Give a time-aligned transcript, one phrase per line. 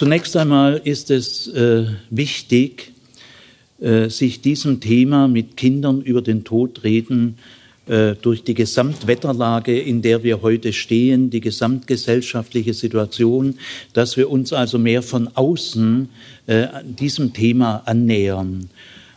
[0.00, 2.92] Zunächst einmal ist es äh, wichtig,
[3.82, 7.36] äh, sich diesem Thema mit Kindern über den Tod reden
[7.86, 13.58] äh, durch die Gesamtwetterlage, in der wir heute stehen, die gesamtgesellschaftliche Situation,
[13.92, 16.08] dass wir uns also mehr von außen
[16.46, 18.70] äh, diesem Thema annähern.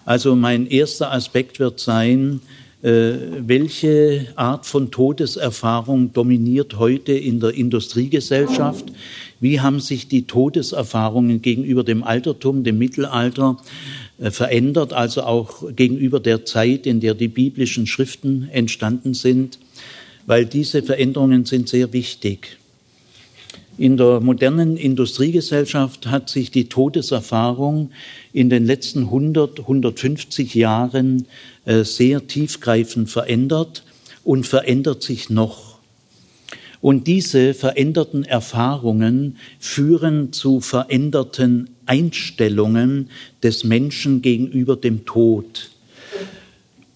[0.03, 2.41] Also mein erster Aspekt wird sein,
[2.83, 8.91] äh, welche Art von Todeserfahrung dominiert heute in der Industriegesellschaft?
[9.43, 13.57] Wie haben sich die Todeserfahrungen gegenüber dem Altertum, dem Mittelalter
[14.17, 19.59] äh, verändert, also auch gegenüber der Zeit, in der die biblischen Schriften entstanden sind?
[20.27, 22.55] Weil diese Veränderungen sind sehr wichtig.
[23.77, 27.91] In der modernen Industriegesellschaft hat sich die Todeserfahrung
[28.31, 31.25] in den letzten 100, 150 Jahren
[31.65, 33.83] äh, sehr tiefgreifend verändert
[34.23, 35.72] und verändert sich noch.
[36.83, 43.09] Und diese veränderten Erfahrungen führen zu veränderten Einstellungen
[43.41, 45.71] des Menschen gegenüber dem Tod.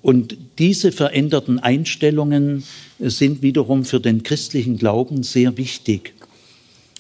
[0.02, 2.66] Und diese veränderten Einstellungen
[3.00, 6.16] sind wiederum für den christlichen Glauben sehr wichtig.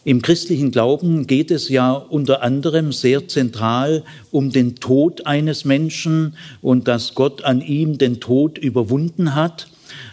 [0.05, 6.37] Im christlichen Glauben geht es ja unter anderem sehr zentral um den Tod eines Menschen
[6.61, 9.67] und dass Gott an ihm den Tod überwunden hat.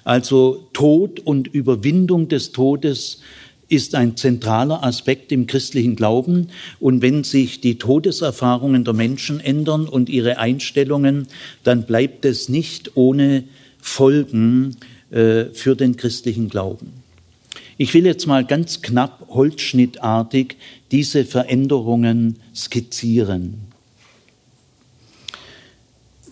[0.05, 3.21] Also Tod und Überwindung des Todes
[3.69, 6.49] ist ein zentraler Aspekt im christlichen Glauben.
[6.81, 11.27] Und wenn sich die Todeserfahrungen der Menschen ändern und ihre Einstellungen,
[11.63, 13.45] dann bleibt es nicht ohne
[13.81, 14.77] Folgen
[15.11, 17.05] äh, für den christlichen Glauben.
[17.77, 20.57] Ich will jetzt mal ganz knapp holzschnittartig
[20.93, 23.55] diese Veränderungen skizzieren.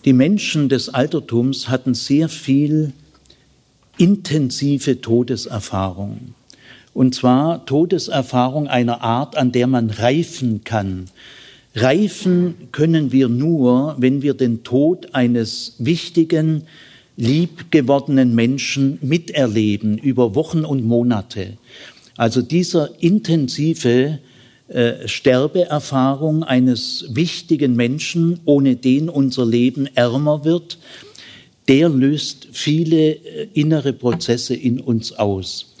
[0.05, 2.93] Die Menschen des Altertums hatten sehr viel
[3.97, 6.35] intensive Todeserfahrung.
[6.93, 11.05] Und zwar Todeserfahrung einer Art, an der man reifen kann.
[11.75, 16.63] Reifen können wir nur, wenn wir den Tod eines wichtigen,
[17.17, 21.57] liebgewordenen Menschen miterleben über Wochen und Monate.
[22.15, 24.19] Also dieser intensive
[24.67, 30.77] äh, Sterbeerfahrung eines wichtigen Menschen, ohne den unser Leben ärmer wird,
[31.67, 35.73] der löst viele äh, innere Prozesse in uns aus.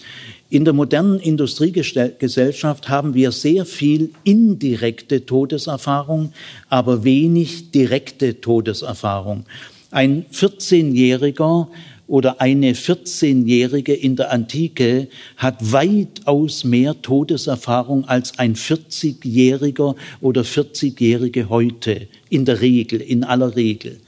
[0.49, 6.31] In der modernen Industriegesellschaft haben wir sehr viel indirekte Todeserfahrung,
[6.69, 9.45] aber wenig direkte Todeserfahrung.
[9.89, 11.69] Ein 14-Jähriger
[12.07, 15.07] oder eine 14-Jährige in der Antike
[15.37, 23.55] hat weitaus mehr Todeserfahrung als ein 40-Jähriger oder 40-Jährige heute, in der Regel, in aller
[23.55, 23.99] Regel.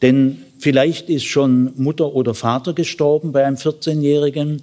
[0.00, 4.62] Denn vielleicht ist schon Mutter oder Vater gestorben bei einem 14-Jährigen,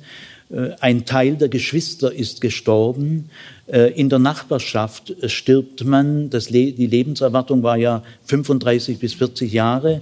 [0.50, 3.30] äh, ein Teil der Geschwister ist gestorben.
[3.68, 6.30] Äh, in der Nachbarschaft äh, stirbt man.
[6.30, 10.02] Le die Lebenserwartung war ja 35 bis 40 Jahre.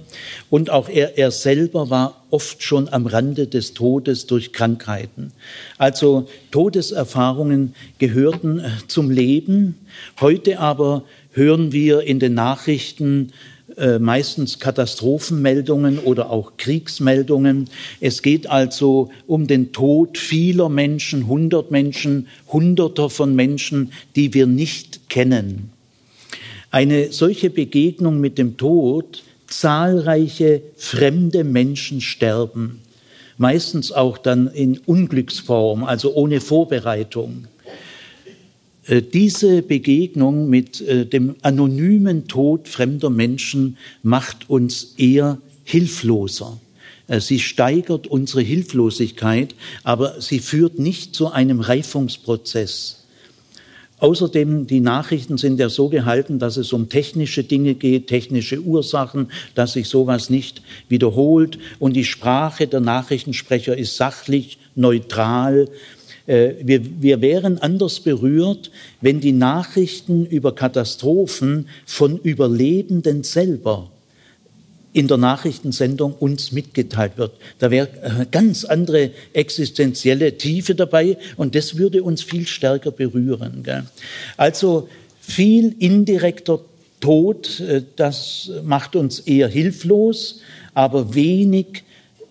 [0.50, 5.32] Und auch er, er selber war oft schon am Rande des Todes durch Krankheiten.
[5.78, 9.76] Also Todeserfahrungen gehörten zum Leben.
[10.20, 13.32] Heute aber hören wir in den Nachrichten
[13.76, 17.70] äh, meistens Katastrophenmeldungen oder auch Kriegsmeldungen.
[18.00, 24.46] Es geht also um den Tod vieler Menschen, hundert Menschen, hunderter von Menschen, die wir
[24.46, 25.70] nicht kennen.
[26.70, 32.80] Eine solche Begegnung mit dem Tod, zahlreiche fremde Menschen sterben,
[33.38, 37.46] meistens auch dann in Unglücksform, also ohne Vorbereitung.
[38.86, 46.58] Äh, diese Begegnung mit äh, dem anonymen Tod fremder Menschen macht uns eher hilfloser.
[47.08, 53.00] Äh, sie steigert unsere Hilflosigkeit, aber sie führt nicht zu einem Reifungsprozess.
[53.98, 59.30] Außerdem, die Nachrichten sind ja so gehalten, dass es um technische Dinge geht, technische Ursachen,
[59.54, 61.58] dass sich sowas nicht wiederholt.
[61.78, 65.68] Und die Sprache der Nachrichtensprecher ist sachlich, neutral
[66.26, 68.70] wir, wir wären anders berührt,
[69.02, 73.90] wenn die Nachrichten über Katastrophen von Überlebenden selber
[74.94, 77.32] in der Nachrichtensendung uns mitgeteilt wird.
[77.58, 83.64] Da wäre äh, ganz andere existenzielle Tiefe dabei und das würde uns viel stärker berühren.
[83.64, 83.82] Gell?
[84.36, 84.88] Also
[85.20, 86.60] viel indirekter
[87.00, 90.40] Tod, äh, das macht uns eher hilflos,
[90.74, 91.82] aber wenig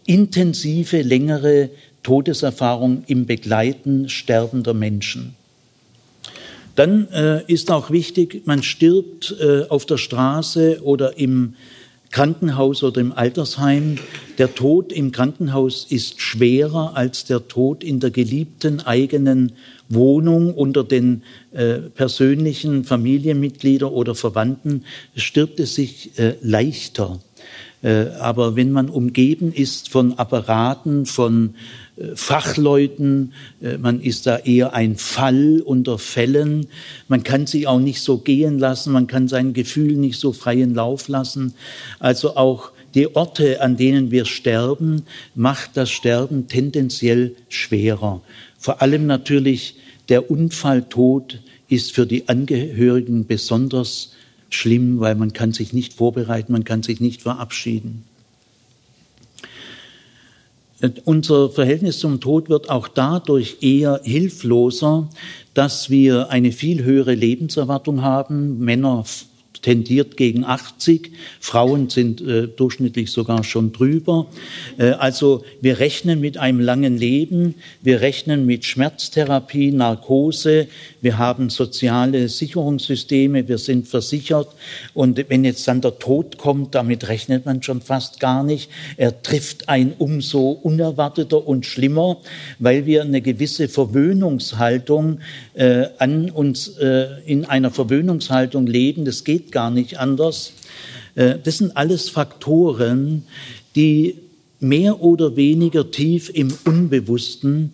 [0.06, 1.70] intensive, längere
[2.04, 5.36] Todeserfahrung im Begleiten sterbender Menschen.
[6.76, 11.54] Dann äh, ist auch wichtig, man stirbt äh, auf der Straße oder im
[12.14, 13.98] Krankenhaus oder im Altersheim.
[14.38, 19.54] Der Tod im Krankenhaus ist schwerer als der Tod in der geliebten eigenen
[19.90, 24.86] Wohnung unter den äh, persönlichen Familienmitgliedern oder Verwandten.
[25.16, 27.20] Stirbt es sich äh, leichter.
[27.84, 31.56] Äh, aber wenn man umgeben ist von Apparaten, von
[32.16, 36.68] Fachleuten, äh, man ist da eher ein Fall unter Fällen,
[37.08, 40.74] man kann sie auch nicht so gehen lassen, man kann sein Gefühl nicht so freien
[40.74, 41.54] Lauf lassen.
[42.00, 45.04] Also auch die Orte, an denen wir sterben,
[45.36, 48.22] macht das Sterben tendenziell schwerer.
[48.58, 49.78] Vor allem natürlich
[50.10, 54.14] der Unfalltod ist für die Angehörigen besonders
[54.50, 58.04] schlimm, weil man kann sich nicht vorbereiten, man kann sich nicht verabschieden.
[61.06, 65.08] Unser Verhältnis zum Tod wird auch dadurch eher hilfloser,
[65.54, 68.60] dass wir eine viel höhere Lebenserwartung haben.
[68.60, 69.06] Männer
[69.62, 74.28] tendiert gegen 80, Frauen sind äh, durchschnittlich sogar schon drüber.
[74.78, 80.68] Äh, also wir rechnen mit einem langen Leben, wir rechnen mit Schmerztherapie, Narkose,
[81.02, 84.50] wir haben soziale Sicherungssysteme, wir sind versichert
[84.94, 88.70] und wenn jetzt dann der Tod kommt, damit rechnet man schon fast gar nicht.
[88.98, 92.18] Er trifft ein umso unerwarteter und schlimmer,
[92.60, 95.20] weil wir eine gewisse Verwöhnungshaltung
[95.54, 99.06] äh, an uns äh, in einer Verwöhnungshaltung leben.
[99.06, 100.54] Das geht gar nicht anders.
[101.16, 103.24] Äh, das sind alles Faktoren,
[103.76, 104.16] die
[104.60, 107.74] mehr oder weniger tief im Unbewussten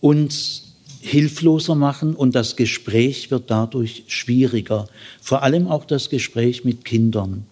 [0.00, 4.88] uns hilfloser machen und das Gespräch wird dadurch schwieriger.
[5.20, 7.46] Vor allem auch das Gespräch mit Kindern.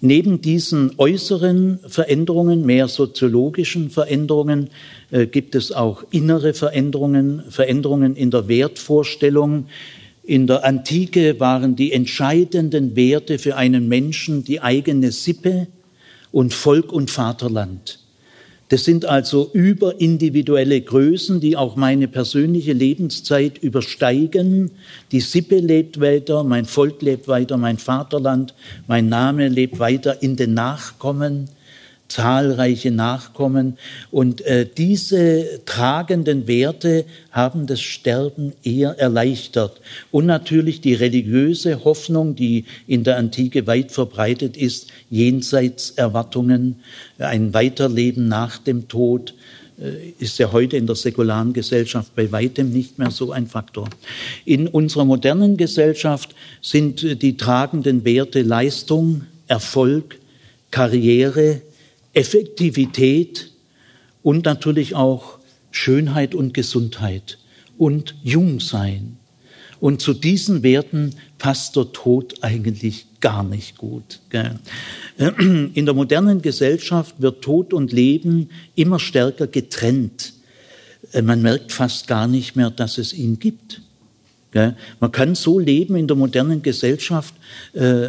[0.00, 4.70] Neben diesen äußeren Veränderungen, mehr soziologischen Veränderungen,
[5.10, 9.66] äh, gibt es auch innere Veränderungen, Veränderungen in der Wertvorstellung,
[10.28, 15.68] in der Antike waren die entscheidenden Werte für einen Menschen die eigene Sippe
[16.30, 18.00] und Volk und Vaterland.
[18.68, 24.70] Das sind also überindividuelle Größen, die auch meine persönliche Lebenszeit übersteigen.
[25.12, 28.52] Die Sippe lebt weiter, mein Volk lebt weiter, mein Vaterland,
[28.86, 31.48] mein Name lebt weiter in den Nachkommen
[32.08, 33.78] zahlreiche Nachkommen.
[34.10, 39.80] Und äh, diese tragenden Werte haben das Sterben eher erleichtert.
[40.10, 46.76] Und natürlich die religiöse Hoffnung, die in der Antike weit verbreitet ist, jenseits Erwartungen,
[47.18, 49.34] ein Weiterleben nach dem Tod,
[49.80, 53.88] äh, ist ja heute in der säkularen Gesellschaft bei weitem nicht mehr so ein Faktor.
[54.44, 60.18] In unserer modernen Gesellschaft sind äh, die tragenden Werte Leistung, Erfolg,
[60.70, 61.62] Karriere,
[62.12, 63.52] Effektivität
[64.22, 65.38] und natürlich auch
[65.70, 67.38] Schönheit und Gesundheit
[67.76, 69.16] und Jungsein.
[69.80, 74.20] Und zu diesen Werten passt der Tod eigentlich gar nicht gut.
[75.38, 80.32] In der modernen Gesellschaft wird Tod und Leben immer stärker getrennt.
[81.12, 83.82] Äh, man merkt fast gar nicht mehr, dass es ihn gibt.
[84.98, 87.34] Man kann so leben in der modernen Gesellschaft,
[87.74, 88.08] äh,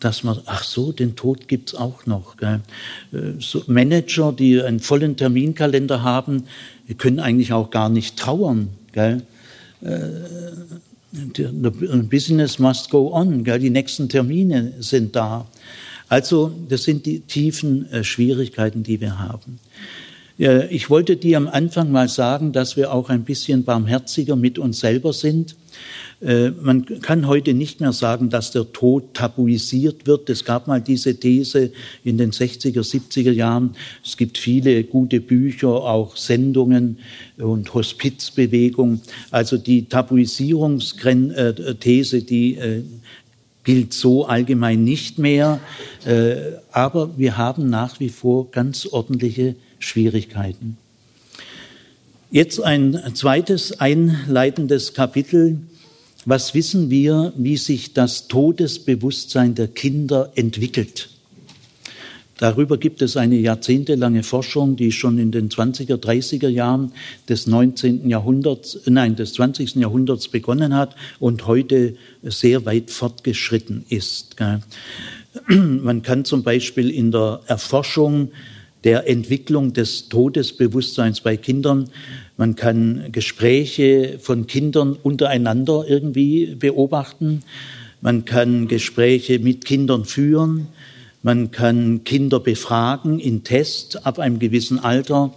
[0.00, 2.36] dass man, ach so, den Tod gibt's auch noch.
[2.36, 2.60] Gell.
[3.12, 6.44] Äh, so Manager, die einen vollen Terminkalender haben,
[6.98, 8.68] können eigentlich auch gar nicht trauern.
[8.92, 9.22] Gell.
[9.82, 10.00] Äh,
[11.12, 11.50] the
[12.08, 13.44] business must go on.
[13.44, 13.58] Gell.
[13.58, 15.46] Die nächsten Termine sind da.
[16.08, 19.58] Also, das sind die tiefen äh, Schwierigkeiten, die wir haben.
[20.38, 24.80] Ich wollte dir am Anfang mal sagen, dass wir auch ein bisschen barmherziger mit uns
[24.80, 25.56] selber sind.
[26.20, 30.30] Äh, man kann heute nicht mehr sagen, dass der Tod tabuisiert wird.
[30.30, 31.72] Es gab mal diese These
[32.04, 33.76] in den 60er, 70er Jahren.
[34.04, 36.98] Es gibt viele gute Bücher, auch Sendungen
[37.36, 39.02] und Hospizbewegung.
[39.30, 42.82] Also die Tabuisierungsthese, die äh,
[43.64, 45.60] gilt so allgemein nicht mehr.
[46.06, 46.36] Äh,
[46.72, 50.78] aber wir haben nach wie vor ganz ordentliche Schwierigkeiten.
[52.30, 55.60] Jetzt ein zweites einleitendes Kapitel
[56.28, 61.08] was wissen wir, wie sich das Todesbewusstsein der Kinder entwickelt?
[62.38, 66.90] Darüber gibt es eine jahrzehntelange Forschung, die schon in den 20er, 30er Jahren
[67.28, 68.10] des 19.
[68.10, 69.76] Jahrhunderts, nein, des 20.
[69.76, 74.34] Jahrhunderts begonnen hat und heute sehr weit fortgeschritten ist.
[75.48, 78.32] Man kann zum Beispiel in der Erforschung
[78.86, 81.90] der Entwicklung des Todesbewusstseins bei Kindern
[82.36, 87.42] man kann Gespräche von Kindern untereinander irgendwie beobachten.
[88.02, 90.68] Man kann Gespräche mit Kindern führen.
[91.22, 95.34] Man kann Kinder befragen in Tests ab einem gewissen Alter.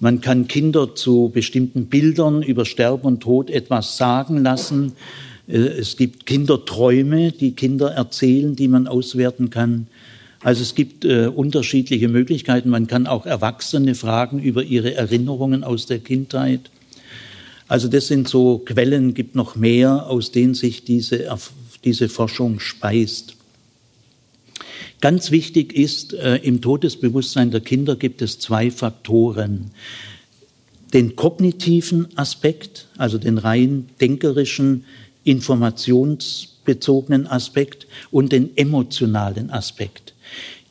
[0.00, 4.94] Man kann Kinder zu bestimmten Bildern über Sterben und Tod etwas sagen lassen.
[5.46, 9.88] Äh, es gibt Kinderträume, die Kinder erzählen, die man auswerten kann.
[10.42, 12.70] Also es gibt äh, unterschiedliche Möglichkeiten.
[12.70, 16.70] Man kann auch Erwachsene fragen über ihre Erinnerungen aus der Kindheit.
[17.68, 21.28] Also das sind so Quellen, gibt noch mehr, aus denen sich diese,
[21.84, 23.36] diese Forschung speist.
[25.00, 29.70] Ganz wichtig ist, äh, im Todesbewusstsein der Kinder gibt es zwei Faktoren.
[30.92, 34.84] Den kognitiven Aspekt, also den rein denkerischen,
[35.24, 40.14] informationsbezogenen Aspekt und den emotionalen Aspekt.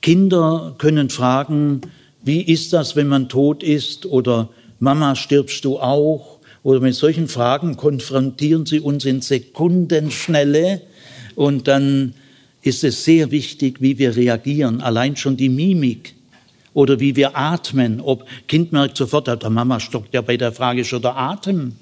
[0.02, 1.82] Kinder können fragen,
[2.24, 4.06] wie ist das, wenn man tot ist?
[4.06, 6.40] Oder Mama, stirbst du auch?
[6.64, 10.82] Oder mit solchen Fragen konfrontieren sie uns in Sekundenschnelle
[11.36, 12.14] und dann
[12.62, 14.82] ist es sehr wichtig, wie wir reagieren.
[14.82, 16.16] Allein schon die Mimik
[16.74, 18.02] oder wie wir atmen.
[18.02, 21.74] Ob Kind merkt sofort, der Mama stockt ja bei der Frage schon der Atem.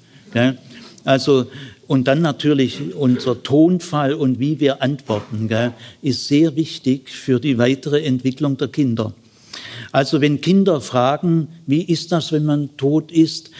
[1.04, 1.46] Also
[1.88, 7.58] und dann natürlich unser Tonfall und wie wir antworten, gell, ist sehr wichtig für die
[7.58, 9.14] weitere Entwicklung der Kinder.
[9.90, 13.50] Also wenn Kinder fragen, wie ist das, wenn man tot ist,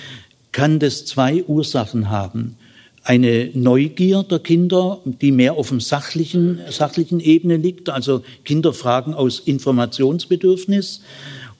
[0.52, 2.56] kann das zwei Ursachen haben.
[3.02, 9.14] Eine Neugier der Kinder, die mehr auf dem sachlichen, sachlichen Ebene liegt, also Kinder fragen
[9.14, 11.00] aus Informationsbedürfnis,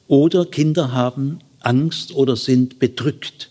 [0.07, 3.48] oder Kinder haben Angst oder sind bedrückt.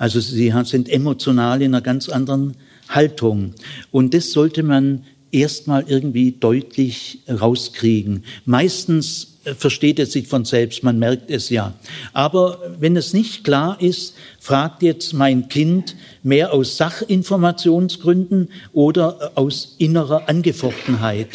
[0.00, 2.56] Also sie sind emotional in einer ganz anderen
[2.88, 3.52] Haltung.
[3.90, 8.24] Und das sollte man erstmal irgendwie deutlich rauskriegen.
[8.46, 11.74] Meistens äh, versteht es sich von selbst, man merkt es ja.
[12.14, 19.74] Aber wenn es nicht klar ist, fragt jetzt mein Kind mehr aus Sachinformationsgründen oder aus
[19.76, 21.28] innerer Angefochtenheit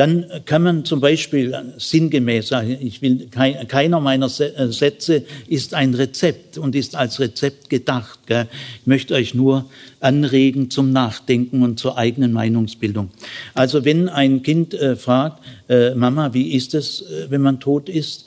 [0.00, 5.92] dann kann man zum Beispiel sinngemäß sagen, ich will, keiner meiner äh, Sätze ist ein
[5.92, 8.18] Rezept und ist als Rezept gedacht.
[8.30, 9.66] Ich möchte euch nur
[10.00, 13.10] anregen zum Nachdenken und zur eigenen Meinungsbildung.
[13.52, 18.26] Also wenn ein Kind äh, fragt, äh, Mama, wie ist es, wenn man tot ist?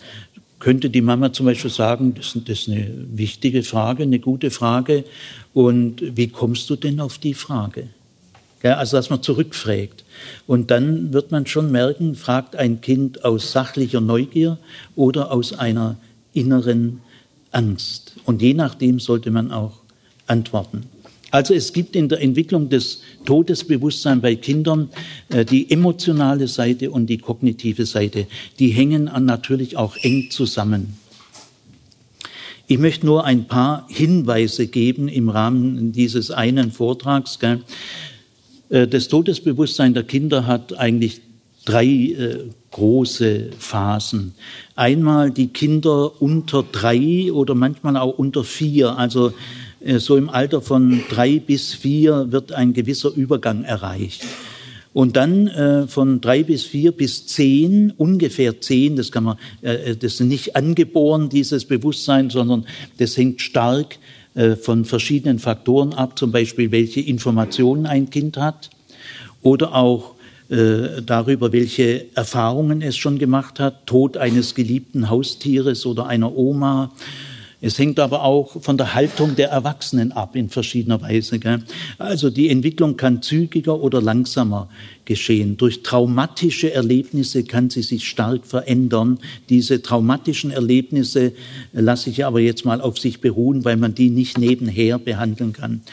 [0.59, 5.05] Könnte die Mama zum Beispiel sagen, das ist eine wichtige Frage, eine gute Frage.
[5.55, 7.87] Und wie kommst du denn auf die Frage?
[8.71, 10.05] Also, dass man zurückfragt.
[10.47, 14.57] Und dann wird man schon merken, fragt ein Kind aus sachlicher Neugier
[14.95, 15.97] oder aus einer
[16.33, 17.01] inneren
[17.51, 18.15] Angst.
[18.25, 19.73] Und je nachdem sollte man auch
[20.27, 20.83] antworten.
[21.33, 24.89] Also es gibt in der Entwicklung des Todesbewusstseins bei Kindern
[25.29, 28.27] äh, die emotionale Seite und die kognitive Seite.
[28.59, 30.99] Die hängen natürlich auch eng zusammen.
[32.67, 37.39] Ich möchte nur ein paar Hinweise geben im Rahmen dieses einen Vortrags.
[37.39, 37.61] Gell.
[38.73, 41.21] Äh, das Todesbewusstsein der Kinder hat eigentlich
[41.63, 42.39] drei äh,
[42.71, 44.33] große Phasen.
[44.75, 49.31] Einmal die Kinder unter drei oder manchmal auch unter vier, also
[49.79, 54.25] äh, so im Alter von drei bis vier wird ein gewisser Übergang erreicht.
[54.91, 59.95] Und dann äh, von drei bis vier bis zehn, ungefähr zehn, das kann man, äh,
[59.95, 62.65] das ist nicht angeboren, dieses Bewusstsein, sondern
[62.97, 63.97] das hängt stark
[64.61, 68.69] von verschiedenen Faktoren ab, zum Beispiel welche Informationen ein Kind hat
[69.41, 70.15] oder auch
[70.49, 76.91] äh, darüber, welche Erfahrungen es schon gemacht hat, Tod eines geliebten Haustieres oder einer Oma.
[77.65, 81.39] Es hängt aber auch von der Haltung der Erwachsenen ab in verschiedener Weise.
[81.39, 81.63] Gell?
[81.97, 84.67] Also die Entwicklung kann zügiger oder langsamer
[85.05, 85.55] geschehen.
[85.55, 89.17] Durch traumatische Erlebnisse kann sie sich stark verändern.
[89.47, 91.31] Diese traumatischen Erlebnisse
[91.71, 95.83] lasse ich aber jetzt mal auf sich beruhen, weil man die nicht nebenher behandeln kann.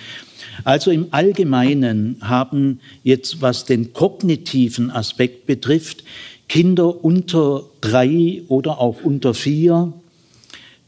[0.64, 6.02] Also im Allgemeinen haben jetzt, was den kognitiven Aspekt betrifft,
[6.48, 9.92] Kinder unter drei oder auch unter vier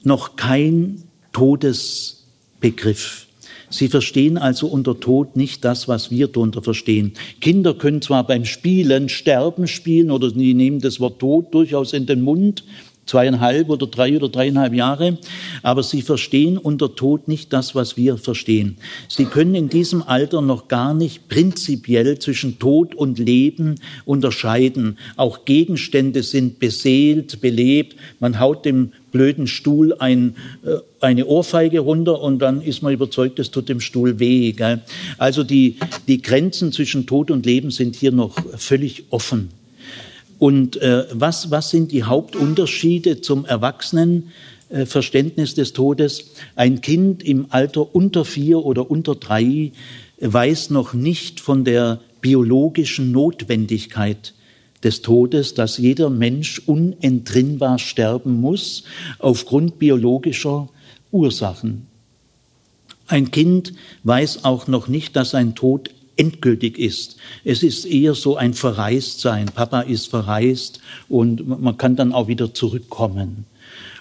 [0.04, 3.26] noch kein Todesbegriff.
[3.72, 7.12] Sie verstehen also unter Tod nicht das, was wir darunter verstehen.
[7.40, 12.04] Kinder können zwar beim Spielen Sterben spielen oder sie nehmen das Wort Tod durchaus in
[12.04, 12.64] den Mund,
[13.12, 15.18] zweieinhalb oder drei oder dreieinhalb Jahre,
[15.62, 18.78] aber sie verstehen unter Tod nicht das, was wir verstehen.
[19.06, 23.74] Sie können in diesem Alter noch gar nicht prinzipiell zwischen Tod und Leben
[24.06, 24.96] unterscheiden.
[25.16, 27.96] Auch Gegenstände sind beseelt, belebt.
[28.18, 33.38] Man haut dem blöden Stuhl ein, äh, eine Ohrfeige runter und dann ist man überzeugt,
[33.38, 34.52] es tut dem Stuhl weh.
[34.52, 34.80] Gell?
[35.18, 35.76] Also die,
[36.08, 39.50] die Grenzen zwischen Tod und Leben sind hier noch völlig offen.
[40.42, 46.32] Und äh, was, was sind die Hauptunterschiede zum Erwachsenenverständnis des Todes?
[46.56, 49.70] Ein Kind im Alter unter vier oder unter drei
[50.18, 54.34] weiß noch nicht von der biologischen Notwendigkeit
[54.82, 58.82] des Todes, dass jeder Mensch unentrinnbar sterben muss
[59.20, 60.68] aufgrund biologischer
[61.12, 61.86] Ursachen.
[63.06, 67.16] Ein Kind weiß auch noch nicht, dass ein Tod endgültig ist.
[67.44, 69.46] Es ist eher so ein Verreistsein.
[69.46, 73.46] Papa ist verreist und man kann dann auch wieder zurückkommen.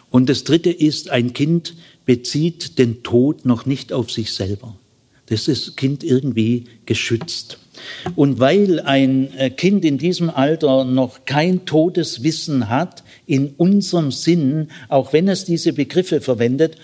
[0.09, 1.75] Und das Dritte ist, ein Kind
[2.05, 4.75] bezieht den Tod noch nicht auf sich selber.
[5.27, 7.57] Das ist Kind irgendwie geschützt.
[8.15, 14.67] Und weil ein äh, Kind in diesem Alter noch kein Todeswissen hat, in unserem Sinn,
[14.89, 16.75] auch wenn es diese Begriffe verwendet,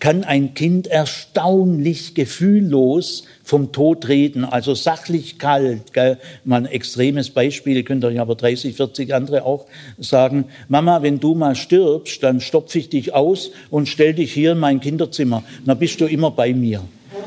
[0.00, 5.92] kann ein Kind erstaunlich gefühllos vom Tod reden, also sachlich kalt.
[5.92, 6.18] Gell?
[6.44, 9.66] Mal ein extremes Beispiel, könnt ihr aber 30, 40 andere auch
[9.98, 10.46] sagen.
[10.68, 14.58] Mama, wenn du mal stirbst, dann stopfe ich dich aus und stell dich hier in
[14.58, 15.42] mein Kinderzimmer.
[15.66, 16.82] Dann bist du immer bei mir.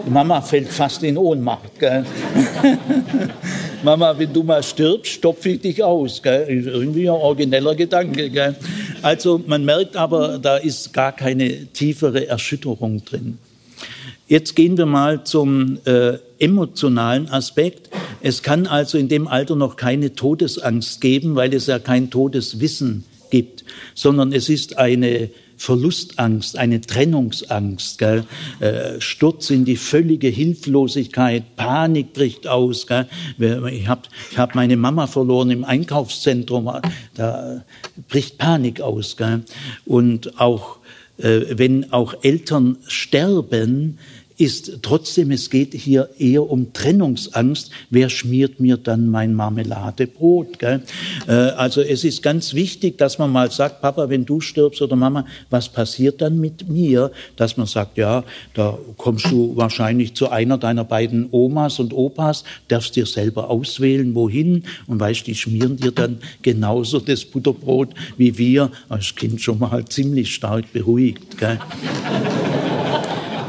[0.07, 1.79] Mama fällt fast in Ohnmacht.
[1.79, 2.05] Gell?
[3.84, 6.22] Mama, wenn du mal stirbst, stopfe ich dich aus.
[6.22, 6.65] Gell?
[6.65, 8.29] Irgendwie ein origineller Gedanke.
[8.29, 8.55] Gell?
[9.01, 13.38] Also man merkt aber, da ist gar keine tiefere Erschütterung drin.
[14.27, 17.89] Jetzt gehen wir mal zum äh, emotionalen Aspekt.
[18.22, 23.03] Es kann also in dem Alter noch keine Todesangst geben, weil es ja kein Todeswissen
[23.29, 28.25] gibt, sondern es ist eine Verlustangst, eine Trennungsangst, gell?
[28.60, 32.88] Äh, Sturz in die völlige Hilflosigkeit, Panik bricht aus.
[32.88, 33.08] Gell?
[33.72, 34.01] Ich habe
[34.32, 36.72] ich hab meine Mama verloren im Einkaufszentrum,
[37.13, 37.63] da
[38.10, 39.17] bricht Panik aus.
[39.17, 39.44] Gell?
[39.86, 40.79] Und auch
[41.17, 44.00] äh, wenn auch Eltern sterben,
[44.37, 47.71] ist trotzdem, es geht hier eher um Trennungsangst.
[47.89, 50.59] Wer schmiert mir dann mein Marmeladebrot?
[50.59, 50.81] Gell?
[51.27, 54.95] Äh, also es ist ganz wichtig, dass man mal sagt, Papa, wenn du stirbst oder
[54.95, 57.11] Mama, was passiert dann mit mir?
[57.35, 58.23] Dass man sagt, ja,
[58.53, 64.15] da kommst du wahrscheinlich zu einer deiner beiden Omas und Opas, darfst dir selber auswählen,
[64.15, 69.59] wohin und weißt, die schmieren dir dann genauso das Butterbrot wie wir als Kind schon
[69.59, 71.37] mal ziemlich stark beruhigt.
[71.37, 71.59] Gell?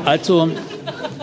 [0.04, 0.50] Also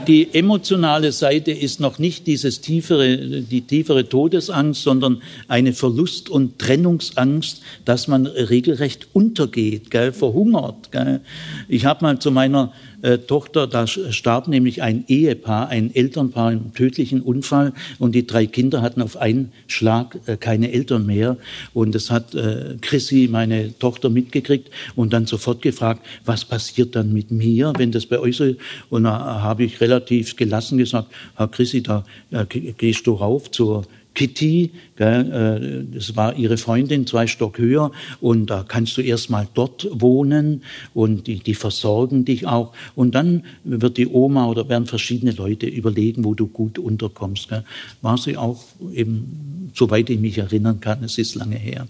[0.08, 6.60] die emotionale Seite ist noch nicht dieses tiefere, die tiefere Todesangst, sondern eine Verlust- und
[6.60, 10.92] Trennungsangst, dass man regelrecht untergeht, gell, verhungert.
[10.92, 11.22] Gell.
[11.68, 16.74] Ich habe mal zu meiner äh, Tochter, da starb nämlich ein Ehepaar, ein Elternpaar im
[16.74, 21.38] tödlichen Unfall und die drei Kinder hatten auf einen Schlag äh, keine Eltern mehr.
[21.74, 27.13] Und das hat äh, Chrissy, meine Tochter, mitgekriegt und dann sofort gefragt, was passiert dann
[27.13, 28.60] mit mir, wenn das bei euch so ist?
[28.89, 33.86] Und da habe ich relativ gelassen gesagt, Herr Chrissy, da äh, gehst du rauf zur
[34.13, 39.30] Kitty, gell, äh, das war ihre Freundin, zwei Stock höher, und da kannst du erst
[39.30, 40.62] mal dort wohnen
[40.93, 42.73] und die, die versorgen dich auch.
[42.95, 47.49] Und dann wird die Oma oder werden verschiedene Leute überlegen, wo du gut unterkommst.
[47.49, 47.63] Gell.
[48.02, 51.88] War sie auch eben, soweit ich mich erinnern kann, es ist lange her.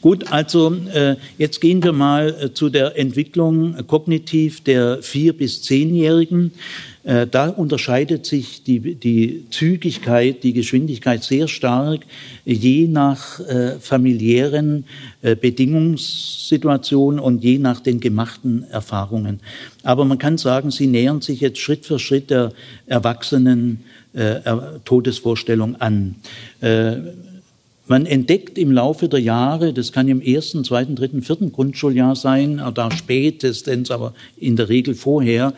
[0.00, 5.62] Gut, also äh, jetzt gehen wir mal äh, zu der Entwicklung kognitiv der vier bis
[5.62, 6.52] zehnjährigen.
[7.04, 12.00] Äh, da unterscheidet sich die, die Zügigkeit, die Geschwindigkeit sehr stark,
[12.44, 14.84] je nach äh, familiären
[15.20, 19.40] äh, Bedingungssituationen und je nach den gemachten Erfahrungen.
[19.82, 22.52] Aber man kann sagen, sie nähern sich jetzt Schritt für Schritt der
[22.86, 24.40] Erwachsenen äh,
[24.84, 26.14] Todesvorstellung an.
[26.60, 26.96] Äh,
[27.86, 32.62] man entdeckt im Laufe der Jahre, das kann im ersten, zweiten, dritten, vierten Grundschuljahr sein,
[32.74, 35.52] da spätestens, aber in der Regel vorher,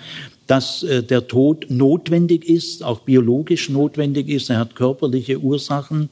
[0.46, 4.50] dass äh, der Tod notwendig ist, auch biologisch notwendig ist.
[4.50, 6.09] Er hat körperliche Ursachen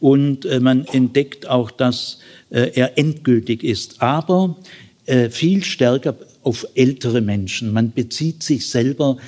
[0.00, 2.18] und äh, man entdeckt auch, dass
[2.50, 4.02] äh, er endgültig ist.
[4.02, 4.56] Aber
[5.28, 7.74] viel stärker auf ältere Menschen.
[7.74, 9.18] Man bezieht sich selber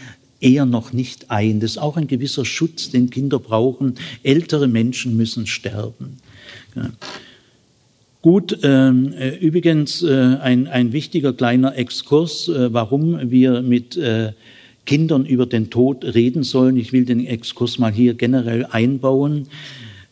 [0.40, 1.60] eher noch nicht ein.
[1.60, 3.96] Das ist auch ein gewisser Schutz, den Kinder brauchen.
[4.22, 6.16] Ältere Menschen müssen sterben.
[8.26, 14.32] Gut, ähm, übrigens äh, ein, ein wichtiger kleiner Exkurs, äh, warum wir mit äh,
[14.84, 16.76] Kindern über den Tod reden sollen.
[16.76, 19.46] Ich will den Exkurs mal hier generell einbauen.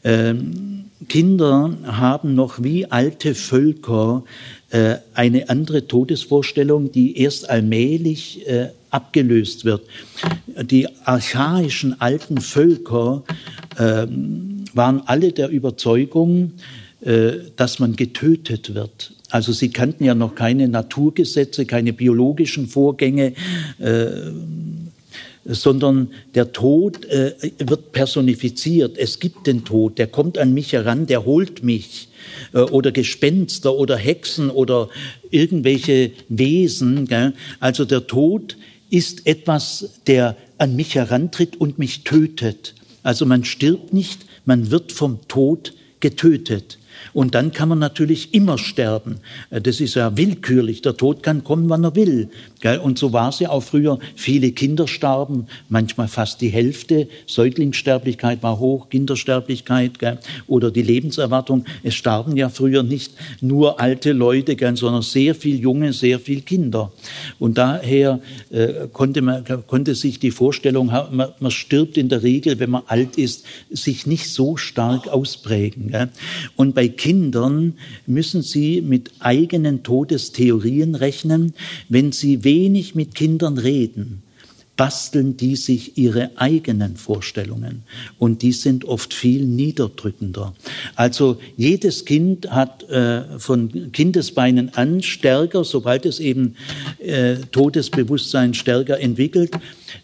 [0.04, 4.22] Ähm, Kinder haben noch wie alte Völker
[4.70, 9.82] äh, eine andere Todesvorstellung, die erst allmählich äh, abgelöst wird.
[10.62, 13.24] Die archaischen alten Völker
[13.76, 14.06] äh,
[14.72, 16.83] waren alle der Überzeugung, äh,
[17.56, 19.12] dass man getötet wird.
[19.28, 23.34] Also sie kannten ja noch keine Naturgesetze, keine biologischen Vorgänge,
[23.78, 24.06] äh,
[25.44, 28.96] sondern der Tod äh, wird personifiziert.
[28.96, 32.08] Es gibt den Tod, der kommt an mich heran, der holt mich.
[32.52, 34.88] Äh, oder Gespenster oder Hexen oder
[35.30, 37.08] irgendwelche Wesen.
[37.60, 38.56] Also der Tod
[38.90, 42.74] ist etwas, der an mich herantritt und mich tötet.
[43.02, 46.78] Also man stirbt nicht, man wird vom Tod getötet.
[47.12, 49.16] Und dann kann man natürlich immer sterben.
[49.50, 50.82] Äh, das ist ja willkürlich.
[50.82, 52.28] Der Tod kann kommen, wann er will.
[52.82, 53.98] Und so war es ja auch früher.
[54.16, 57.08] Viele Kinder starben, manchmal fast die Hälfte.
[57.26, 59.98] Säuglingssterblichkeit war hoch, Kindersterblichkeit
[60.46, 61.66] oder die Lebenserwartung.
[61.82, 63.12] Es starben ja früher nicht
[63.42, 66.90] nur alte Leute, sondern sehr viel Junge, sehr viel Kinder.
[67.38, 72.58] Und daher äh, konnte, man, konnte sich die Vorstellung, man, man stirbt in der Regel,
[72.60, 76.10] wenn man alt ist, sich nicht so stark ausprägen.
[76.56, 77.74] Und bei Kindern
[78.06, 81.54] müssen Sie mit eigenen Todestheorien rechnen.
[81.88, 84.22] Wenn Sie wenig mit Kindern reden,
[84.76, 87.82] basteln die sich ihre eigenen Vorstellungen
[88.18, 90.54] und die sind oft viel niederdrückender.
[90.96, 96.56] Also jedes Kind hat äh, von Kindesbeinen an stärker, sobald es eben
[96.98, 99.52] äh, Todesbewusstsein stärker entwickelt,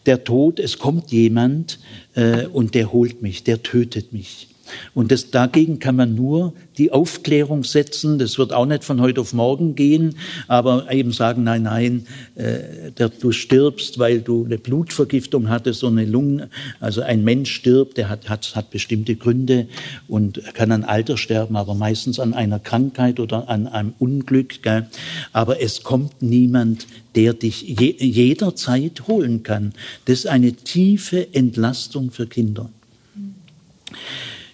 [0.06, 1.80] der Tod, es kommt jemand
[2.14, 4.49] äh, und der holt mich, der tötet mich.
[4.94, 8.18] Und das, dagegen kann man nur die Aufklärung setzen.
[8.18, 10.16] Das wird auch nicht von heute auf morgen gehen,
[10.48, 12.06] aber eben sagen, nein, nein,
[12.36, 16.46] äh, der, du stirbst, weil du eine Blutvergiftung hattest, so eine Lungen,
[16.80, 19.66] also ein Mensch stirbt, der hat, hat, hat bestimmte Gründe
[20.08, 24.62] und kann an Alter sterben, aber meistens an einer Krankheit oder an einem Unglück.
[24.62, 24.86] Gell?
[25.32, 29.72] Aber es kommt niemand, der dich je, jederzeit holen kann.
[30.06, 32.70] Das ist eine tiefe Entlastung für Kinder.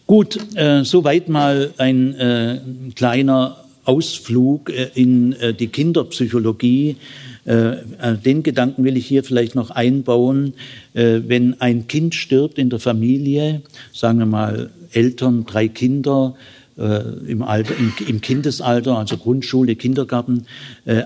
[0.06, 2.60] Gut, äh, soweit mal ein äh,
[2.94, 6.96] kleiner Ausflug äh, in äh, die Kinderpsychologie.
[7.44, 10.54] Äh, äh, den Gedanken will ich hier vielleicht noch einbauen.
[10.92, 16.34] wenn ein Kind stirbt in der Familie, sagen wir mal Eltern, drei Kinder,
[16.76, 20.44] im, Alter, im, im, Kindesalter, also Grundschule, Kindergarten,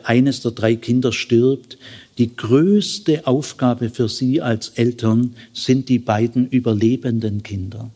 [0.02, 1.78] eines der drei Kinder stirbt,
[2.18, 7.90] die größte Aufgabe für Sie als Eltern sind die beiden überlebenden Kinder.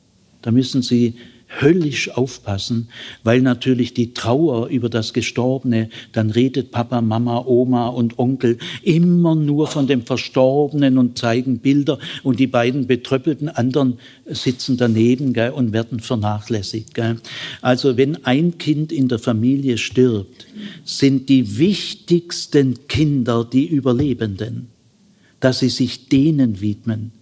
[0.44, 1.14] Da müssen Sie
[1.62, 2.88] höllisch aufpassen,
[3.22, 9.34] weil natürlich die Trauer über das Gestorbene, dann redet Papa, Mama, Oma und Onkel immer
[9.34, 15.52] nur von dem Verstorbenen und zeigen Bilder und die beiden betröppelten anderen sitzen daneben gell,
[15.52, 16.92] und werden vernachlässigt.
[16.92, 17.16] Gell.
[17.62, 20.46] Also wenn ein Kind in der Familie stirbt,
[20.84, 24.68] sind die wichtigsten Kinder die Überlebenden,
[25.40, 27.12] dass sie sich denen widmen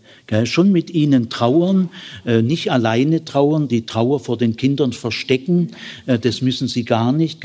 [0.47, 1.91] schon mit ihnen trauern,
[2.25, 5.73] äh, nicht alleine trauern, die Trauer vor den Kindern verstecken,
[6.07, 7.41] äh, das müssen sie gar nicht.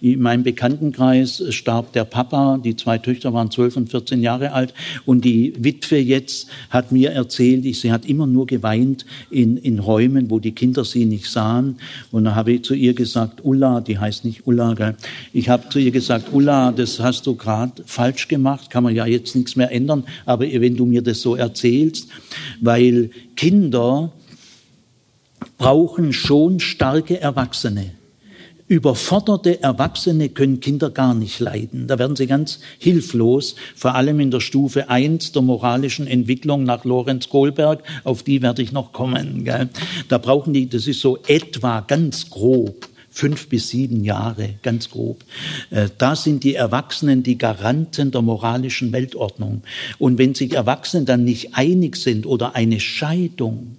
[0.00, 4.74] In meinem Bekanntenkreis starb der Papa, die zwei Töchter waren zwölf und 14 Jahre alt
[5.04, 10.30] und die Witwe jetzt hat mir erzählt, sie hat immer nur geweint in, in Räumen,
[10.30, 11.78] wo die Kinder sie nicht sahen.
[12.12, 14.96] Und da habe ich zu ihr gesagt, Ulla, die heißt nicht Ulla, gell?
[15.32, 19.06] ich habe zu ihr gesagt, Ulla, das hast du gerade falsch gemacht, kann man ja
[19.06, 22.08] jetzt nichts mehr ändern, aber wenn du mir das so erzählst,
[22.60, 24.12] weil Kinder
[25.56, 27.92] brauchen schon starke Erwachsene.
[28.68, 31.86] Überforderte Erwachsene können Kinder gar nicht leiden.
[31.86, 36.84] Da werden sie ganz hilflos, vor allem in der Stufe 1 der moralischen Entwicklung nach
[36.84, 39.44] Lorenz Kohlberg, auf die werde ich noch kommen.
[39.44, 39.70] Gell?
[40.08, 42.87] Da brauchen die, das ist so etwa ganz grob,
[43.18, 45.24] fünf bis sieben Jahre, ganz grob.
[45.70, 49.62] Äh, da sind die Erwachsenen die Garanten der moralischen Weltordnung.
[49.98, 53.76] Und wenn sich Erwachsene dann nicht einig sind oder eine Scheidung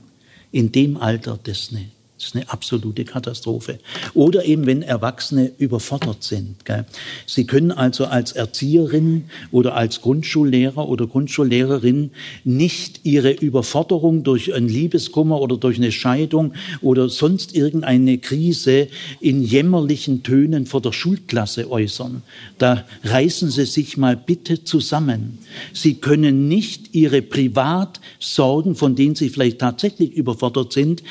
[0.52, 1.99] in dem Alter, das nicht.
[2.20, 3.80] Das ist eine absolute Katastrophe.
[4.14, 6.66] Oder eben, wenn Erwachsene überfordert sind.
[6.66, 6.86] Gell.
[7.26, 12.12] Sie können also als Erzieherin oder als Grundschullehrer oder Grundschullehrerin
[12.44, 18.90] nicht ihre Überforderung durch einen Liebeskummer oder durch eine Scheidung oder sonst irgendeine Krise
[19.22, 22.22] in jämmerlichen Tönen vor der Schulklasse äußern.
[22.58, 25.38] Da reißen Sie sich mal bitte zusammen.
[25.72, 31.02] Sie können nicht Ihre Privatsorgen, von denen Sie vielleicht tatsächlich überfordert sind,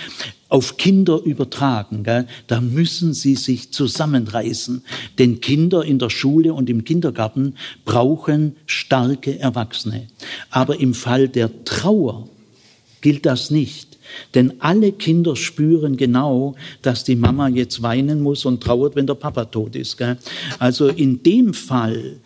[0.48, 2.04] auf Kinder übertragen.
[2.04, 2.26] Gell?
[2.46, 4.82] Da müssen sie sich zusammenreißen.
[5.18, 10.08] Denn Kinder in der Schule und im Kindergarten brauchen starke Erwachsene.
[10.50, 12.28] Aber im Fall der Trauer
[13.00, 13.98] gilt das nicht.
[14.34, 19.14] Denn alle Kinder spüren genau, dass die Mama jetzt weinen muss und trauert, wenn der
[19.14, 19.98] Papa tot ist.
[19.98, 20.16] Gell?
[20.58, 22.16] Also in dem Fall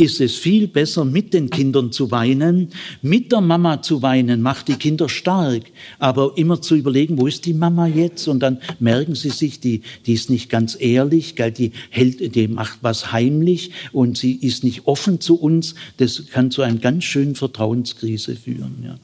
[0.00, 2.70] ist es viel besser, mit den Kindern zu weinen.
[3.02, 5.64] Mit der Mama zu weinen macht die Kinder stark.
[5.98, 8.26] Aber immer zu überlegen, wo ist die Mama jetzt?
[8.26, 11.52] Und dann merken sie sich, die, die ist nicht ganz ehrlich, gell?
[11.52, 15.74] Die, hält, die macht was heimlich und sie ist nicht offen zu uns.
[15.98, 18.82] Das kann zu einer ganz schönen Vertrauenskrise führen.
[18.82, 18.96] Ja.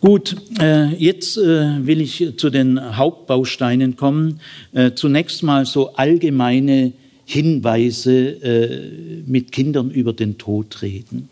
[0.00, 4.40] Gut, äh, jetzt äh, will ich zu den Hauptbausteinen kommen.
[4.72, 6.92] Äh, zunächst mal so allgemeine
[7.30, 11.28] Hinweise mit Kindern über den Tod reden.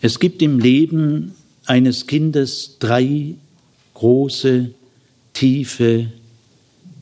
[0.00, 1.32] Es gibt im Leben
[1.66, 3.34] eines Kindes drei
[3.92, 4.70] große,
[5.34, 6.06] tiefe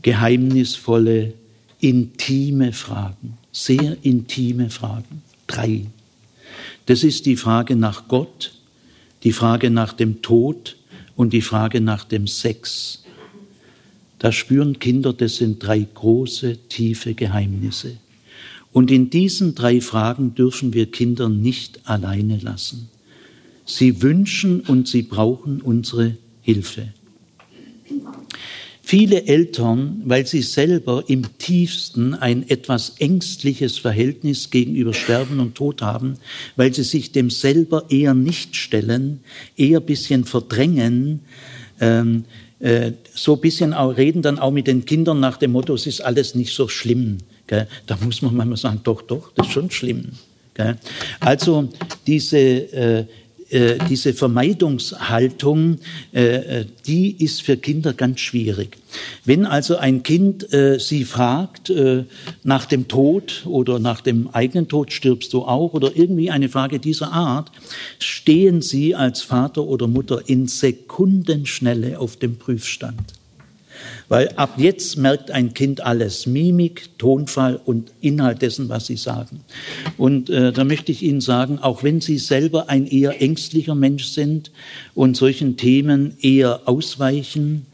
[0.02, 1.32] geheimnisvolle,
[1.80, 5.22] intime Fragen, sehr intime Fragen.
[5.46, 5.87] Drei.
[6.87, 8.52] Das ist die Frage nach Gott,
[9.22, 10.76] die Frage nach dem Tod
[11.14, 13.02] und die Frage nach dem Sex.
[14.22, 17.96] Da spüren Kinder, das sind drei große, tiefe Geheimnisse.
[18.70, 22.88] Und in diesen drei Fragen dürfen wir Kinder nicht alleine lassen.
[23.66, 26.92] Sie wünschen und sie brauchen unsere Hilfe.
[28.80, 35.82] Viele Eltern, weil sie selber im tiefsten ein etwas ängstliches Verhältnis gegenüber Sterben und Tod
[35.82, 36.14] haben,
[36.54, 39.18] weil sie sich dem selber eher nicht stellen,
[39.56, 41.22] eher bisschen verdrängen,
[41.80, 42.24] ähm,
[42.62, 45.87] äh, so ein bisschen auch reden dann auch mit den Kindern nach dem Motto, es
[45.87, 47.18] ist alles nicht so schlimm.
[47.48, 47.66] Gell?
[47.87, 50.12] Da muss man manchmal sagen, doch, doch, das ist schon schlimm.
[50.55, 50.77] Gell?
[51.18, 51.68] Also
[52.07, 53.05] diese äh,
[53.53, 55.77] äh, diese Vermeidungshaltung,
[56.15, 58.79] äh, äh, die ist für Kinder ganz schwierig.
[59.27, 60.47] Wenn also ein Kind
[60.79, 61.73] sie fragt
[62.43, 66.79] nach dem Tod oder nach dem eigenen Tod stirbst du auch oder irgendwie eine Frage
[66.79, 67.51] dieser Art,
[67.99, 73.15] stehen sie als Vater oder Mutter in Sekundenschnelle auf dem Prüfstand.
[74.12, 79.40] Weil ab jetzt merkt ein Kind alles, Mimik, Tonfall und Inhalt dessen, was sie sagen.
[79.96, 84.05] Und äh, da möchte ich Ihnen sagen, auch wenn Sie selber ein eher ängstlicher Mensch
[84.05, 84.51] sind
[84.92, 87.64] und solchen Themen eher ausweichen,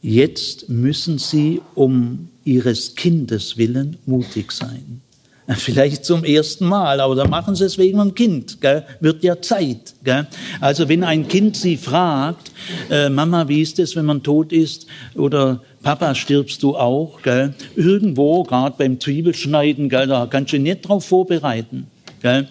[0.00, 5.02] jetzt müssen Sie um Ihres Kindes willen mutig sein.
[5.56, 8.60] Vielleicht zum ersten Mal, aber da machen sie es wegen dem Kind.
[8.60, 8.84] Gell?
[9.00, 9.94] Wird ja Zeit.
[10.04, 10.26] Gell?
[10.60, 12.52] Also wenn ein Kind sie fragt,
[12.90, 14.86] äh, Mama, wie ist es, wenn man tot ist?
[15.14, 17.22] Oder Papa, stirbst du auch?
[17.22, 17.54] Gell?
[17.74, 21.88] Irgendwo, gerade beim Zwiebelschneiden, gell, da kannst du nicht drauf vorbereiten.
[22.22, 22.48] Gell?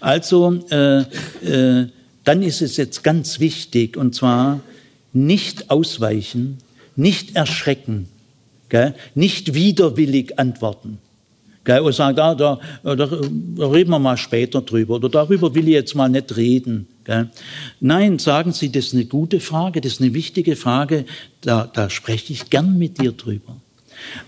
[0.00, 1.86] Also äh, äh,
[2.24, 4.60] dann ist es jetzt ganz wichtig, und zwar
[5.12, 6.58] nicht ausweichen,
[6.96, 8.08] nicht erschrecken,
[8.68, 8.94] gell?
[9.14, 10.98] nicht widerwillig antworten.
[11.64, 13.04] Gell, und sagt, ah, da, da, da,
[13.68, 16.88] reden wir mal später drüber oder darüber will ich jetzt mal nicht reden.
[17.04, 17.30] Gell.
[17.80, 21.04] Nein, sagen Sie, das ist eine gute Frage, das ist eine wichtige Frage,
[21.40, 23.56] da, da spreche ich gern mit dir drüber.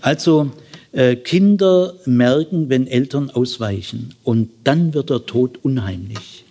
[0.01, 0.51] Also
[0.93, 6.44] äh, Kinder merken, wenn Eltern ausweichen und dann wird der Tod unheimlich.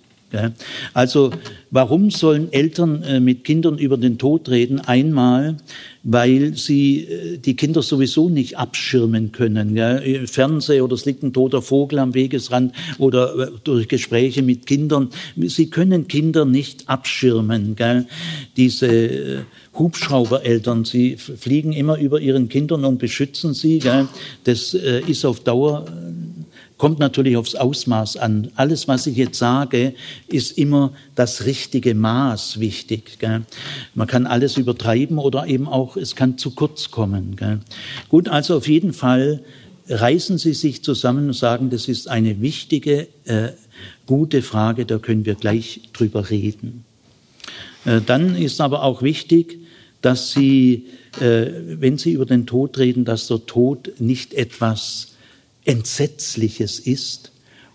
[0.92, 1.30] Also
[1.70, 4.80] warum sollen Eltern äh, mit Kindern über den Tod reden?
[4.80, 5.56] Einmal,
[6.02, 9.76] weil sie äh, die Kinder sowieso nicht abschirmen können.
[10.26, 15.10] Fernseher oder es liegt ein toter Vogel am Wegesrand oder äh, durch Gespräche mit Kindern.
[15.36, 17.76] Sie können Kinder nicht abschirmen.
[18.56, 19.44] Diese
[19.76, 23.80] Hubschraubereltern, sie fliegen immer über ihren Kindern und beschützen sie.
[24.44, 25.86] Das ist auf Dauer
[26.84, 28.50] Kommt natürlich aufs Ausmaß an.
[28.56, 29.94] Alles, was ich jetzt sage,
[30.28, 33.18] ist immer das richtige Maß wichtig.
[33.20, 33.44] Gell?
[33.94, 37.36] Man kann alles übertreiben oder eben auch, es kann zu kurz kommen.
[37.36, 37.60] Gell?
[38.10, 39.42] Gut, also auf jeden Fall
[39.88, 43.52] reißen Sie sich zusammen und sagen, das ist eine wichtige, äh,
[44.04, 46.84] gute Frage, da können wir gleich drüber reden.
[47.86, 49.58] Äh, dann ist aber auch wichtig,
[50.02, 51.46] dass Sie, äh,
[51.80, 55.13] wenn Sie über den Tod reden, dass der Tod nicht etwas
[55.64, 57.32] Entsetzliches ist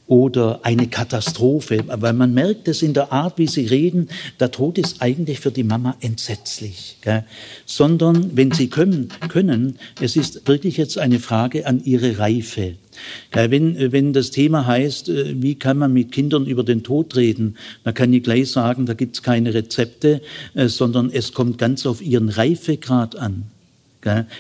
[0.10, 4.80] oder eine Katastrophe, weil man merkt es in der Art, wie sie reden, der Tod
[4.80, 7.24] ist eigentlich für die Mama entsetzlich, gell?
[7.68, 12.74] sondern wenn sie können, können, es ist wirklich jetzt eine Frage an ihre Reife.
[13.32, 17.56] Wenn, wenn das Thema heißt, äh, wie kann man mit Kindern über den Tod reden,
[17.84, 20.22] dann kann ich gleich sagen, da gibt es keine Rezepte,
[20.56, 23.44] äh, sondern es kommt ganz auf ihren Reifegrad an.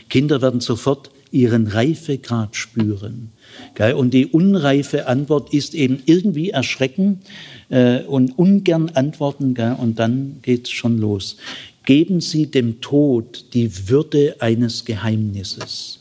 [0.09, 3.31] Kinder werden sofort ihren Reifegrad spüren.
[3.77, 7.21] Und die unreife Antwort ist eben irgendwie erschrecken
[7.69, 9.55] äh, und ungern antworten.
[9.79, 11.37] Und dann geht's schon los.
[11.85, 15.99] Geben Sie dem Tod die Würde eines Geheimnisses.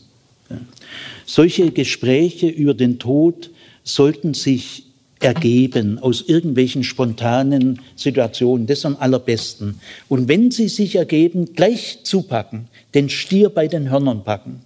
[1.27, 3.51] Solche Gespräche über den Tod
[3.85, 4.85] sollten sich
[5.21, 8.67] ergeben aus irgendwelchen spontanen Situationen.
[8.67, 9.81] Das am allerbesten.
[10.09, 14.63] Und wenn sie sich ergeben, gleich zupacken, den Stier bei den Hörnern packen.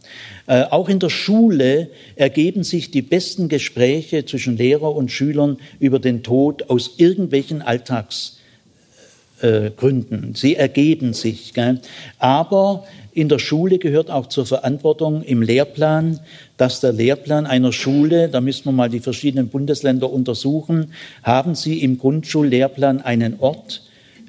[0.47, 5.99] Äh, auch in der Schule ergeben sich die besten Gespräche zwischen Lehrer und Schülern über
[5.99, 10.31] den Tod aus irgendwelchen Alltagsgründen.
[10.31, 11.53] Äh, sie ergeben sich.
[11.53, 11.83] Gell?
[12.18, 16.21] Aber in der Schule gehört auch zur Verantwortung im Lehrplan,
[16.57, 21.83] dass der Lehrplan einer Schule, da müssen wir mal die verschiedenen Bundesländer untersuchen, haben Sie
[21.83, 23.83] im Grundschullehrplan einen Ort,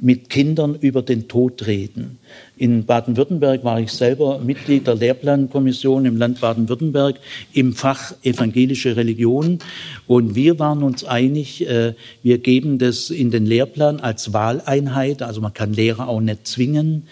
[0.04, 2.20] mit Kindern über den Tod reden.
[2.58, 7.16] In Baden-Württemberg war ich selber Mitglied der Lehrplankommission im Land Baden-Württemberg
[7.54, 9.60] im Fach evangelische Religion.
[10.06, 15.22] Und wir waren uns einig, äh, wir geben das in den Lehrplan als Wahleinheit.
[15.22, 17.08] Also man kann Lehrer auch nicht zwingen.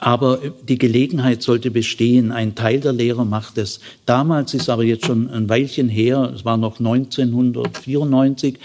[0.00, 2.32] Aber die Gelegenheit sollte bestehen.
[2.32, 3.80] Ein Teil der Lehrer macht es.
[4.06, 8.58] Damals ist aber jetzt schon ein Weilchen her, es war noch 1994,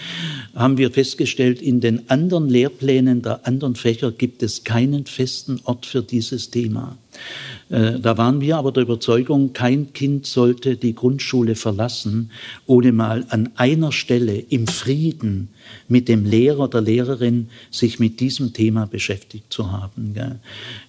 [0.54, 5.84] haben wir festgestellt, in den anderen Lehrplänen der anderen Fächer gibt es keinen festen Ort
[5.84, 6.96] für dieses Thema.
[7.68, 12.30] Äh, da waren wir aber der Überzeugung, kein Kind sollte die Grundschule verlassen,
[12.66, 15.48] ohne mal an einer Stelle im Frieden
[15.88, 20.14] mit dem Lehrer, der Lehrerin sich mit diesem Thema beschäftigt zu haben.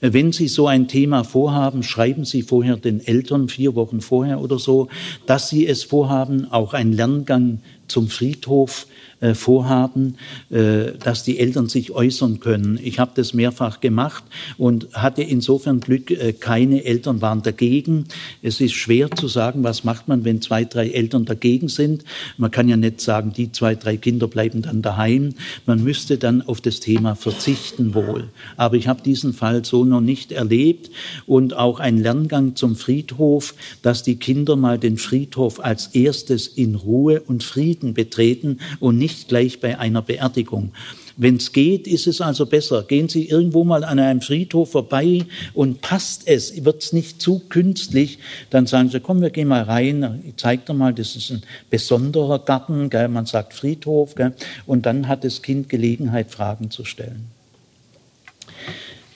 [0.02, 4.60] Wenn Sie so ein Thema vorhaben, schreiben Sie vorher den Eltern vier Wochen vorher oder
[4.60, 4.88] so,
[5.26, 8.88] dass Sie es vorhaben, auch einen Lerngang zum Friedhof
[9.20, 10.18] äh, vorhaben,
[10.52, 12.80] äh, dass die Eltern sich äußern können.
[12.84, 14.24] Ich habe das mehrfach gemacht
[14.60, 18.06] und hatte insofern Glück, äh, keine Eltern waren dagegen.
[18.44, 22.04] Es ist schwer zu sagen, was macht man, wenn zwei, drei Eltern dagegen sind.
[22.38, 25.34] Man kann ja nicht sagen, die zwei, drei Kinder bleiben dann daheim.
[25.66, 28.30] Man müsste dann auf das Thema verzichten wohl.
[28.56, 30.92] Aber ich habe diesen Fall so noch nicht erlebt
[31.26, 36.76] und auch ein Lerngang zum Friedhof, dass die Kinder mal den Friedhof als erstes in
[36.76, 40.72] Ruhe und Frieden betreten und nicht gleich bei einer Beerdigung.
[41.20, 42.84] Wenn es geht, ist es also besser.
[42.84, 47.40] Gehen Sie irgendwo mal an einem Friedhof vorbei und passt es, wird es nicht zu
[47.50, 48.20] künstlich,
[48.52, 51.42] dann sagen Sie, komm, wir gehen mal rein, ich zeige dir mal, das ist ein
[51.72, 53.08] besonderer Garten, gell?
[53.08, 54.34] man sagt Friedhof, gell?
[54.68, 57.26] und dann hat das Kind Gelegenheit, Fragen zu stellen.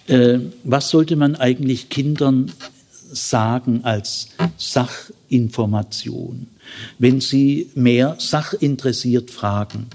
[0.08, 2.52] Äh, was sollte man eigentlich Kindern
[3.12, 6.48] sagen als Sachinformation,
[7.00, 9.88] wenn sie mehr sachinteressiert fragen?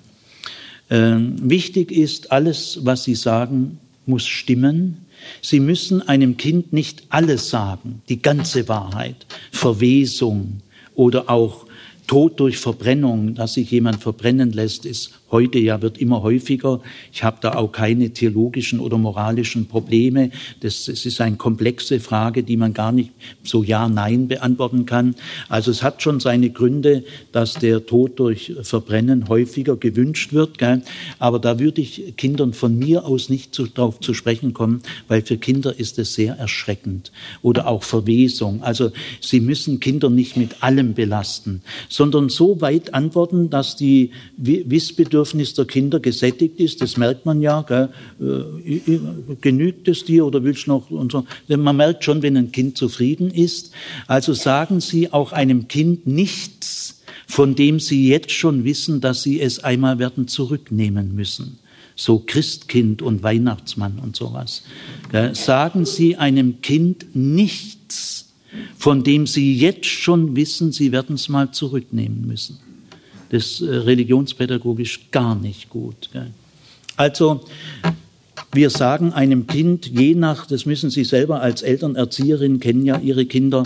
[0.90, 4.98] Ähm, wichtig ist, alles, was Sie sagen, muss stimmen.
[5.42, 10.60] Sie müssen einem Kind nicht alles sagen, die ganze Wahrheit, Verwesung
[10.94, 11.66] oder auch
[12.06, 16.80] Tod durch Verbrennung, dass sich jemand verbrennen lässt, ist heute ja wird immer häufiger.
[17.12, 20.30] Ich habe da auch keine theologischen oder moralischen Probleme.
[20.60, 23.10] Das, das ist eine komplexe Frage, die man gar nicht
[23.42, 25.16] so ja, nein beantworten kann.
[25.48, 30.58] Also es hat schon seine Gründe, dass der Tod durch Verbrennen häufiger gewünscht wird.
[30.58, 30.82] Gell?
[31.18, 35.22] Aber da würde ich Kindern von mir aus nicht zu, darauf zu sprechen kommen, weil
[35.22, 37.10] für Kinder ist es sehr erschreckend.
[37.42, 38.62] Oder auch Verwesung.
[38.62, 45.15] Also sie müssen Kinder nicht mit allem belasten, sondern so weit antworten, dass die Wissbedürfnisse
[45.16, 47.88] Bedürfnis der Kinder gesättigt ist, das merkt man ja, gell?
[48.20, 48.98] Äh,
[49.40, 51.24] genügt es dir oder willst du noch und so.
[51.48, 53.70] Man merkt schon, wenn ein Kind zufrieden ist.
[54.08, 59.40] Also sagen Sie auch einem Kind nichts, von dem Sie jetzt schon wissen, dass Sie
[59.40, 61.60] es einmal werden zurücknehmen müssen.
[61.94, 64.64] So Christkind und Weihnachtsmann und sowas.
[65.32, 68.34] Sagen Sie einem Kind nichts,
[68.76, 72.65] von dem Sie jetzt schon wissen, Sie werden es mal zurücknehmen müssen
[73.30, 76.10] das äh, religionspädagogisch gar nicht gut.
[76.96, 77.44] Also
[78.52, 83.26] wir sagen einem Kind, je nach, das müssen Sie selber als Elternerzieherin kennen ja Ihre
[83.26, 83.64] Kinder,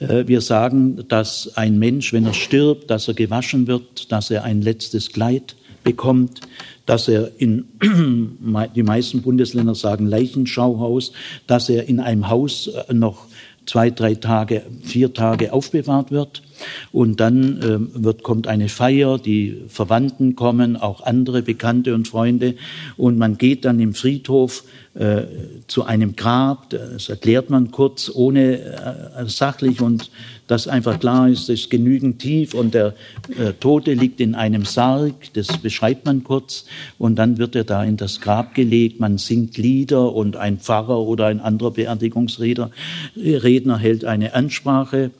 [0.00, 4.44] äh, wir sagen, dass ein Mensch, wenn er stirbt, dass er gewaschen wird, dass er
[4.44, 6.40] ein letztes Kleid bekommt,
[6.86, 7.64] dass er in,
[8.74, 11.12] die meisten Bundesländer sagen Leichenschauhaus,
[11.46, 13.26] dass er in einem Haus äh, noch
[13.66, 16.42] zwei, drei Tage, vier Tage aufbewahrt wird.
[16.92, 22.54] Und dann äh, wird, kommt eine Feier, die Verwandten kommen, auch andere Bekannte und Freunde.
[22.96, 25.22] Und man geht dann im Friedhof äh,
[25.68, 29.80] zu einem Grab, das erklärt man kurz, ohne äh, sachlich.
[29.80, 30.10] Und
[30.48, 32.54] dass einfach klar ist, es ist genügend tief.
[32.54, 32.94] Und der
[33.38, 36.64] äh, Tote liegt in einem Sarg, das beschreibt man kurz.
[36.98, 40.98] Und dann wird er da in das Grab gelegt, man singt Lieder und ein Pfarrer
[40.98, 42.70] oder ein anderer Beerdigungsredner
[43.16, 45.10] Redner hält eine Ansprache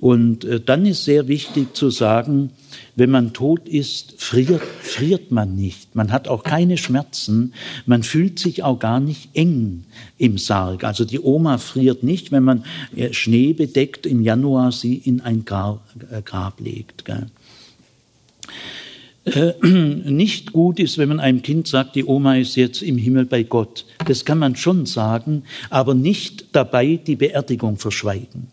[0.00, 2.50] und äh, dann ist sehr wichtig zu sagen,
[2.94, 5.96] wenn man tot ist, friert, friert man nicht.
[5.96, 7.52] Man hat auch keine Schmerzen.
[7.84, 9.84] Man fühlt sich auch gar nicht eng
[10.16, 10.84] im Sarg.
[10.84, 15.44] Also die Oma friert nicht, wenn man äh, Schnee bedeckt im Januar sie in ein
[15.44, 15.82] Grab,
[16.12, 17.04] äh, Grab legt.
[19.62, 23.42] Nicht gut ist, wenn man einem Kind sagt, die Oma ist jetzt im Himmel bei
[23.42, 23.84] Gott.
[24.06, 28.46] Das kann man schon sagen, aber nicht dabei die Beerdigung verschweigen.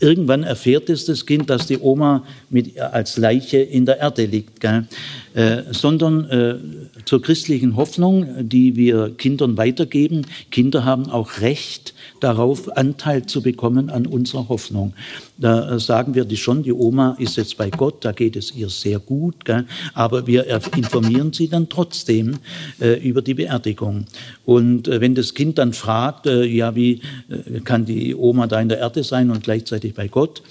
[0.00, 4.64] Irgendwann erfährt es das Kind, dass die Oma mit, als Leiche in der Erde liegt,
[4.64, 6.56] äh, sondern äh,
[7.04, 10.26] zur christlichen Hoffnung, die wir Kindern weitergeben.
[10.50, 14.94] Kinder haben auch Recht darauf, Anteil zu bekommen an unserer Hoffnung.
[15.38, 18.54] Da äh, sagen wir die schon, die Oma ist jetzt bei Gott, da geht es
[18.54, 19.66] ihr sehr gut, gell?
[19.94, 22.38] aber wir informieren sie dann trotzdem
[22.80, 24.06] äh, über die Beerdigung.
[24.44, 28.60] Und äh, wenn das Kind dann fragt, äh, ja, wie äh, kann die Oma da
[28.60, 30.42] in der Erde sein und gleichzeitig bei Gott,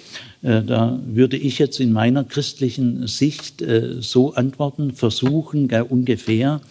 [0.46, 6.62] da würde ich jetzt in meiner christlichen Sicht äh, so antworten, versuchen, ungefähr,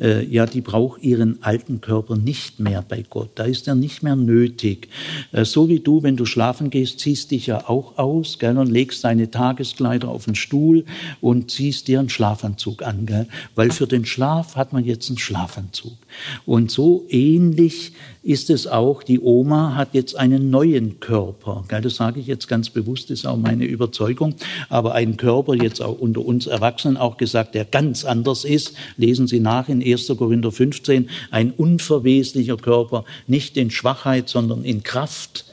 [0.00, 3.30] äh, ja, die braucht ihren alten Körper nicht mehr bei Gott.
[3.36, 4.88] Da ist er nicht mehr nötig.
[5.32, 9.04] So wie du, wenn du schlafen gehst, ziehst dich ja auch aus gell, und legst
[9.04, 10.84] deine Tageskleider auf den Stuhl
[11.20, 13.06] und ziehst dir einen Schlafanzug an.
[13.06, 15.96] Gell, weil für den Schlaf hat man jetzt einen Schlafanzug.
[16.44, 17.92] Und so ähnlich
[18.22, 21.64] ist es auch, die Oma hat jetzt einen neuen Körper.
[21.68, 24.34] Das sage ich jetzt ganz bewusst, ist auch meine Überzeugung.
[24.68, 28.74] Aber ein Körper, jetzt auch unter uns Erwachsenen auch gesagt, der ganz anders ist.
[28.96, 30.06] Lesen Sie nach in 1.
[30.16, 31.08] Korinther 15.
[31.30, 35.46] Ein unverweslicher Körper, nicht in Schwachheit, sondern in Kraft.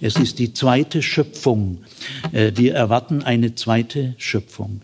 [0.00, 1.78] Es ist die zweite Schöpfung.
[2.32, 4.80] Äh, wir erwarten eine zweite Schöpfung.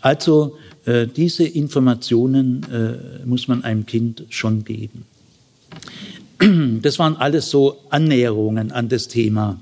[0.00, 5.04] Also äh, diese Informationen äh, muss man einem Kind schon geben.
[6.82, 9.60] Das waren alles so Annäherungen an das Thema.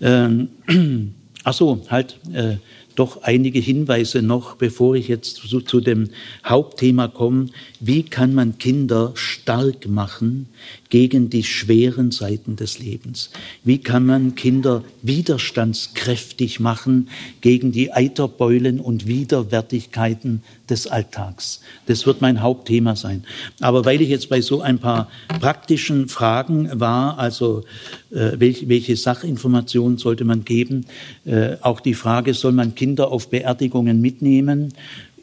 [0.00, 0.48] Ähm,
[1.44, 2.56] ach so, halt äh,
[2.94, 6.10] doch einige Hinweise noch, bevor ich jetzt zu, zu dem
[6.44, 7.46] Hauptthema komme.
[7.80, 10.48] Wie kann man Kinder stark machen
[10.88, 13.30] gegen die schweren Seiten des Lebens?
[13.64, 17.08] Wie kann man Kinder widerstandskräftig machen
[17.40, 21.60] gegen die Eiterbeulen und Widerwärtigkeiten des Alltags?
[21.86, 23.24] Das wird mein Hauptthema sein.
[23.60, 25.08] Aber weil ich jetzt bei so ein paar
[25.40, 27.64] praktischen Fragen war, also
[28.10, 30.86] äh, welche, welche Sachinformationen sollte man geben,
[31.24, 34.72] äh, auch die Frage, soll man Kinder auf Beerdigungen mitnehmen?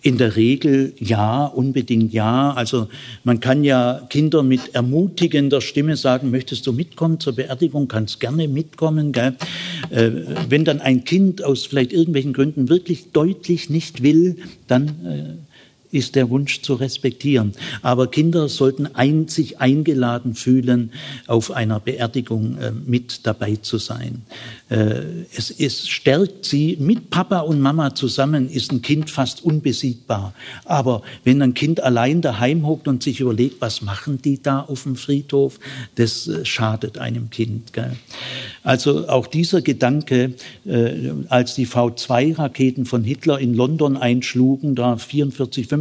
[0.04, 2.54] In der Regel ja, unbedingt ja.
[2.54, 2.88] Also
[3.24, 8.48] man kann ja Kinder mit ermutigender Stimme sagen, möchtest du mitkommen zur Beerdigung, kannst gerne
[8.48, 9.12] mitkommen.
[9.12, 9.36] Gell?
[9.92, 10.10] Äh,
[10.50, 14.38] wenn dann ein Kind aus vielleicht irgendwelchen Gründen wirklich deutlich nicht will,
[14.68, 15.51] dann äh,
[15.92, 17.54] ist der Wunsch zu respektieren.
[17.82, 20.92] Aber Kinder sollten ein, sich eingeladen fühlen,
[21.28, 24.24] auf einer Beerdigung äh, mit dabei zu sein.
[24.70, 25.02] Äh,
[25.36, 26.78] es, es stärkt sie.
[26.80, 30.34] Mit Papa und Mama zusammen ist ein Kind fast unbesiegbar.
[30.66, 34.84] Aber wenn ein Kind allein daheim hockt und sich überlegt, was machen die da auf
[34.84, 35.60] dem Friedhof,
[35.96, 37.74] das äh, schadet einem Kind.
[37.74, 37.98] Gell?
[38.64, 40.34] Also auch dieser Gedanke,
[40.66, 45.81] äh, als die V2-Raketen von Hitler in London einschlugen, da 44, 45,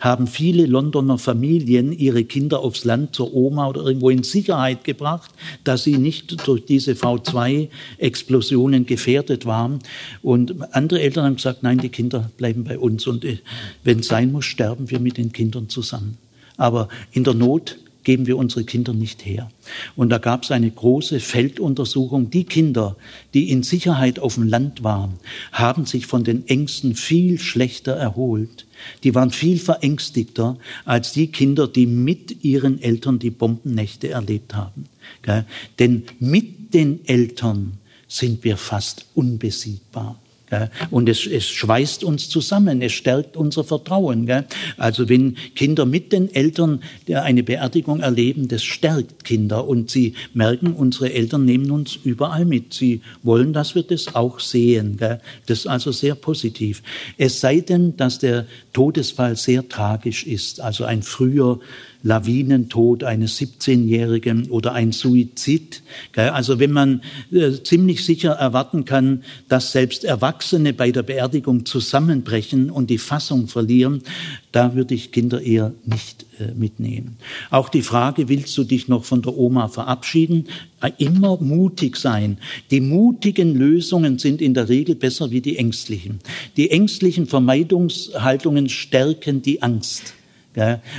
[0.00, 5.30] haben viele Londoner Familien ihre Kinder aufs Land zur Oma oder irgendwo in Sicherheit gebracht,
[5.64, 9.80] dass sie nicht durch diese V2-Explosionen gefährdet waren.
[10.22, 13.38] Und andere Eltern haben gesagt, nein, die Kinder bleiben bei uns und äh,
[13.84, 16.18] wenn es sein muss, sterben wir mit den Kindern zusammen.
[16.56, 19.50] Aber in der Not geben wir unsere Kinder nicht her.
[19.96, 22.30] Und da gab es eine große Felduntersuchung.
[22.30, 22.96] Die Kinder,
[23.34, 25.14] die in Sicherheit auf dem Land waren,
[25.52, 28.66] haben sich von den Ängsten viel schlechter erholt.
[29.04, 34.86] Die waren viel verängstigter als die Kinder, die mit ihren Eltern die Bombennächte erlebt haben.
[35.78, 37.78] Denn mit den Eltern
[38.08, 40.20] sind wir fast unbesiegbar.
[40.90, 44.28] Und es, es schweißt uns zusammen, es stärkt unser Vertrauen.
[44.76, 46.82] Also wenn Kinder mit den Eltern
[47.12, 52.74] eine Beerdigung erleben, das stärkt Kinder und sie merken, unsere Eltern nehmen uns überall mit.
[52.74, 54.98] Sie wollen, dass wir das auch sehen.
[55.46, 56.82] Das ist also sehr positiv.
[57.16, 61.60] Es sei denn, dass der Todesfall sehr tragisch ist, also ein früher
[62.02, 65.82] Lawinentod eines 17-Jährigen oder ein Suizid.
[66.16, 72.70] Also wenn man äh, ziemlich sicher erwarten kann, dass selbst Erwachsene bei der Beerdigung zusammenbrechen
[72.70, 74.02] und die Fassung verlieren,
[74.52, 77.16] da würde ich Kinder eher nicht äh, mitnehmen.
[77.50, 80.48] Auch die Frage, willst du dich noch von der Oma verabschieden?
[80.80, 82.38] Äh, immer mutig sein.
[82.70, 86.20] Die mutigen Lösungen sind in der Regel besser wie die ängstlichen.
[86.56, 90.14] Die ängstlichen Vermeidungshaltungen stärken die Angst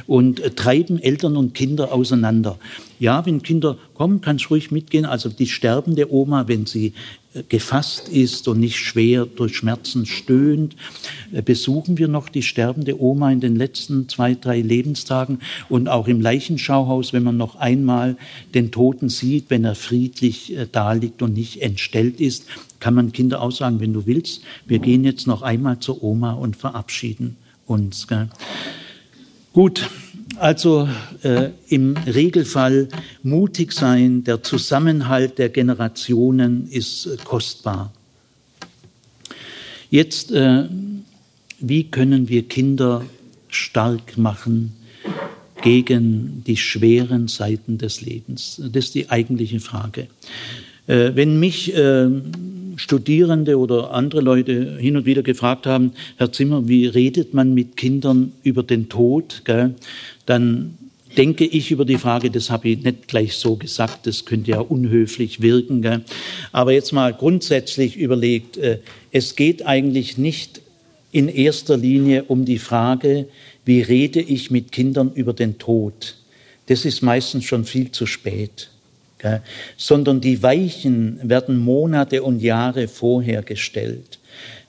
[0.07, 2.57] und äh, treiben Eltern und Kinder auseinander.
[2.99, 5.05] Ja, wenn Kinder kommen, kann es ruhig mitgehen.
[5.05, 6.93] Also die sterbende Oma, wenn sie
[7.33, 10.77] äh, gefasst ist und nicht schwer durch Schmerzen stöhnt,
[11.33, 16.07] äh, besuchen wir noch die sterbende Oma in den letzten zwei, drei Lebenstagen und auch
[16.07, 18.15] im Leichenschauhaus, wenn man noch einmal
[18.53, 22.45] den Toten sieht, wenn er friedlich da liegt und nicht entstellt ist,
[22.79, 26.31] kann man Kinder auch sagen, wenn du willst, wir gehen jetzt noch einmal zur Oma
[26.31, 27.35] und verabschieden
[27.67, 28.07] uns.
[28.07, 28.29] Gell?
[29.53, 29.89] Gut,
[30.37, 30.87] also
[31.23, 32.87] äh, im Regelfall
[33.21, 37.91] mutig sein, der Zusammenhalt der Generationen ist äh, kostbar.
[39.89, 40.69] Jetzt, äh,
[41.59, 43.03] wie können wir Kinder
[43.49, 44.71] stark machen
[45.61, 48.61] gegen die schweren Seiten des Lebens?
[48.71, 50.07] Das ist die eigentliche Frage.
[50.87, 52.07] Äh, wenn mich äh,
[52.77, 57.77] Studierende oder andere Leute hin und wieder gefragt haben, Herr Zimmer, wie redet man mit
[57.77, 59.75] Kindern über den Tod, gell?
[60.25, 60.77] dann
[61.17, 64.59] denke ich über die Frage, das habe ich nicht gleich so gesagt, das könnte ja
[64.59, 65.81] unhöflich wirken.
[65.81, 66.01] Gell?
[66.51, 68.79] Aber jetzt mal grundsätzlich überlegt, äh,
[69.11, 70.61] es geht eigentlich nicht
[71.11, 73.27] in erster Linie um die Frage,
[73.65, 76.15] wie rede ich mit Kindern über den Tod.
[76.67, 78.69] Das ist meistens schon viel zu spät.
[79.77, 84.19] Sondern die Weichen werden Monate und Jahre vorher gestellt.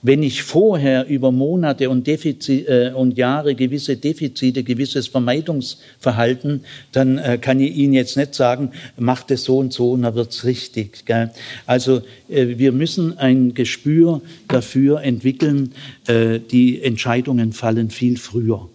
[0.05, 7.17] Wenn ich vorher über Monate und, Defizit, äh, und Jahre gewisse Defizite, gewisses Vermeidungsverhalten, dann
[7.17, 10.43] äh, kann ich Ihnen jetzt nicht sagen, macht es so und so und dann wird's
[10.43, 11.05] richtig.
[11.05, 11.31] Gell?
[11.65, 15.73] Also äh, wir müssen ein Gespür dafür entwickeln,
[16.07, 18.67] äh, die Entscheidungen fallen viel früher.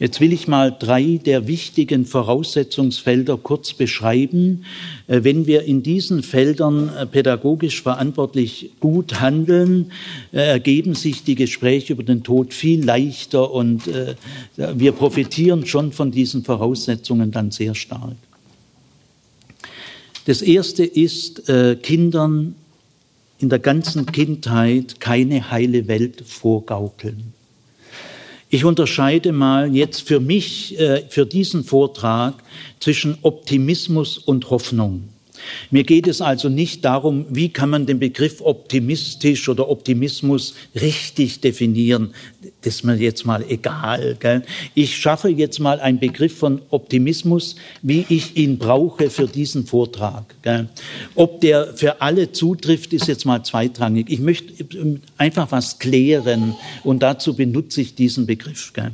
[0.00, 4.64] Jetzt will ich mal drei der wichtigen Voraussetzungsfelder kurz beschreiben.
[5.06, 9.92] Äh, wenn wir in diesen Feldern äh, pädagogisch verantwortlich gut handeln,
[10.32, 13.82] äh, ergeben sich die Gespräche über den Tod viel leichter und
[14.56, 18.16] wir profitieren schon von diesen Voraussetzungen dann sehr stark.
[20.26, 21.42] Das erste ist,
[21.82, 22.54] Kindern
[23.38, 27.34] in der ganzen Kindheit keine heile Welt vorgaukeln.
[28.54, 32.34] Ich unterscheide mal jetzt für mich, äh, für diesen Vortrag
[32.78, 35.08] zwischen Optimismus und Hoffnung.
[35.70, 41.40] Mir geht es also nicht darum, wie kann man den Begriff optimistisch oder Optimismus richtig
[41.40, 42.14] definieren.
[42.62, 44.16] Das ist mir jetzt mal egal.
[44.18, 44.42] Gell?
[44.74, 50.34] Ich schaffe jetzt mal einen Begriff von Optimismus, wie ich ihn brauche für diesen Vortrag.
[50.42, 50.68] Gell?
[51.14, 54.10] Ob der für alle zutrifft, ist jetzt mal zweitrangig.
[54.10, 54.64] Ich möchte
[55.16, 58.72] einfach was klären und dazu benutze ich diesen Begriff.
[58.72, 58.92] Gell?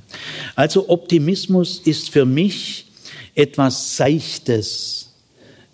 [0.55, 2.87] Also Optimismus ist für mich
[3.35, 5.11] etwas Seichtes.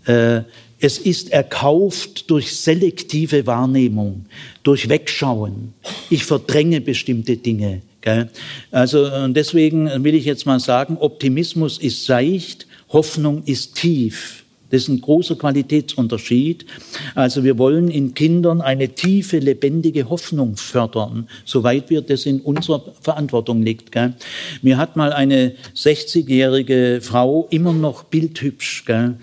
[0.05, 0.43] Äh,
[0.81, 4.27] es ist erkauft durch selektive Wahrnehmung,
[4.62, 5.72] durch Wegschauen.
[6.11, 7.83] Ich verdränge bestimmte Dinge.
[8.03, 8.29] Gell?
[8.70, 14.45] Also deswegen will ich jetzt mal sagen, Optimismus ist seicht, Hoffnung ist tief.
[14.71, 16.67] Das ist ein großer Qualitätsunterschied.
[17.14, 22.83] Also wir wollen in Kindern eine tiefe, lebendige Hoffnung fördern, soweit wir das in unserer
[23.01, 23.93] Verantwortung liegt.
[23.93, 24.14] Gell?
[24.62, 29.14] Mir hat mal eine 60-jährige Frau immer noch bildhübsch, gell?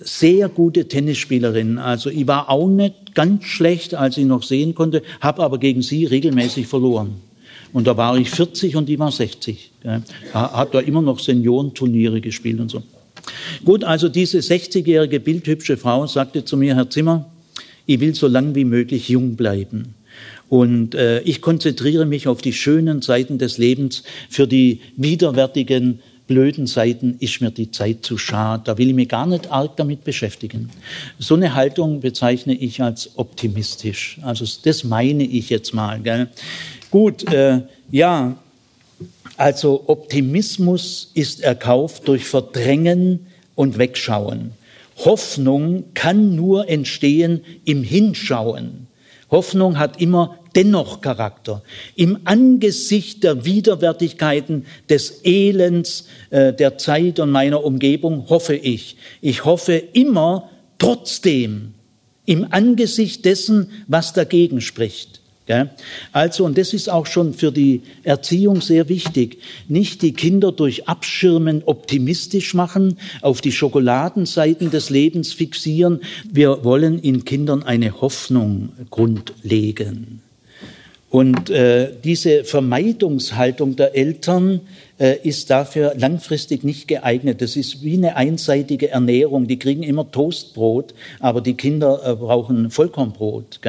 [0.00, 1.78] sehr gute Tennisspielerin.
[1.78, 5.82] Also ich war auch nicht ganz schlecht, als ich noch sehen konnte, habe aber gegen
[5.82, 7.14] sie regelmäßig verloren.
[7.72, 9.70] Und da war ich 40 und die war 60.
[9.82, 10.02] Gell?
[10.34, 12.82] Hat da immer noch Seniorenturniere gespielt und so.
[13.64, 17.30] Gut, also diese 60-jährige bildhübsche Frau sagte zu mir, Herr Zimmer,
[17.86, 19.94] ich will so lang wie möglich jung bleiben.
[20.48, 24.02] Und äh, ich konzentriere mich auf die schönen Seiten des Lebens.
[24.28, 28.62] Für die widerwärtigen, blöden Seiten ist mir die Zeit zu schade.
[28.66, 30.70] Da will ich mich gar nicht arg damit beschäftigen.
[31.18, 34.18] So eine Haltung bezeichne ich als optimistisch.
[34.22, 36.00] Also das meine ich jetzt mal.
[36.00, 36.28] Gell?
[36.90, 38.36] Gut, äh, ja,
[39.36, 44.52] also Optimismus ist erkauft durch Verdrängen und Wegschauen.
[44.96, 48.86] Hoffnung kann nur entstehen im Hinschauen.
[49.30, 51.62] Hoffnung hat immer dennoch Charakter.
[51.96, 58.96] Im Angesicht der Widerwärtigkeiten, des Elends äh, der Zeit und meiner Umgebung hoffe ich.
[59.22, 61.72] Ich hoffe immer trotzdem
[62.26, 65.21] im Angesicht dessen, was dagegen spricht.
[66.12, 69.38] Also, und das ist auch schon für die Erziehung sehr wichtig,
[69.68, 76.00] nicht die Kinder durch Abschirmen optimistisch machen, auf die Schokoladenseiten des Lebens fixieren.
[76.30, 80.20] Wir wollen in Kindern eine Hoffnung grundlegen.
[81.10, 84.60] Und äh, diese Vermeidungshaltung der Eltern
[85.02, 87.42] ist dafür langfristig nicht geeignet.
[87.42, 89.48] Das ist wie eine einseitige Ernährung.
[89.48, 93.60] Die kriegen immer Toastbrot, aber die Kinder äh, brauchen Vollkornbrot.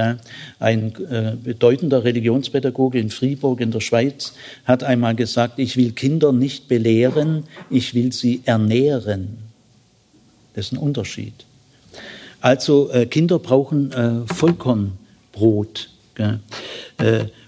[0.59, 4.33] Ein äh, bedeutender Religionspädagoge in Fribourg in der Schweiz
[4.65, 9.39] hat einmal gesagt, ich will Kinder nicht belehren, ich will sie ernähren.
[10.53, 11.45] Das ist ein Unterschied.
[12.41, 15.89] Also äh, Kinder brauchen äh, Vollkornbrot.
[16.15, 16.41] Gell?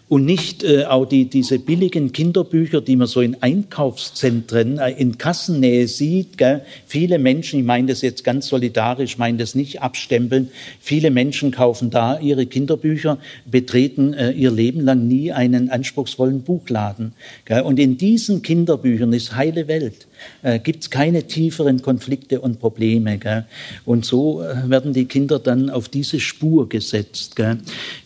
[0.07, 5.17] Und nicht äh, auch die, diese billigen Kinderbücher, die man so in Einkaufszentren, äh, in
[5.17, 6.37] Kassennähe sieht.
[6.37, 6.61] Gell?
[6.85, 11.89] Viele Menschen, ich meine das jetzt ganz solidarisch, meine das nicht abstempeln, viele Menschen kaufen
[11.89, 13.17] da ihre Kinderbücher,
[13.49, 17.13] betreten äh, ihr Leben lang nie einen anspruchsvollen Buchladen.
[17.45, 17.61] Gell?
[17.61, 20.05] Und in diesen Kinderbüchern ist heile Welt
[20.41, 23.17] äh, gibt es keine tieferen Konflikte und Probleme.
[23.17, 23.45] Gell?
[23.85, 27.35] Und so äh, werden die Kinder dann auf diese Spur gesetzt.
[27.35, 27.57] Gell?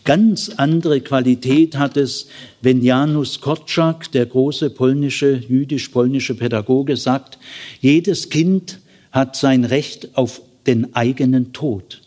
[0.04, 2.28] Ganz andere Qualität hat es,
[2.62, 7.38] wenn Janusz Korczak, der große polnische, jüdisch-polnische Pädagoge, sagt,
[7.80, 8.80] jedes Kind
[9.10, 12.02] hat sein Recht auf den eigenen Tod.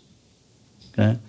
[0.95, 1.19] Gell?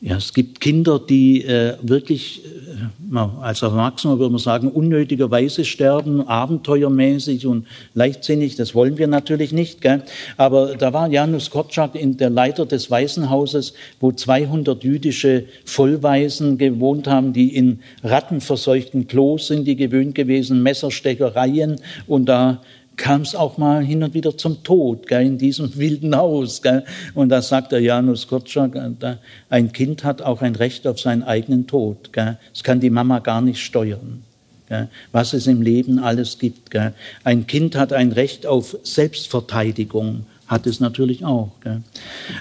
[0.00, 6.28] Ja, es gibt Kinder, die äh, wirklich, äh, als Erwachsener würde man sagen, unnötigerweise sterben,
[6.28, 8.54] abenteuermäßig und leichtsinnig.
[8.54, 9.80] Das wollen wir natürlich nicht.
[9.80, 10.04] Gell?
[10.36, 17.08] Aber da war Janusz Korczak in der Leiter des Waisenhauses, wo 200 jüdische Vollwaisen gewohnt
[17.08, 22.60] haben, die in rattenverseuchten Klos sind, die gewöhnt gewesen, Messerstechereien und da
[22.98, 26.60] kam es auch mal hin und wieder zum Tod gell, in diesem wilden Haus.
[26.60, 26.84] Gell.
[27.14, 29.16] Und da sagt der Janus Korczak, äh,
[29.48, 32.12] ein Kind hat auch ein Recht auf seinen eigenen Tod.
[32.12, 32.36] Gell.
[32.52, 34.22] Das kann die Mama gar nicht steuern.
[34.68, 34.88] Gell.
[35.12, 36.70] Was es im Leben alles gibt.
[36.70, 36.92] Gell.
[37.24, 41.52] Ein Kind hat ein Recht auf Selbstverteidigung, hat es natürlich auch.
[41.62, 41.82] Gell.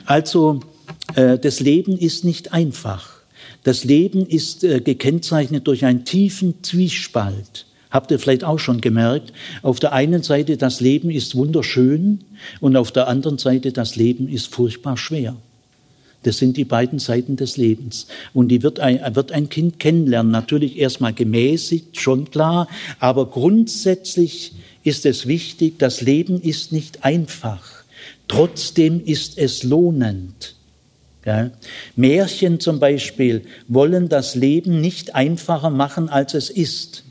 [0.05, 0.59] Also
[1.15, 3.17] äh, das Leben ist nicht einfach.
[3.63, 9.33] Das Leben ist äh, gekennzeichnet durch einen tiefen Zwiespalt Habt ihr vielleicht auch schon gemerkt,
[9.61, 12.19] auf der einen Seite das Leben ist wunderschön
[12.59, 15.35] und auf der anderen Seite das Leben ist furchtbar schwer.
[16.23, 18.07] Das sind die beiden Seiten des Lebens.
[18.33, 20.31] Und die wird ein, wird ein Kind kennenlernen.
[20.31, 22.67] Natürlich erstmal gemäßigt, schon klar.
[22.99, 27.83] Aber grundsätzlich ist es wichtig, das Leben ist nicht einfach.
[28.27, 30.55] Trotzdem ist es lohnend.
[31.25, 31.51] Ja.
[31.95, 37.03] Märchen zum Beispiel wollen das Leben nicht einfacher machen, als es ist.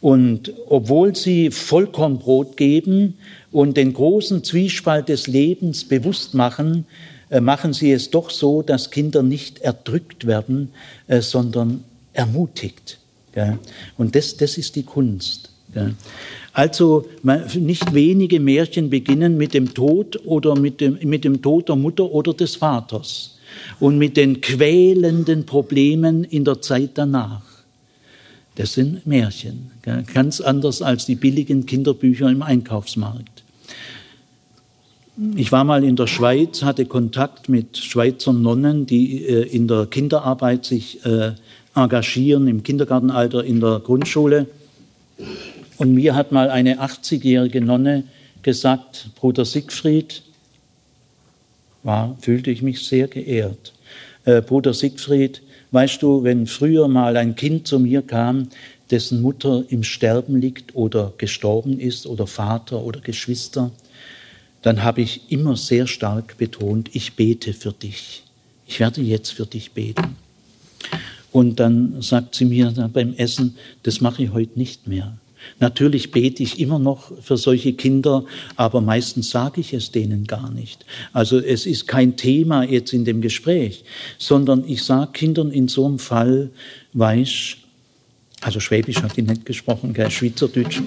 [0.00, 3.14] Und obwohl sie Vollkornbrot geben
[3.50, 6.86] und den großen Zwiespalt des Lebens bewusst machen,
[7.30, 10.70] äh, machen sie es doch so, dass Kinder nicht erdrückt werden,
[11.08, 12.98] äh, sondern ermutigt.
[13.96, 15.50] Und das, das ist die Kunst.
[16.52, 21.76] Also nicht wenige Märchen beginnen mit dem Tod oder mit dem, mit dem Tod der
[21.76, 23.38] Mutter oder des Vaters
[23.78, 27.42] und mit den quälenden Problemen in der Zeit danach.
[28.58, 29.70] Das sind Märchen,
[30.12, 33.44] ganz anders als die billigen Kinderbücher im Einkaufsmarkt.
[35.36, 39.86] Ich war mal in der Schweiz, hatte Kontakt mit Schweizer Nonnen, die äh, in der
[39.86, 41.34] Kinderarbeit sich äh,
[41.76, 44.46] engagieren, im Kindergartenalter, in der Grundschule.
[45.76, 48.02] Und mir hat mal eine 80-jährige Nonne
[48.42, 50.24] gesagt, Bruder Siegfried,
[51.84, 53.72] war, fühlte ich mich sehr geehrt.
[54.24, 58.48] Äh, Bruder Siegfried, Weißt du, wenn früher mal ein Kind zu mir kam,
[58.90, 63.70] dessen Mutter im Sterben liegt oder gestorben ist oder Vater oder Geschwister,
[64.62, 68.24] dann habe ich immer sehr stark betont, ich bete für dich.
[68.66, 70.16] Ich werde jetzt für dich beten.
[71.32, 75.16] Und dann sagt sie mir beim Essen, das mache ich heute nicht mehr.
[75.60, 78.24] Natürlich bete ich immer noch für solche Kinder,
[78.56, 80.84] aber meistens sage ich es denen gar nicht.
[81.12, 83.84] Also es ist kein Thema jetzt in dem Gespräch,
[84.18, 86.50] sondern ich sage Kindern in so einem Fall,
[86.92, 87.56] weiß,
[88.40, 90.80] also Schwäbisch hat ich nicht gesprochen, gell, Schweizerdeutsch.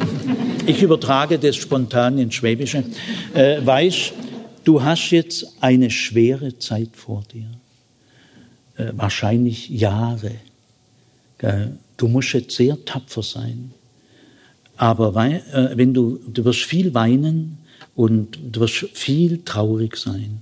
[0.66, 2.84] Ich übertrage das spontan ins Schwäbische.
[3.34, 4.14] Äh, weiß,
[4.64, 7.50] du hast jetzt eine schwere Zeit vor dir.
[8.78, 10.32] Äh, wahrscheinlich Jahre.
[11.40, 11.78] Gell.
[11.98, 13.74] Du musst jetzt sehr tapfer sein.
[14.82, 17.60] Aber äh, wenn du, du wirst viel weinen
[17.96, 20.42] und du wirst viel traurig sein.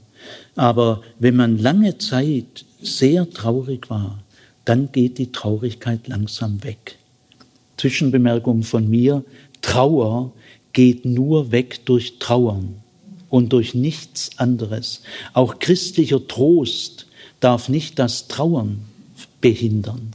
[0.56, 4.24] Aber wenn man lange Zeit sehr traurig war,
[4.64, 6.98] dann geht die Traurigkeit langsam weg.
[7.76, 9.26] Zwischenbemerkung von mir,
[9.62, 10.32] Trauer
[10.72, 12.76] geht nur weg durch Trauern
[13.28, 15.02] und durch nichts anderes.
[15.34, 17.08] Auch christlicher Trost
[17.42, 18.86] darf nicht das Trauern
[19.42, 20.12] behindern.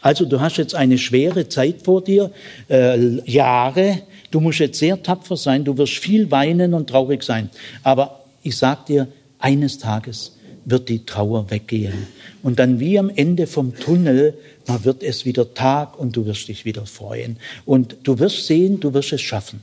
[0.00, 2.30] Also du hast jetzt eine schwere Zeit vor dir,
[2.68, 2.98] äh,
[3.30, 7.50] Jahre, du musst jetzt sehr tapfer sein, du wirst viel weinen und traurig sein.
[7.82, 9.08] Aber ich sag dir,
[9.38, 12.06] eines Tages wird die Trauer weggehen.
[12.42, 14.34] Und dann wie am Ende vom Tunnel,
[14.66, 17.38] da wird es wieder Tag und du wirst dich wieder freuen.
[17.64, 19.60] Und du wirst sehen, du wirst es schaffen.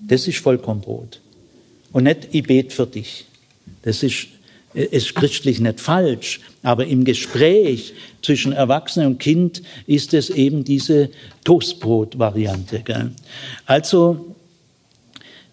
[0.00, 1.20] Das ist Vollkornbrot.
[1.92, 3.26] Und nicht, ich bete für dich.
[3.82, 4.26] Das ist
[4.74, 11.10] ist christlich nicht falsch, aber im Gespräch zwischen Erwachsenen und Kind ist es eben diese
[11.44, 12.82] Toastbrot-Variante.
[13.66, 14.34] Also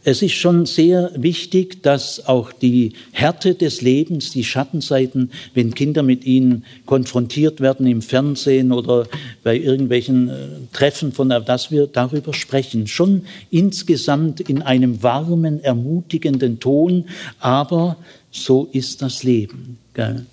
[0.03, 6.01] es ist schon sehr wichtig, dass auch die Härte des Lebens, die Schattenseiten, wenn Kinder
[6.01, 9.07] mit ihnen konfrontiert werden im Fernsehen oder
[9.43, 10.33] bei irgendwelchen äh,
[10.73, 12.87] Treffen, von dass wir darüber sprechen.
[12.87, 17.05] Schon insgesamt in einem warmen, ermutigenden Ton,
[17.39, 17.97] aber
[18.31, 19.77] so ist das Leben.
[19.93, 20.25] Gell?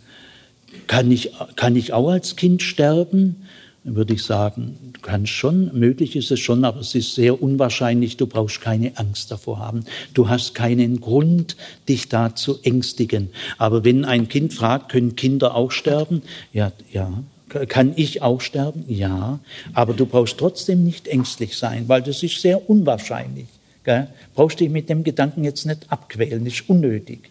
[0.86, 3.44] Kann, ich, kann ich auch als Kind sterben?
[3.84, 8.16] Würde ich sagen, du kannst schon, möglich ist es schon, aber es ist sehr unwahrscheinlich,
[8.16, 9.84] du brauchst keine Angst davor haben.
[10.14, 11.56] Du hast keinen Grund,
[11.88, 13.30] dich da zu ängstigen.
[13.56, 16.22] Aber wenn ein Kind fragt, können Kinder auch sterben?
[16.52, 17.22] Ja, ja.
[17.48, 18.84] Kann ich auch sterben?
[18.88, 19.40] Ja.
[19.72, 23.46] Aber du brauchst trotzdem nicht ängstlich sein, weil das ist sehr unwahrscheinlich.
[23.84, 24.08] Gell?
[24.34, 27.30] Brauchst dich mit dem Gedanken jetzt nicht abquälen, das ist unnötig.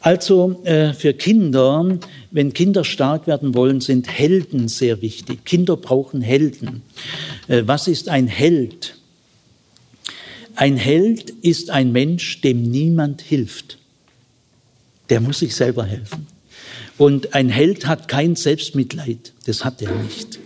[0.00, 1.98] Also äh, für Kinder,
[2.32, 5.44] wenn Kinder stark werden wollen, sind Helden sehr wichtig.
[5.44, 6.82] Kinder brauchen Helden.
[7.46, 8.96] Äh, was ist ein Held?
[10.56, 13.78] Ein Held ist ein Mensch, dem niemand hilft.
[15.08, 16.26] Der muss sich selber helfen.
[16.98, 19.32] Und ein Held hat kein Selbstmitleid.
[19.46, 20.40] Das hat er nicht.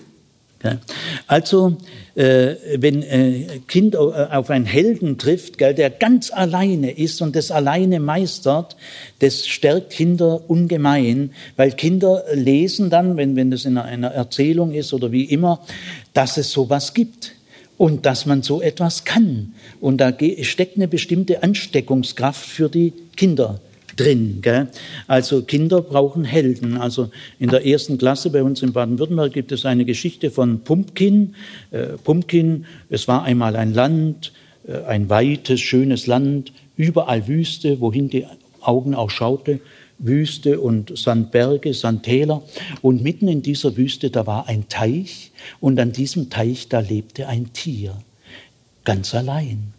[1.26, 1.76] Also,
[2.14, 7.50] äh, wenn äh, Kind äh, auf einen Helden trifft, der ganz alleine ist und das
[7.50, 8.76] alleine meistert,
[9.18, 15.12] das stärkt Kinder ungemein, weil Kinder lesen dann, wenn, das in einer Erzählung ist oder
[15.12, 15.60] wie immer,
[16.14, 17.32] dass es sowas gibt
[17.76, 19.54] und dass man so etwas kann.
[19.80, 20.12] Und da
[20.42, 23.60] steckt eine bestimmte Ansteckungskraft für die Kinder
[23.96, 24.38] drin.
[24.42, 24.68] Gell?
[25.06, 26.76] Also Kinder brauchen Helden.
[26.76, 31.34] Also in der ersten Klasse bei uns in Baden-Württemberg gibt es eine Geschichte von Pumpkin.
[31.70, 34.32] Äh, Pumpkin, es war einmal ein Land,
[34.66, 38.26] äh, ein weites, schönes Land, überall Wüste, wohin die
[38.60, 39.60] Augen auch schaute.
[39.98, 42.42] Wüste und Sandberge, Sandtäler.
[42.82, 47.28] Und mitten in dieser Wüste, da war ein Teich und an diesem Teich, da lebte
[47.28, 47.96] ein Tier,
[48.84, 49.72] ganz allein.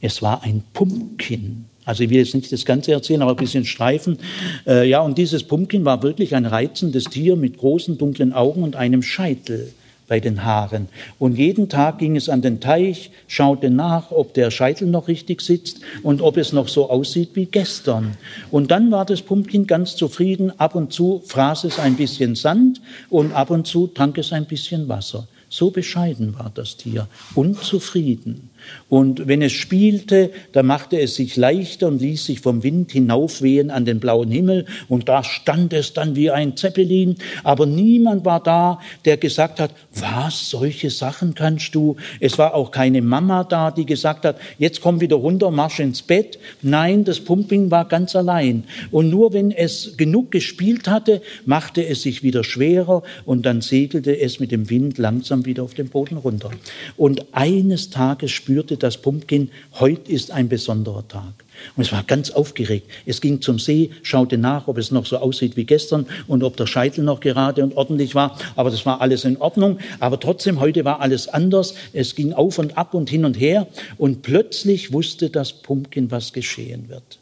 [0.00, 1.64] Es war ein Pumpkin.
[1.84, 4.18] Also ich will jetzt nicht das Ganze erzählen, aber ein bisschen streifen.
[4.66, 8.76] Äh, ja, und dieses Pumpkin war wirklich ein reizendes Tier mit großen dunklen Augen und
[8.76, 9.72] einem Scheitel
[10.06, 10.88] bei den Haaren.
[11.18, 15.40] Und jeden Tag ging es an den Teich, schaute nach, ob der Scheitel noch richtig
[15.40, 18.16] sitzt und ob es noch so aussieht wie gestern.
[18.50, 20.52] Und dann war das Pumpkin ganz zufrieden.
[20.58, 24.46] Ab und zu fraß es ein bisschen Sand und ab und zu trank es ein
[24.46, 25.26] bisschen Wasser.
[25.48, 28.50] So bescheiden war das Tier, unzufrieden.
[28.88, 33.70] Und wenn es spielte, da machte es sich leichter und ließ sich vom Wind hinaufwehen
[33.70, 34.66] an den blauen Himmel.
[34.88, 37.16] Und da stand es dann wie ein Zeppelin.
[37.42, 41.96] Aber niemand war da, der gesagt hat, was, solche Sachen kannst du?
[42.20, 46.02] Es war auch keine Mama da, die gesagt hat, jetzt komm wieder runter, marsch ins
[46.02, 46.38] Bett.
[46.62, 48.64] Nein, das Pumping war ganz allein.
[48.90, 54.18] Und nur wenn es genug gespielt hatte, machte es sich wieder schwerer und dann segelte
[54.18, 56.50] es mit dem Wind langsam wieder auf den Boden runter.
[56.96, 59.50] Und eines Tages spürte spürte das Pumpkin,
[59.80, 61.32] heute ist ein besonderer Tag.
[61.74, 62.88] Und es war ganz aufgeregt.
[63.04, 66.56] Es ging zum See, schaute nach, ob es noch so aussieht wie gestern und ob
[66.56, 68.38] der Scheitel noch gerade und ordentlich war.
[68.54, 69.80] Aber das war alles in Ordnung.
[69.98, 71.74] Aber trotzdem, heute war alles anders.
[71.92, 73.66] Es ging auf und ab und hin und her.
[73.98, 77.18] Und plötzlich wusste das Pumpkin, was geschehen wird.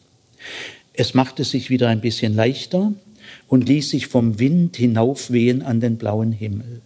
[0.92, 2.92] Es machte sich wieder ein bisschen leichter
[3.48, 6.82] und ließ sich vom Wind hinaufwehen an den blauen Himmel.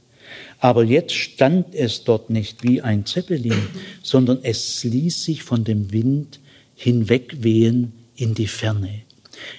[0.59, 3.69] Aber jetzt stand es dort nicht wie ein Zeppelin,
[4.03, 6.41] sondern es ließ sich von dem Wind
[6.75, 9.03] hinwegwehen in die Ferne.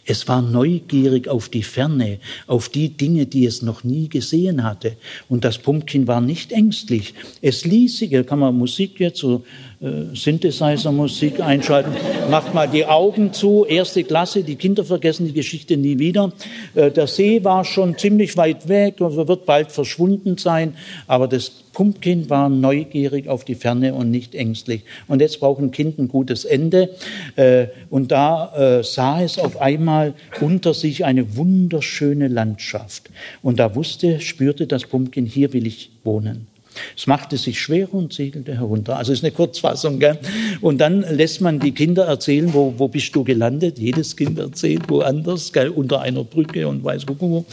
[0.06, 4.98] Es war neugierig auf die Ferne, auf die Dinge, die es noch nie gesehen hatte.
[5.30, 7.14] Und das Pumpkin war nicht ängstlich.
[7.42, 9.46] Es ließ sich, kann man Musik jetzt so
[9.80, 11.92] äh, Synthesizer-Musik einschalten.
[12.32, 16.34] Macht mal die Augen zu, erste Klasse, die Kinder vergessen die Geschichte nie wieder.
[16.74, 20.74] Äh, der See war schon ziemlich weit weg, wird bald verschwunden sein,
[21.06, 24.82] aber das Pumpkin war neugierig auf die Ferne und nicht ängstlich.
[25.08, 26.96] Und jetzt braucht ein Kind ein gutes Ende.
[27.36, 33.12] Äh, und da sah es auf einmal unter sich eine wunderschöne Landschaft.
[33.44, 36.48] Und da wusste, spürte das Pumpkin, hier will ich wohnen.
[36.96, 38.98] Es machte sich schwer und segelte herunter.
[38.98, 40.00] Also ist eine Kurzfassung.
[40.00, 40.18] Gell?
[40.62, 43.80] Und dann lässt man die Kinder erzählen, wo, wo bist du gelandet?
[43.80, 45.70] Jedes Kind erzählt woanders, gell?
[45.70, 47.46] unter einer Brücke und weiß wo.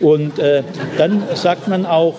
[0.00, 0.62] Und äh,
[0.98, 2.16] dann sagt man auch,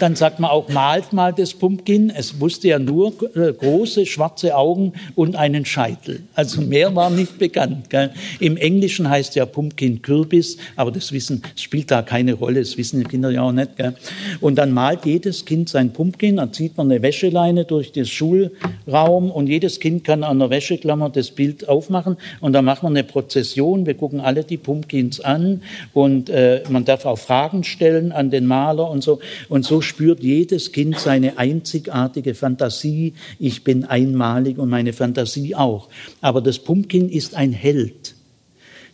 [0.00, 2.10] dann sagt man auch, malt mal das Pumpkin.
[2.10, 6.22] Es wusste ja nur äh, große schwarze Augen und einen Scheitel.
[6.34, 7.90] Also mehr war nicht bekannt.
[7.90, 8.10] Gell?
[8.40, 12.60] Im Englischen heißt ja Pumpkin Kürbis, aber das Wissen spielt da keine Rolle.
[12.60, 13.76] Das wissen die Kinder ja auch nicht.
[13.76, 13.94] Gell?
[14.40, 16.36] Und dann malt jedes Kind sein Pumpkin.
[16.36, 21.10] Dann zieht man eine Wäscheleine durch den Schulraum und jedes Kind kann an der Wäscheklammer
[21.10, 22.16] das Bild aufmachen.
[22.40, 23.86] Und dann macht man eine Prozession.
[23.86, 28.46] Wir gucken alle die Pumpkins an und äh, man darf auch Fragen stellen an den
[28.46, 29.20] Maler und so.
[29.48, 33.14] Und so spürt jedes Kind seine einzigartige Fantasie.
[33.38, 35.88] Ich bin einmalig und meine Fantasie auch.
[36.20, 38.14] Aber das Pumpkin ist ein Held.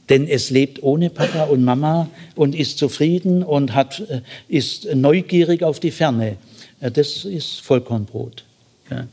[0.08, 5.62] Denn es lebt ohne Papa und Mama und ist zufrieden und hat, äh, ist neugierig
[5.62, 6.36] auf die Ferne.
[6.80, 8.44] Das ist Vollkornbrot.
[8.90, 9.06] Ja.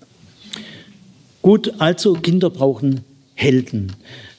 [1.41, 3.01] Gut, also Kinder brauchen
[3.35, 3.93] Helden.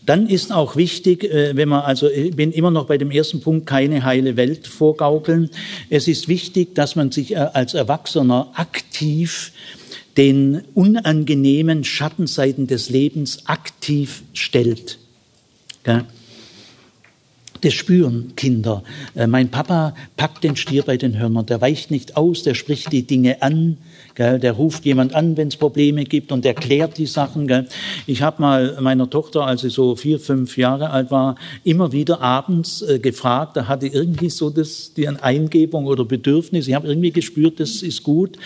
[0.05, 3.40] Dann ist auch wichtig, äh, wenn man, also ich bin immer noch bei dem ersten
[3.40, 5.50] Punkt, keine heile Welt vorgaukeln.
[5.90, 9.53] Es ist wichtig, dass man sich äh, als Erwachsener aktiv
[10.16, 14.98] den unangenehmen Schattenseiten des Lebens aktiv stellt.
[17.62, 18.82] Das spüren Kinder.
[19.14, 21.46] Äh, mein Papa packt den Stier bei den Hörnern.
[21.46, 23.78] Der weicht nicht aus, der spricht die Dinge an.
[24.14, 24.38] Gell?
[24.38, 27.46] Der ruft jemand an, wenn es Probleme gibt und erklärt die Sachen.
[27.46, 27.66] Gell?
[28.06, 32.20] Ich habe mal meiner Tochter, als sie so vier, fünf Jahre alt war, immer wieder
[32.20, 33.56] abends äh, gefragt.
[33.56, 36.68] Da hatte irgendwie so das, die Eingebung oder Bedürfnis.
[36.68, 38.38] Ich habe irgendwie gespürt, das ist gut.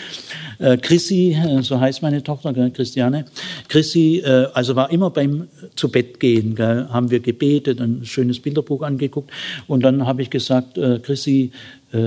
[0.58, 2.70] Äh, Chrissy, äh, so heißt meine Tochter, gell?
[2.70, 3.24] Christiane.
[3.68, 6.54] Chrissy, äh, also war immer beim zu Bett gehen.
[6.54, 6.86] Gell?
[6.90, 9.30] Haben wir gebetet, ein schönes Bilderbuch angeguckt
[9.66, 11.50] und dann habe ich gesagt, äh, Chrissy,
[11.92, 11.98] äh,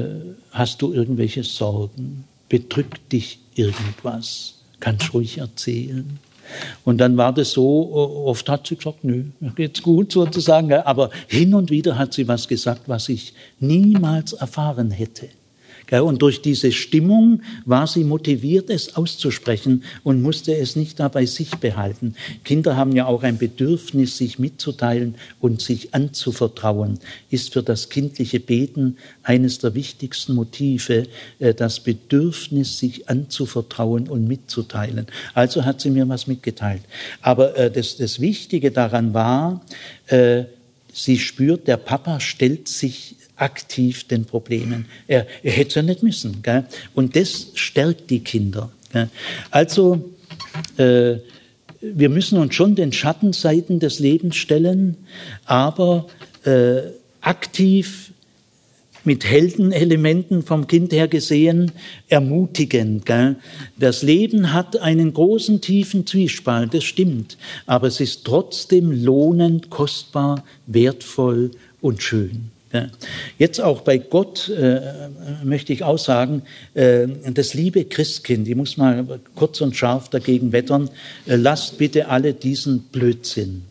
[0.51, 2.23] hast du irgendwelche Sorgen?
[2.47, 6.19] Bedrückt dich irgendwas, kannst ruhig erzählen.
[6.83, 11.53] Und dann war das so, oft hat sie gesagt, nö, geht's gut sozusagen, aber hin
[11.53, 15.29] und wieder hat sie was gesagt, was ich niemals erfahren hätte.
[15.91, 21.25] Und durch diese Stimmung war sie motiviert, es auszusprechen und musste es nicht da bei
[21.25, 22.15] sich behalten.
[22.43, 26.99] Kinder haben ja auch ein Bedürfnis, sich mitzuteilen und sich anzuvertrauen.
[27.31, 31.07] Ist für das kindliche Beten eines der wichtigsten Motive,
[31.39, 35.07] äh, das Bedürfnis, sich anzuvertrauen und mitzuteilen.
[35.33, 36.83] Also hat sie mir was mitgeteilt.
[37.21, 39.61] Aber äh, das, das Wichtige daran war,
[40.07, 40.43] äh,
[40.93, 44.85] sie spürt, der Papa stellt sich aktiv den Problemen.
[45.07, 46.41] Er, er hätte es ja nicht müssen.
[46.41, 46.65] Gell?
[46.93, 48.71] Und das stärkt die Kinder.
[48.91, 49.09] Gell?
[49.51, 50.09] Also,
[50.77, 51.15] äh,
[51.81, 54.97] wir müssen uns schon den Schattenseiten des Lebens stellen,
[55.45, 56.07] aber
[56.43, 56.81] äh,
[57.21, 58.11] aktiv
[59.05, 61.71] mit Heldenelementen vom Kind her gesehen
[62.09, 63.05] ermutigend.
[63.05, 63.37] Gell?
[63.77, 70.43] Das Leben hat einen großen, tiefen Zwiespalt, das stimmt, aber es ist trotzdem lohnend, kostbar,
[70.67, 72.51] wertvoll und schön.
[73.37, 74.81] Jetzt auch bei Gott äh,
[75.43, 76.43] möchte ich auch sagen,
[76.75, 80.89] äh, das liebe Christkind, ich muss mal kurz und scharf dagegen wettern,
[81.25, 83.63] äh, lasst bitte alle diesen Blödsinn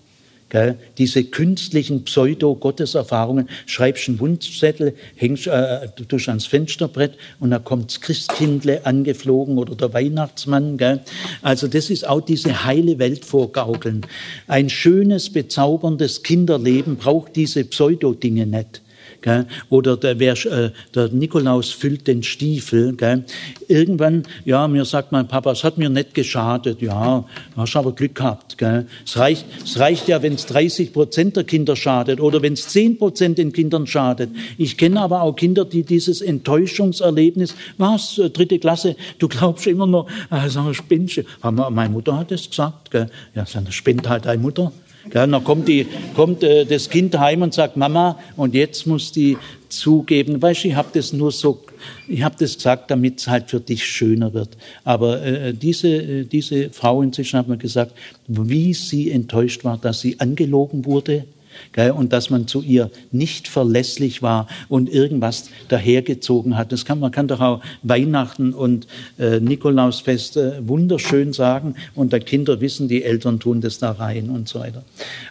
[0.51, 0.79] Gell?
[0.97, 8.01] Diese künstlichen Pseudo-Gotteserfahrungen, schreibst einen Wunschzettel, hängst äh, durch ans Fensterbrett und da kommt das
[8.01, 10.79] Christkindle angeflogen oder der Weihnachtsmann.
[10.79, 11.01] Gell?
[11.43, 14.07] Also das ist auch diese heile Welt vorgaukeln.
[14.47, 18.81] Ein schönes, bezauberndes Kinderleben braucht diese Pseudo-Dinge nicht.
[19.21, 19.47] Gell?
[19.69, 22.95] Oder der, wer, äh, der Nikolaus füllt den Stiefel.
[22.95, 23.25] Gell?
[23.67, 26.81] Irgendwann, ja, mir sagt mein Papa, es hat mir nicht geschadet.
[26.81, 27.25] Ja,
[27.57, 28.59] hast aber Glück gehabt.
[28.59, 28.87] Gell?
[29.05, 32.69] Es, reicht, es reicht ja, wenn es 30 Prozent der Kinder schadet oder wenn es
[32.69, 34.31] 10 Prozent den Kindern schadet.
[34.57, 39.87] Ich kenne aber auch Kinder, die dieses Enttäuschungserlebnis, was, äh, dritte Klasse, du glaubst immer
[39.87, 42.91] noch, äh, sag, spinnst Meine Mutter hat es gesagt.
[42.91, 43.11] Gell?
[43.35, 44.73] Ja, das spinnt halt deine Mutter.
[45.15, 49.13] Ja, dann kommt, die, kommt äh, das Kind heim und sagt, Mama, und jetzt muss
[49.13, 49.37] die
[49.69, 51.63] zugeben, weißt du, ich habe das nur so,
[52.07, 54.51] ich habe das gesagt, damit es halt für dich schöner wird.
[54.85, 57.93] Aber äh, diese, äh, diese Frau inzwischen hat mir gesagt,
[58.27, 61.25] wie sie enttäuscht war, dass sie angelogen wurde
[61.73, 66.73] Gell, und dass man zu ihr nicht verlässlich war und irgendwas dahergezogen hat.
[66.73, 68.87] Das kann, man kann doch auch Weihnachten und
[69.19, 74.31] äh, Nikolausfest äh, wunderschön sagen und die Kinder wissen, die Eltern tun das da rein
[74.31, 74.83] und so weiter.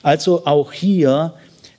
[0.03, 1.33] Also auch hier,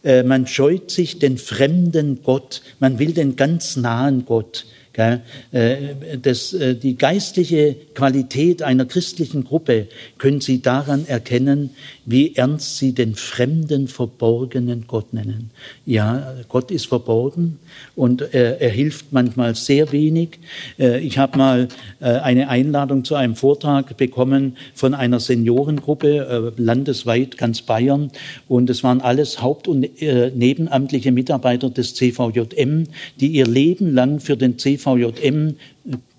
[0.05, 4.67] äh, man scheut sich den fremden Gott, man will den ganz nahen Gott.
[4.99, 9.87] Äh, das, äh, die geistliche Qualität einer christlichen Gruppe
[10.19, 11.71] können Sie daran erkennen,
[12.05, 15.51] wie ernst Sie den fremden, verborgenen Gott nennen.
[15.87, 17.61] Ja, Gott ist verborgen
[17.95, 20.41] und er, er hilft manchmal sehr wenig.
[20.79, 21.69] Äh, ich habe mal
[22.01, 28.11] eine Einladung zu einem Vortrag bekommen von einer Seniorengruppe landesweit, ganz Bayern.
[28.49, 32.85] Und es waren alles haupt- und nebenamtliche Mitarbeiter des CVJM,
[33.21, 35.57] die ihr Leben lang für den CVJM VJM,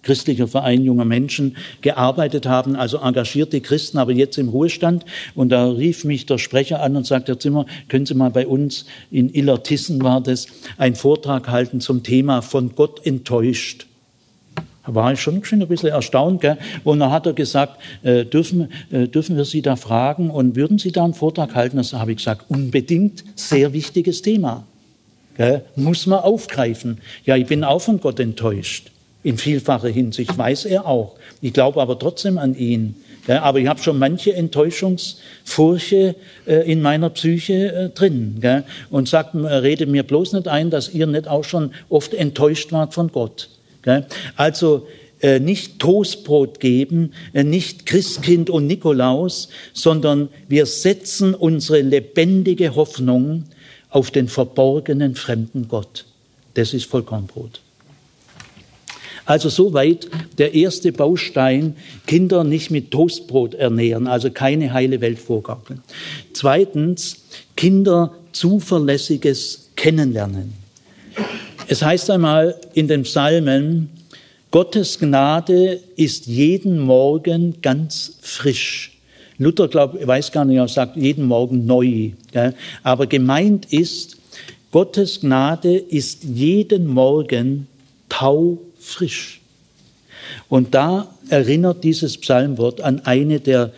[0.02, 5.06] christlicher Verein junger Menschen, gearbeitet haben, also engagierte Christen, aber jetzt im Ruhestand.
[5.36, 8.48] Und da rief mich der Sprecher an und sagte, Herr Zimmer, können Sie mal bei
[8.48, 10.48] uns in Illertissen war das,
[10.78, 13.88] einen Vortrag halten zum Thema von Gott enttäuscht.
[14.86, 16.42] Da war ich schon ein bisschen erstaunt.
[16.42, 16.58] Gell?
[16.84, 20.80] Und dann hat er gesagt, äh, dürfen, äh, dürfen wir Sie da fragen und würden
[20.80, 21.78] Sie da einen Vortrag halten?
[21.78, 24.66] Das habe ich gesagt, unbedingt, sehr wichtiges Thema.
[25.40, 25.62] Gell?
[25.78, 26.98] Muss man aufgreifen.
[27.24, 28.92] Ja, ich bin auch von Gott enttäuscht.
[29.24, 31.16] In vielfacher Hinsicht weiß er auch.
[31.42, 32.96] Ich glaube aber trotzdem an ihn.
[33.26, 33.38] Gell?
[33.38, 36.16] Aber ich habe schon manche Enttäuschungsfurche
[36.46, 38.40] äh, in meiner Psyche äh, drin.
[38.42, 38.66] Gell?
[38.90, 42.74] Und sagt, äh, rede mir bloß nicht ein, dass ihr nicht auch schon oft enttäuscht
[42.74, 43.48] wart von Gott.
[44.36, 44.88] Also
[45.22, 53.46] äh, nicht Toastbrot geben, äh, nicht Christkind und Nikolaus, sondern wir setzen unsere lebendige Hoffnung
[53.90, 56.06] auf den verborgenen fremden Gott.
[56.54, 57.62] Das ist Vollkornbrot.
[59.26, 60.08] Also soweit
[60.40, 61.76] der erste Baustein,
[62.08, 65.84] Kinder nicht mit Toastbrot ernähren, also keine heile Welt vorgaukeln.
[66.34, 67.26] Zweitens,
[67.56, 70.54] Kinder zuverlässiges kennenlernen.
[71.68, 73.90] Es heißt einmal in den Psalmen,
[74.50, 78.99] Gottes Gnade ist jeden Morgen ganz frisch.
[79.40, 82.12] Luther glaubt, weiß gar nicht, er sagt jeden Morgen neu.
[82.32, 82.54] Gell?
[82.84, 84.18] Aber gemeint ist,
[84.72, 87.68] Gottes Gnade ist jeden Morgen
[88.10, 89.40] taufrisch.
[90.50, 93.72] Und da erinnert dieses Psalmwort an eine der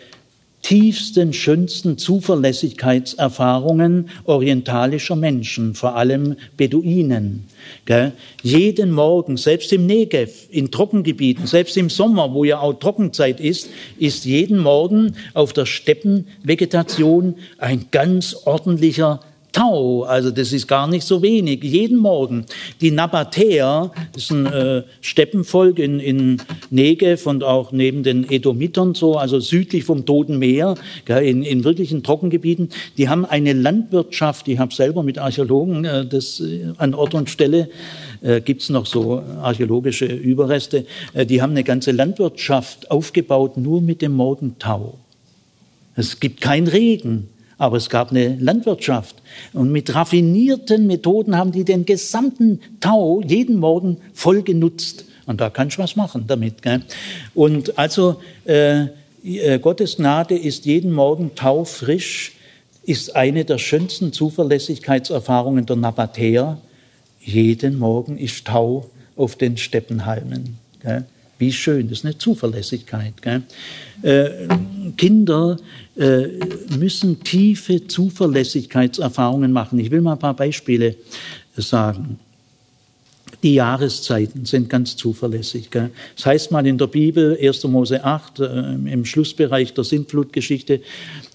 [0.62, 7.44] tiefsten, schönsten Zuverlässigkeitserfahrungen orientalischer Menschen, vor allem Beduinen.
[7.84, 8.12] Gell?
[8.42, 13.68] Jeden Morgen, selbst im Negev, in Trockengebieten, selbst im Sommer, wo ja auch Trockenzeit ist,
[13.98, 19.20] ist jeden Morgen auf der Steppenvegetation ein ganz ordentlicher
[19.52, 22.46] Tau, also das ist gar nicht so wenig, jeden Morgen.
[22.80, 28.94] Die Nabatäer, das ist ein äh, Steppenvolk in, in Negev und auch neben den Edomitern
[28.94, 30.74] so, also südlich vom Toten Meer,
[31.06, 36.40] in, in wirklichen Trockengebieten, die haben eine Landwirtschaft, ich habe selber mit Archäologen äh, das
[36.40, 37.68] äh, an Ort und Stelle,
[38.22, 43.82] äh, gibt es noch so archäologische Überreste, äh, die haben eine ganze Landwirtschaft aufgebaut nur
[43.82, 44.98] mit dem Morgentau.
[45.94, 47.28] Es gibt keinen Regen.
[47.62, 49.22] Aber es gab eine Landwirtschaft.
[49.52, 55.04] Und mit raffinierten Methoden haben die den gesamten Tau jeden Morgen voll genutzt.
[55.26, 56.60] Und da kannst du was machen damit.
[56.62, 56.82] Gell?
[57.36, 58.86] Und also äh,
[59.22, 62.32] äh, Gottes Gnade ist jeden Morgen taufrisch,
[62.82, 66.58] ist eine der schönsten Zuverlässigkeitserfahrungen der Nabatäer.
[67.20, 70.58] Jeden Morgen ist Tau auf den Steppenhalmen.
[70.82, 71.04] Gell?
[71.42, 73.14] Wie schön, das ist eine Zuverlässigkeit.
[74.02, 74.28] Äh,
[74.96, 75.56] Kinder
[75.94, 79.78] müssen tiefe Zuverlässigkeitserfahrungen machen.
[79.78, 80.96] Ich will mal ein paar Beispiele
[81.56, 82.18] sagen.
[83.42, 85.70] Die Jahreszeiten sind ganz zuverlässig.
[85.70, 85.90] Gell?
[86.14, 87.64] Das heißt mal in der Bibel, 1.
[87.64, 90.80] Mose 8, äh, im Schlussbereich der Sintflutgeschichte,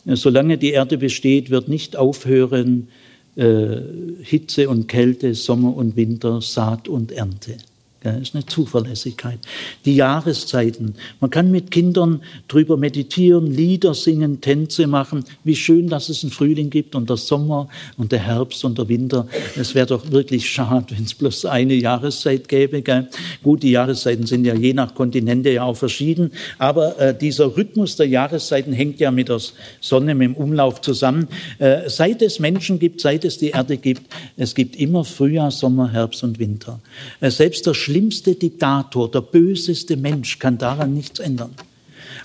[0.05, 2.87] äh, solange die Erde besteht, wird nicht aufhören
[3.35, 3.81] äh,
[4.21, 7.57] Hitze und Kälte, Sommer und Winter, Saat und Ernte.
[8.03, 9.39] Das ist eine Zuverlässigkeit.
[9.85, 10.93] Die Jahreszeiten.
[11.19, 15.23] Man kann mit Kindern drüber meditieren, Lieder singen, Tänze machen.
[15.43, 17.67] Wie schön, dass es einen Frühling gibt und der Sommer
[17.97, 19.27] und der Herbst und der Winter.
[19.55, 22.83] Es wäre doch wirklich schade, wenn es bloß eine Jahreszeit gäbe.
[22.83, 23.07] Gell?
[23.41, 26.31] Gut, die Jahreszeiten sind ja je nach Kontinente ja auch verschieden.
[26.59, 29.41] Aber äh, dieser Rhythmus der Jahreszeiten hängt ja mit der
[29.81, 31.27] Sonne, mit dem Umlauf zusammen.
[31.57, 34.03] Äh, seit es Menschen gibt, seit es die Erde gibt,
[34.35, 36.79] es gibt immer Frühjahr, Sommer, Herbst und Winter.
[37.21, 41.51] Äh, selbst der schlimmste Diktator, der böseste Mensch kann daran nichts ändern.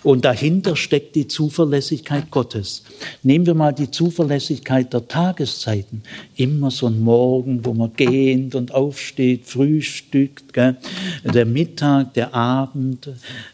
[0.02, 2.82] Und dahinter steckt die Zuverlässigkeit Gottes.
[3.22, 6.02] Nehmen wir mal die Zuverlässigkeit der Tageszeiten.
[6.36, 10.52] Immer so ein Morgen, wo man gehend und aufsteht, frühstückt.
[10.52, 10.76] Gell?
[11.24, 13.08] Der Mittag, der Abend,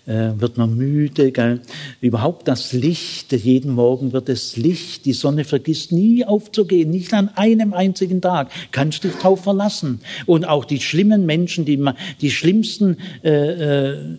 [0.07, 1.33] äh, wird man müde.
[1.33, 1.61] Gell?
[2.01, 5.05] Überhaupt das Licht, jeden Morgen wird es Licht.
[5.05, 8.51] Die Sonne vergisst nie aufzugehen, nicht an einem einzigen Tag.
[8.73, 10.01] Kannst dich drauf verlassen.
[10.25, 11.83] Und auch die schlimmen Menschen, die,
[12.21, 14.19] die schlimmsten äh, äh,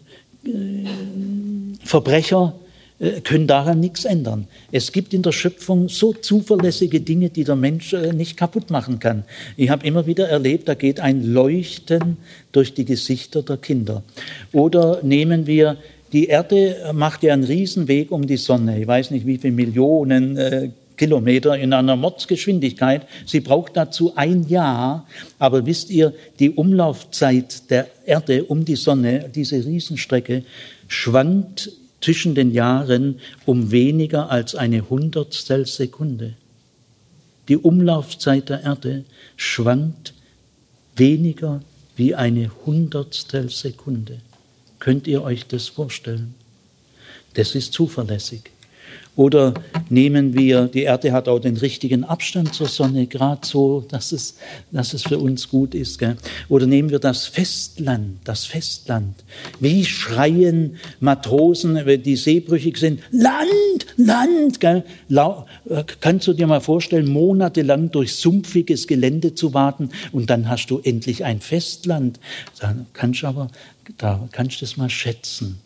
[1.84, 2.56] Verbrecher
[3.00, 4.48] äh, können daran nichts ändern.
[4.72, 9.00] Es gibt in der Schöpfung so zuverlässige Dinge, die der Mensch äh, nicht kaputt machen
[9.00, 9.24] kann.
[9.56, 12.18] Ich habe immer wieder erlebt, da geht ein Leuchten
[12.52, 14.04] durch die Gesichter der Kinder.
[14.52, 15.78] Oder nehmen wir
[16.12, 18.80] die Erde macht ja einen Riesenweg um die Sonne.
[18.80, 20.70] Ich weiß nicht, wie viele Millionen äh,
[21.00, 23.08] Kilometer in einer Mordsgeschwindigkeit.
[23.26, 25.08] Sie braucht dazu ein Jahr.
[25.39, 30.43] Aber wisst ihr, die Umlaufzeit der Erde um die Sonne, diese Riesenstrecke,
[30.88, 31.72] schwankt
[32.02, 36.34] zwischen den Jahren um weniger als eine Hundertstel Sekunde.
[37.47, 39.06] Die Umlaufzeit der Erde
[39.38, 40.14] schwankt
[40.95, 41.62] weniger
[41.95, 44.20] wie eine Hundertstel Sekunde.
[44.80, 46.36] Könnt ihr euch das vorstellen?
[47.34, 48.52] Das ist zuverlässig.
[49.16, 49.53] Oder
[49.89, 54.38] nehmen wir, die Erde hat auch den richtigen Abstand zur Sonne, gerade so, dass es,
[54.72, 55.99] dass es für uns gut ist.
[55.99, 56.16] Gell?
[56.47, 59.16] Oder nehmen wir das Festland, das Festland.
[59.60, 64.62] Wie schreien Matrosen, wenn die seebrüchig sind, Land, Land.
[64.62, 64.86] Gell?
[65.99, 70.80] Kannst du dir mal vorstellen, monatelang durch sumpfiges Gelände zu warten und dann hast du
[70.80, 72.22] endlich ein Festland.
[72.60, 73.49] Da kannst du aber,
[73.97, 75.60] da kannst du das mal schätzen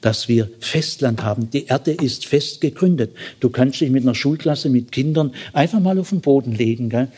[0.00, 1.50] dass wir Festland haben.
[1.50, 3.14] Die Erde ist fest gegründet.
[3.40, 7.08] Du kannst dich mit einer Schulklasse, mit Kindern einfach mal auf den Boden legen.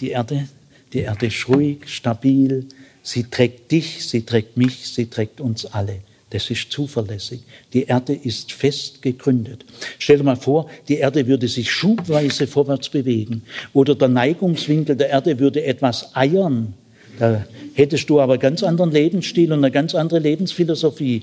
[0.00, 0.48] Die Erde,
[0.92, 2.66] die Erde ist ruhig, stabil.
[3.02, 6.00] Sie trägt dich, sie trägt mich, sie trägt uns alle.
[6.30, 7.42] Das ist zuverlässig.
[7.72, 9.64] Die Erde ist fest gegründet.
[10.00, 13.42] Stell dir mal vor, die Erde würde sich schubweise vorwärts bewegen
[13.72, 16.74] oder der Neigungswinkel der Erde würde etwas eiern
[17.18, 17.44] Da
[17.74, 21.22] hättest du aber ganz anderen Lebensstil und eine ganz andere Lebensphilosophie.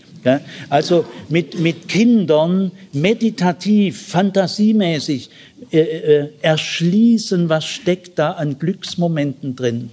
[0.70, 5.30] Also mit, mit Kindern meditativ, fantasiemäßig
[5.72, 9.90] äh, äh, erschließen, was steckt da an Glücksmomenten drin.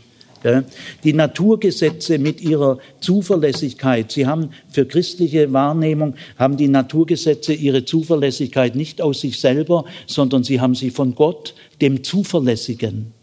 [1.02, 8.76] Die Naturgesetze mit ihrer Zuverlässigkeit, sie haben für christliche Wahrnehmung, haben die Naturgesetze ihre Zuverlässigkeit
[8.76, 13.17] nicht aus sich selber, sondern sie haben sie von Gott, dem Zuverlässigen.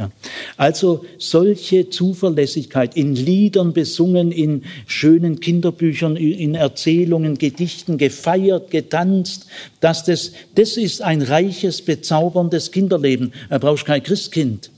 [0.00, 0.10] Ja.
[0.56, 9.46] Also solche Zuverlässigkeit in Liedern besungen, in schönen Kinderbüchern, in Erzählungen, Gedichten gefeiert, getanzt,
[9.80, 13.34] dass das, das ist ein reiches, bezauberndes Kinderleben.
[13.50, 14.70] Da brauchst kein Christkind.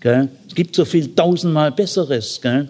[0.00, 0.28] Gell?
[0.46, 2.42] Es gibt so viel tausendmal Besseres.
[2.42, 2.68] Gell?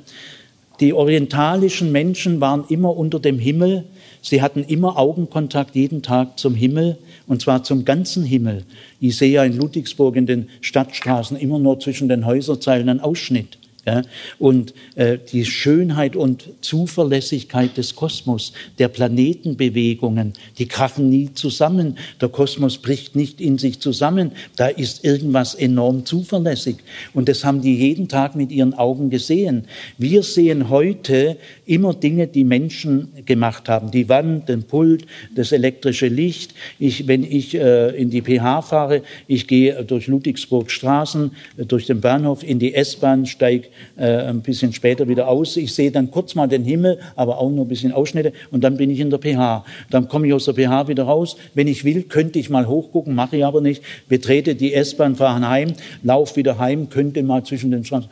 [0.78, 3.86] Die orientalischen Menschen waren immer unter dem Himmel.
[4.22, 6.96] Sie hatten immer Augenkontakt jeden Tag zum Himmel
[7.28, 8.64] und zwar zum ganzen Himmel.
[9.00, 13.58] Ich sehe ja in Ludwigsburg in den Stadtstraßen immer nur zwischen den Häuserzeilen einen Ausschnitt.
[13.86, 14.02] Ja,
[14.38, 21.96] und äh, die Schönheit und Zuverlässigkeit des Kosmos, der Planetenbewegungen, die krachen nie zusammen.
[22.20, 24.32] Der Kosmos bricht nicht in sich zusammen.
[24.56, 26.76] Da ist irgendwas enorm zuverlässig.
[27.14, 29.64] Und das haben die jeden Tag mit ihren Augen gesehen.
[29.96, 33.90] Wir sehen heute immer Dinge, die Menschen gemacht haben.
[33.90, 36.52] Die Wand, den Pult, das elektrische Licht.
[36.78, 41.86] Ich, wenn ich äh, in die PH fahre, ich gehe durch Ludwigsburg Straßen, äh, durch
[41.86, 45.56] den Bahnhof in die S-Bahn, steige äh, ein bisschen später wieder aus.
[45.56, 48.76] Ich sehe dann kurz mal den Himmel, aber auch nur ein bisschen Ausschnitte und dann
[48.76, 49.64] bin ich in der PH.
[49.90, 51.36] Dann komme ich aus der PH wieder raus.
[51.54, 53.82] Wenn ich will, könnte ich mal hochgucken, mache ich aber nicht.
[54.08, 58.08] Betrete die S-Bahn, fahre heim, lauf wieder heim, könnte mal zwischen den Straßen.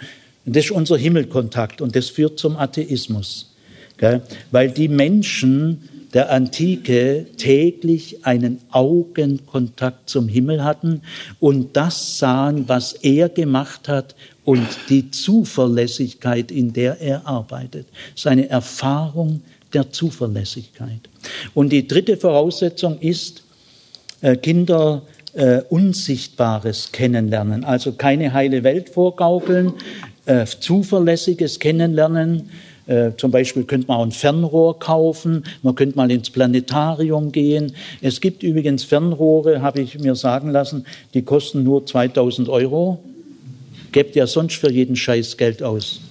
[0.47, 3.53] Das ist unser Himmelkontakt und das führt zum Atheismus.
[3.99, 4.23] Gell?
[4.53, 11.03] Weil die Menschen der Antike täglich einen Augenkontakt zum Himmel hatten
[11.41, 14.15] und das sahen, was er gemacht hat
[14.47, 17.89] und die Zuverlässigkeit, in der er arbeitet.
[18.15, 19.43] Seine Erfahrung
[19.75, 21.01] der Zuverlässigkeit.
[21.53, 23.43] Und die dritte Voraussetzung ist,
[24.23, 25.03] äh, Kinder
[25.35, 27.65] äh, Unsichtbares kennenlernen.
[27.65, 29.75] Also keine heile Welt vorgaukeln,
[30.27, 32.49] äh, zuverlässiges Kennenlernen,
[32.87, 37.73] äh, zum Beispiel könnte man auch ein Fernrohr kaufen, man könnte mal ins Planetarium gehen.
[38.01, 43.01] Es gibt übrigens Fernrohre, habe ich mir sagen lassen, die kosten nur 2000 Euro.
[43.97, 46.03] Gebt ja sonst für jeden Scheiß Geld aus.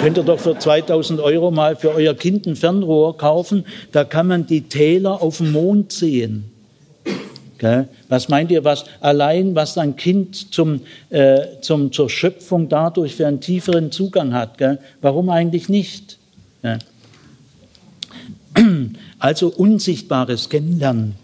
[0.00, 4.26] Könnt ihr doch für 2000 Euro mal für euer Kind ein Fernrohr kaufen, da kann
[4.26, 6.50] man die Täler auf dem Mond sehen.
[8.08, 10.80] Was meint ihr, was allein, was ein Kind zum,
[11.10, 14.58] äh, zum, zur Schöpfung dadurch für einen tieferen Zugang hat?
[14.58, 14.80] Gell?
[15.00, 16.18] Warum eigentlich nicht?
[16.64, 16.78] Ja.
[19.20, 21.14] Also unsichtbares Kennenlernen.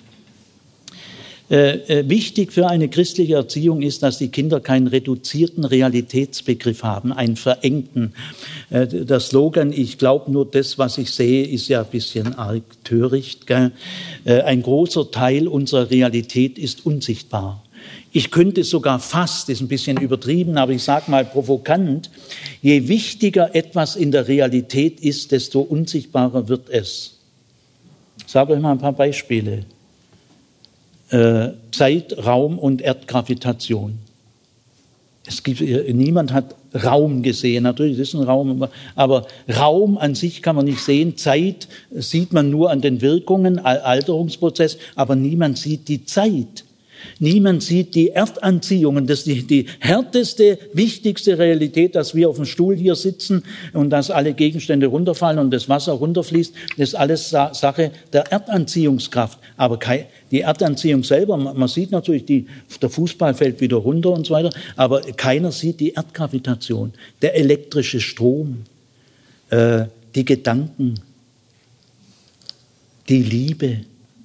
[1.51, 7.13] Äh, äh, wichtig für eine christliche Erziehung ist, dass die Kinder keinen reduzierten Realitätsbegriff haben,
[7.13, 8.15] einen verengten.
[8.71, 12.63] Äh, der Slogan, ich glaube nur das, was ich sehe, ist ja ein bisschen arg
[12.85, 13.51] töricht.
[13.51, 13.71] Äh,
[14.25, 17.63] ein großer Teil unserer Realität ist unsichtbar.
[18.11, 22.11] Ich könnte sogar fast, ist ein bisschen übertrieben, aber ich sage mal provokant,
[22.63, 27.19] je wichtiger etwas in der Realität ist, desto unsichtbarer wird es.
[28.25, 29.67] Ich sage euch mal ein paar Beispiele
[31.15, 33.99] äh, Zeit, Raum und Erdgravitation.
[35.27, 37.63] Es gibt, äh, niemand hat Raum gesehen.
[37.63, 41.17] Natürlich ist ein Raum, aber Raum an sich kann man nicht sehen.
[41.17, 46.65] Zeit sieht man nur an den Wirkungen, Alterungsprozess, aber niemand sieht die Zeit.
[47.19, 49.07] Niemand sieht die Erdanziehungen.
[49.07, 53.91] Das ist die, die härteste, wichtigste Realität, dass wir auf dem Stuhl hier sitzen und
[53.91, 56.55] dass alle Gegenstände runterfallen und das Wasser runterfließt.
[56.79, 59.39] Das ist alles Sache der Erdanziehungskraft.
[59.57, 59.79] Aber
[60.31, 62.47] die Erdanziehung selber, man sieht natürlich, die,
[62.83, 66.93] der Fußball fällt wieder runter und so weiter, aber keiner sieht die Erdgravitation,
[67.23, 68.65] der elektrische Strom,
[69.51, 69.85] äh,
[70.15, 70.95] die Gedanken,
[73.09, 73.81] die Liebe.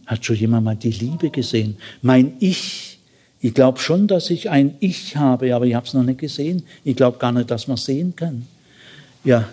[0.10, 1.78] Hat schon jemand mal die Liebe gesehen?
[2.02, 2.98] Mein Ich.
[3.42, 6.64] Ich glaube schon, dass ich ein Ich habe, aber ich habe es noch nicht gesehen.
[6.84, 8.48] Ich glaube gar nicht, dass man sehen kann.
[9.24, 9.48] Ja,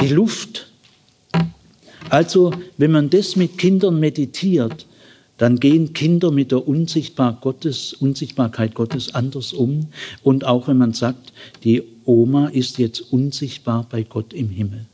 [0.00, 0.72] die Luft.
[2.08, 4.86] Also, wenn man das mit Kindern meditiert,
[5.36, 9.88] dann gehen Kinder mit der Unsichtbar Gottes, Unsichtbarkeit Gottes anders um.
[10.22, 11.34] Und auch wenn man sagt,
[11.64, 14.86] die Oma ist jetzt unsichtbar bei Gott im Himmel.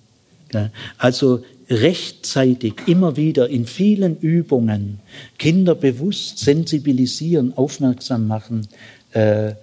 [0.99, 5.01] Also rechtzeitig, immer wieder in vielen Übungen
[5.39, 8.69] Kinder bewusst sensibilisieren, aufmerksam machen.
[9.13, 9.55] Äh,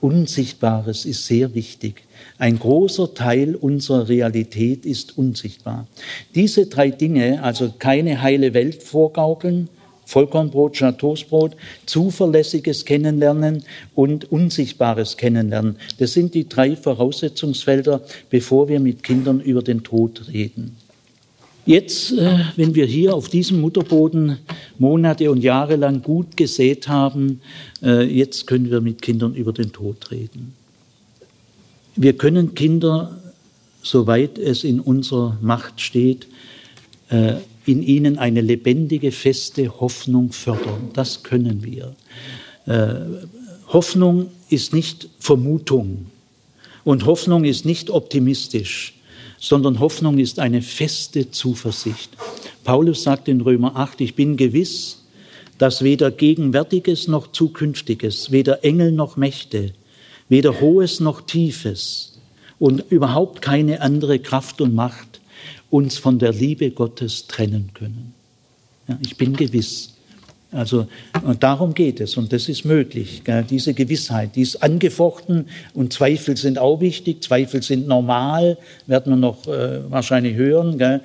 [0.00, 2.02] Unsichtbares ist sehr wichtig.
[2.36, 5.86] Ein großer Teil unserer Realität ist unsichtbar.
[6.34, 9.68] Diese drei Dinge, also keine heile Welt vorgaukeln,
[10.12, 11.56] Vollkornbrot, Chateausbrot,
[11.86, 13.64] zuverlässiges Kennenlernen
[13.94, 15.76] und unsichtbares Kennenlernen.
[15.98, 20.76] Das sind die drei Voraussetzungsfelder, bevor wir mit Kindern über den Tod reden.
[21.64, 24.38] Jetzt, äh, wenn wir hier auf diesem Mutterboden
[24.78, 27.40] Monate und Jahre lang gut gesät haben,
[27.82, 30.54] äh, jetzt können wir mit Kindern über den Tod reden.
[31.94, 33.16] Wir können Kinder,
[33.82, 36.26] soweit es in unserer Macht steht,
[37.10, 37.34] äh,
[37.66, 40.90] in ihnen eine lebendige, feste Hoffnung fördern.
[40.94, 41.94] Das können wir.
[43.68, 46.06] Hoffnung ist nicht Vermutung
[46.84, 48.94] und Hoffnung ist nicht optimistisch
[49.42, 52.10] sondern Hoffnung ist eine feste Zuversicht.
[52.62, 55.02] Paulus sagt in Römer 8, ich bin gewiss,
[55.58, 59.72] dass weder Gegenwärtiges noch Zukünftiges, weder Engel noch Mächte,
[60.28, 62.20] weder Hohes noch Tiefes
[62.60, 65.11] und überhaupt keine andere Kraft und Macht
[65.72, 68.12] uns von der Liebe Gottes trennen können.
[68.86, 69.94] Ja, ich bin gewiss.
[70.50, 70.86] Also
[71.40, 73.22] darum geht es und das ist möglich.
[73.24, 73.42] Gell?
[73.48, 77.22] Diese Gewissheit, die ist angefochten und Zweifel sind auch wichtig.
[77.22, 80.76] Zweifel sind normal, werden wir noch äh, wahrscheinlich hören.
[80.76, 81.00] Gell?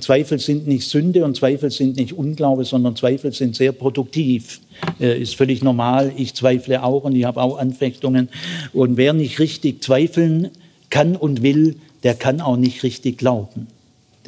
[0.00, 4.60] Zweifel sind nicht Sünde und Zweifel sind nicht Unglaube, sondern Zweifel sind sehr produktiv.
[5.00, 6.12] Äh, ist völlig normal.
[6.18, 8.28] Ich zweifle auch und ich habe auch Anfechtungen.
[8.74, 10.50] Und wer nicht richtig zweifeln
[10.90, 13.66] kann und will, der kann auch nicht richtig glauben.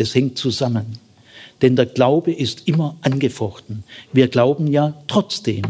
[0.02, 0.98] Das hängt zusammen.
[1.62, 3.84] Denn der Glaube ist immer angefochten.
[4.12, 5.62] Wir glauben ja trotzdem.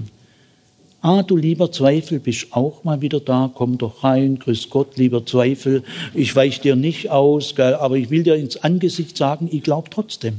[1.03, 5.27] Ah, du lieber Zweifel, bist auch mal wieder da, komm doch rein, grüß Gott, lieber
[5.27, 5.83] Zweifel,
[6.15, 9.91] ich weich dir nicht aus, gell, aber ich will dir ins Angesicht sagen, ich glaube
[9.91, 10.39] trotzdem.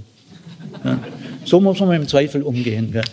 [0.83, 0.99] Ja.
[1.45, 2.91] So muss man mit dem Zweifel umgehen.
[2.93, 3.03] Gell.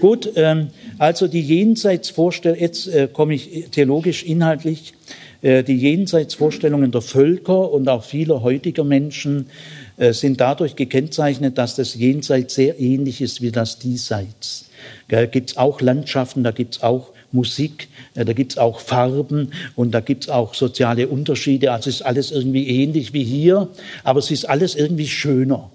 [0.00, 4.94] Gut, ähm, also die Jenseitsvorstellung, jetzt äh, komme ich theologisch inhaltlich,
[5.42, 9.46] äh, die Jenseitsvorstellungen der Völker und auch vieler heutiger Menschen
[10.12, 14.70] sind dadurch gekennzeichnet, dass das Jenseits sehr ähnlich ist wie das Diesseits.
[15.08, 18.80] Da gibt es auch Landschaften, da gibt es auch Musik, äh, da gibt es auch
[18.80, 21.72] Farben und da gibt es auch soziale Unterschiede.
[21.72, 23.68] Also ist alles irgendwie ähnlich wie hier,
[24.04, 25.70] aber es ist alles irgendwie schöner.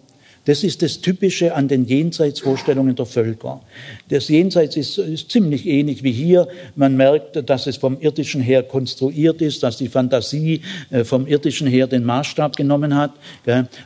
[0.45, 3.61] Das ist das Typische an den Jenseitsvorstellungen der Völker.
[4.09, 6.49] Das Jenseits ist, ist, ziemlich ähnlich wie hier.
[6.75, 11.67] Man merkt, dass es vom Irdischen her konstruiert ist, dass die Fantasie äh, vom Irdischen
[11.67, 13.11] her den Maßstab genommen hat.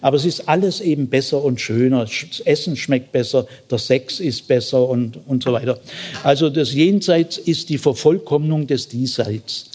[0.01, 2.05] Aber es ist alles eben besser und schöner.
[2.05, 5.79] Das Essen schmeckt besser, der Sex ist besser und, und so weiter.
[6.23, 9.69] Also das Jenseits ist die Vervollkommnung des Diesseits.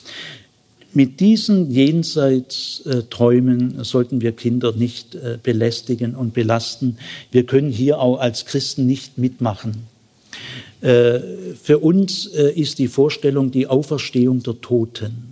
[0.95, 6.99] Mit diesen Jenseitsträumen sollten wir Kinder nicht äh, belästigen und belasten.
[7.31, 9.87] Wir können hier auch als Christen nicht mitmachen.
[10.83, 11.21] Äh,
[11.63, 15.32] für uns äh, ist die Vorstellung die Auferstehung der Toten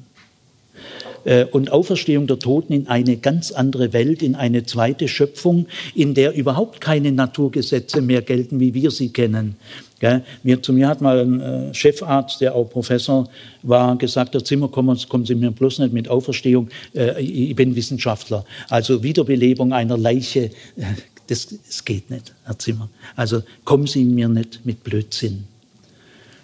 [1.53, 6.35] und Auferstehung der Toten in eine ganz andere Welt, in eine zweite Schöpfung, in der
[6.35, 9.57] überhaupt keine Naturgesetze mehr gelten, wie wir sie kennen.
[10.01, 10.25] Gell?
[10.43, 13.29] Mir, zu mir hat mal ein äh, Chefarzt, der auch Professor
[13.63, 17.77] war, gesagt, Herr Zimmer, kommen, kommen Sie mir bloß nicht mit Auferstehung, äh, ich bin
[17.77, 18.47] Wissenschaftler.
[18.71, 20.45] Also Wiederbelebung einer Leiche,
[20.77, 20.85] äh,
[21.27, 22.89] das, das geht nicht, Herr Zimmer.
[23.15, 25.45] Also kommen Sie mir nicht mit Blödsinn.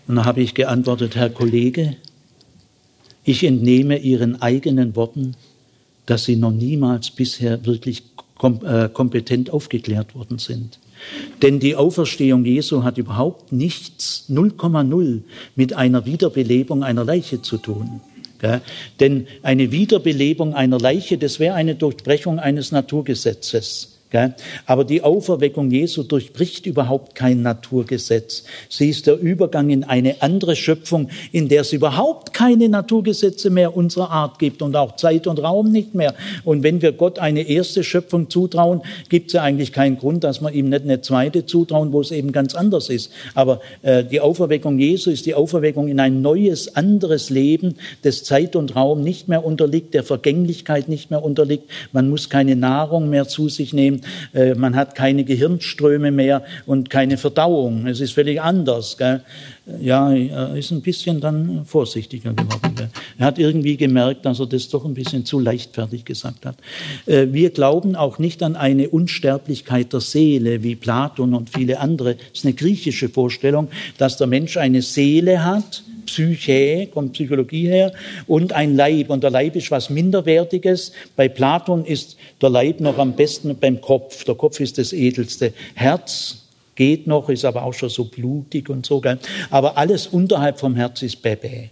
[0.06, 1.96] Und dann habe ich geantwortet, Herr Kollege,
[3.26, 5.34] ich entnehme Ihren eigenen Worten,
[6.06, 8.04] dass Sie noch niemals bisher wirklich
[8.38, 10.78] kom äh, kompetent aufgeklärt worden sind.
[11.42, 15.20] Denn die Auferstehung Jesu hat überhaupt nichts, 0,0
[15.54, 18.00] mit einer Wiederbelebung einer Leiche zu tun.
[18.42, 18.60] Ja,
[19.00, 23.95] denn eine Wiederbelebung einer Leiche, das wäre eine Durchbrechung eines Naturgesetzes.
[24.66, 28.44] Aber die Auferweckung Jesu durchbricht überhaupt kein Naturgesetz.
[28.68, 33.76] Sie ist der Übergang in eine andere Schöpfung, in der es überhaupt keine Naturgesetze mehr
[33.76, 36.14] unserer Art gibt und auch Zeit und Raum nicht mehr.
[36.44, 40.40] Und wenn wir Gott eine erste Schöpfung zutrauen, gibt es ja eigentlich keinen Grund, dass
[40.40, 43.10] wir ihm nicht eine zweite zutrauen, wo es eben ganz anders ist.
[43.34, 48.56] Aber äh, die Auferweckung Jesu ist die Auferweckung in ein neues, anderes Leben, das Zeit
[48.56, 51.70] und Raum nicht mehr unterliegt, der Vergänglichkeit nicht mehr unterliegt.
[51.92, 54.00] Man muss keine Nahrung mehr zu sich nehmen.
[54.34, 57.86] Äh, man hat keine Gehirnströme mehr und keine Verdauung.
[57.86, 58.96] Es ist völlig anders.
[58.96, 59.22] Gell?
[59.80, 62.88] Ja, er ist ein bisschen dann vorsichtiger geworden.
[63.18, 66.56] Er hat irgendwie gemerkt, dass er das doch ein bisschen zu leichtfertig gesagt hat.
[67.06, 72.14] Äh, wir glauben auch nicht an eine Unsterblichkeit der Seele, wie Platon und viele andere.
[72.14, 73.66] Das ist eine griechische Vorstellung,
[73.98, 77.92] dass der Mensch eine Seele hat, Psyche, kommt Psychologie her,
[78.28, 79.10] und ein Leib.
[79.10, 80.92] Und der Leib ist was Minderwertiges.
[81.16, 84.22] Bei Platon ist der Leib noch am besten beim Kopf.
[84.22, 85.52] Der Kopf ist das Edelste.
[85.74, 86.45] Herz
[86.76, 89.00] geht noch, ist aber auch schon so blutig und so.
[89.00, 89.18] Gell?
[89.50, 91.70] Aber alles unterhalb vom Herz ist Bebe.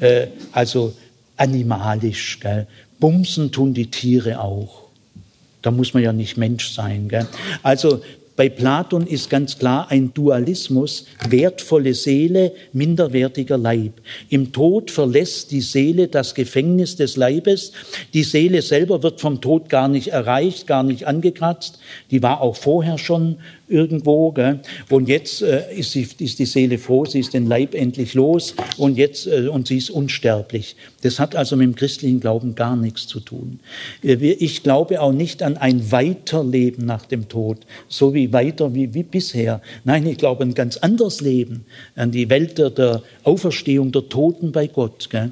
[0.00, 0.92] Äh, also
[1.36, 2.38] animalisch.
[2.40, 2.66] Gell?
[3.00, 4.82] Bumsen tun die Tiere auch.
[5.62, 7.08] Da muss man ja nicht Mensch sein.
[7.08, 7.26] Gell?
[7.62, 8.02] Also
[8.36, 13.94] Bei Platon ist ganz klar ein Dualismus, wertvolle Seele, minderwertiger Leib.
[14.28, 17.72] Im Tod verlässt die Seele das Gefängnis des Leibes.
[18.12, 21.78] Die Seele selber wird vom Tod gar nicht erreicht, gar nicht angekratzt.
[22.10, 24.32] Die war auch vorher schon irgendwo.
[24.32, 24.60] Gell?
[24.90, 28.54] Und jetzt äh, ist, sie, ist, die Seele froh, sie ist den Leib endlich los
[28.76, 30.76] und jetzt äh, und sie ist unsterblich.
[31.02, 33.60] Das hat also mit dem christlichen Glauben gar nichts zu tun.
[34.02, 38.94] Äh, ich glaube auch nicht an ein Weiterleben nach dem Tod, so wie weiter wie,
[38.94, 39.60] wie bisher.
[39.84, 41.64] Nein, ich glaube an ein ganz anderes Leben,
[41.94, 45.08] an die Welt der, der Auferstehung der Toten bei Gott.
[45.10, 45.30] Gell?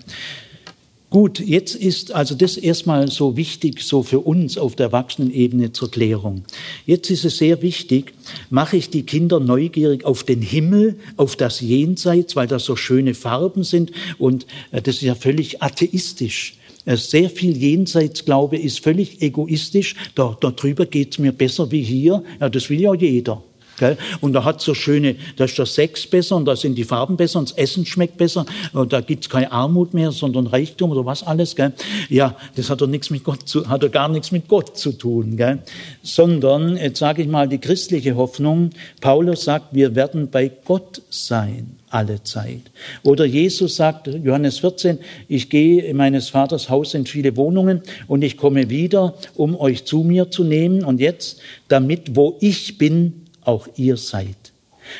[1.15, 5.89] Gut, jetzt ist also das erstmal so wichtig, so für uns auf der Erwachsenenebene zur
[5.89, 6.43] Klärung.
[6.87, 8.15] Jetzt ist es sehr wichtig,
[8.51, 13.15] mache ich die Kinder neugierig auf den Himmel, auf das Jenseits, weil das so schöne
[13.15, 16.57] Farben sind und äh, das ist ja völlig atheistisch.
[16.85, 19.95] Äh, sehr viel Jenseitsglaube ist völlig egoistisch.
[20.17, 22.25] Da, darüber geht's mir besser wie hier.
[22.41, 23.41] Ja, das will ja jeder.
[23.79, 23.97] Gell?
[24.21, 27.17] Und da hat so schöne, da ist der Sex besser und da sind die Farben
[27.17, 31.05] besser und das Essen schmeckt besser und da gibt's keine Armut mehr, sondern Reichtum oder
[31.05, 31.57] was alles.
[31.57, 31.73] Gell?
[32.09, 34.93] Ja, das hat doch nichts mit Gott zu, hat doch gar nichts mit Gott zu
[34.93, 35.37] tun.
[35.37, 35.59] Gell?
[36.03, 38.71] Sondern, jetzt sage ich mal, die christliche Hoffnung,
[39.01, 42.63] Paulus sagt, wir werden bei Gott sein alle Zeit.
[43.05, 44.99] Oder Jesus sagt, Johannes 14,
[45.29, 49.85] ich gehe in meines Vaters Haus in viele Wohnungen und ich komme wieder, um euch
[49.85, 50.85] zu mir zu nehmen.
[50.85, 54.37] Und jetzt, damit wo ich bin, auch ihr seid.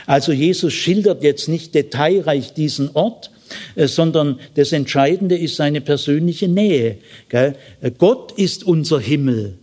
[0.07, 3.31] Also Jesus schildert jetzt nicht detailreich diesen Ort,
[3.75, 6.99] äh, sondern das Entscheidende ist seine persönliche Nähe.
[7.31, 7.53] Äh,
[7.99, 9.59] Gott ist unser Himmel.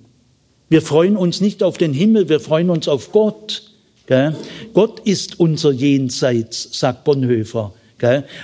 [0.69, 3.63] Wir freuen uns nicht auf den Himmel, wir freuen uns auf Gott.
[4.73, 7.73] Gott ist unser Jenseits, sagt Bonhoeffer.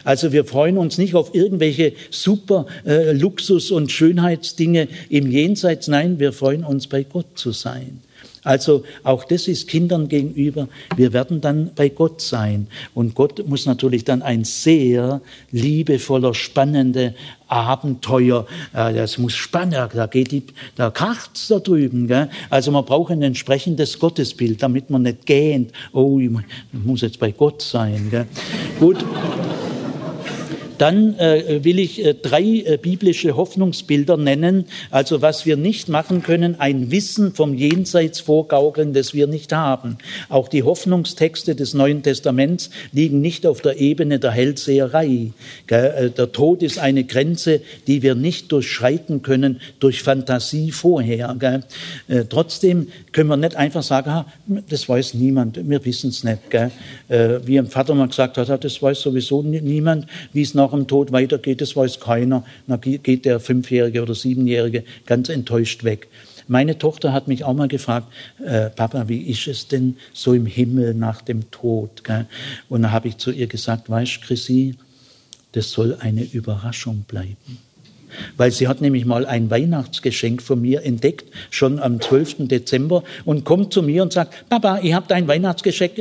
[0.03, 5.87] Also wir freuen uns nicht auf irgendwelche super äh, Luxus- und Schönheitsdinge im Jenseits.
[5.87, 8.01] Nein, wir freuen uns bei Gott zu sein.
[8.47, 10.69] Also auch das ist Kindern gegenüber.
[10.95, 12.67] Wir werden dann bei Gott sein.
[12.93, 15.19] Und Gott muss natürlich dann ein sehr
[15.51, 17.13] liebevoller, spannender
[17.49, 20.43] Abenteuer, äh, das muss spannend, da geht die,
[20.75, 22.07] da kracht's da drüben.
[22.07, 22.29] Gell?
[22.49, 26.29] Also man braucht ein entsprechendes Gottesbild, damit man nicht gähnt, oh, ich
[26.71, 28.07] muss jetzt bei Gott sein.
[28.09, 28.27] Gell?
[28.79, 29.03] Gut.
[30.77, 34.65] Dann äh, will ich äh, drei äh, biblische Hoffnungsbilder nennen.
[34.91, 39.97] Also was wir nicht machen können, ein Wissen vom Jenseits vorgaukeln, das wir nicht haben.
[40.29, 45.31] Auch die Hoffnungstexte des Neuen Testaments liegen nicht auf der Ebene der Hellseherei.
[45.67, 51.35] Äh, der Tod ist eine Grenze, die wir nicht durchschreiten können durch Fantasie vorher.
[52.07, 54.25] Äh, trotzdem können wir nicht einfach sagen,
[54.69, 56.53] das weiß niemand, wir wissen es nicht.
[56.53, 56.69] Äh,
[57.45, 60.87] wie ein Vater mal gesagt hat, das weiß sowieso niemand, wie es nach nach dem
[60.87, 62.43] Tod weitergeht, das weiß keiner.
[62.67, 66.07] Dann geht der Fünfjährige oder Siebenjährige ganz enttäuscht weg.
[66.47, 68.07] Meine Tochter hat mich auch mal gefragt,
[68.43, 72.03] äh, Papa, wie ist es denn so im Himmel nach dem Tod?
[72.03, 72.25] Gell?
[72.69, 74.75] Und da habe ich zu ihr gesagt, weißt Chrissy,
[75.51, 77.66] das soll eine Überraschung bleiben
[78.37, 82.47] weil sie hat nämlich mal ein Weihnachtsgeschenk von mir entdeckt, schon am 12.
[82.47, 85.97] Dezember, und kommt zu mir und sagt, Papa, ich habe dein Weihnachtsgeschenk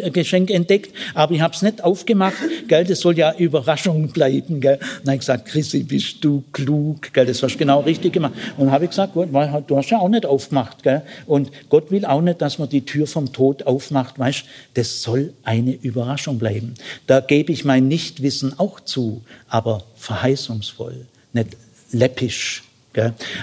[0.50, 2.36] äh, entdeckt, aber ich habe es nicht aufgemacht,
[2.68, 4.60] gell, das soll ja Überraschung bleiben.
[4.60, 4.78] Gell.
[5.04, 8.34] Und ich gesagt, Chrissy, bist du klug, gell, das hast du genau richtig gemacht.
[8.56, 10.82] Und habe ich gesagt, gut, du hast ja auch nicht aufgemacht.
[10.82, 11.02] Gell.
[11.26, 15.32] Und Gott will auch nicht, dass man die Tür vom Tod aufmacht, weißt, das soll
[15.44, 16.74] eine Überraschung bleiben.
[17.06, 21.56] Da gebe ich mein Nichtwissen auch zu, aber verheißungsvoll, nicht
[21.96, 22.62] läppisch.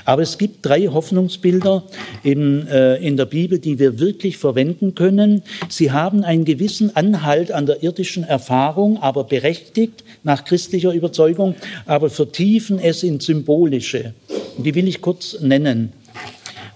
[0.05, 1.83] Aber es gibt drei Hoffnungsbilder
[2.23, 5.43] in, äh, in der Bibel, die wir wirklich verwenden können.
[5.69, 11.55] Sie haben einen gewissen Anhalt an der irdischen Erfahrung, aber berechtigt nach christlicher Überzeugung,
[11.85, 14.13] aber vertiefen es in symbolische.
[14.57, 15.93] Die will ich kurz nennen.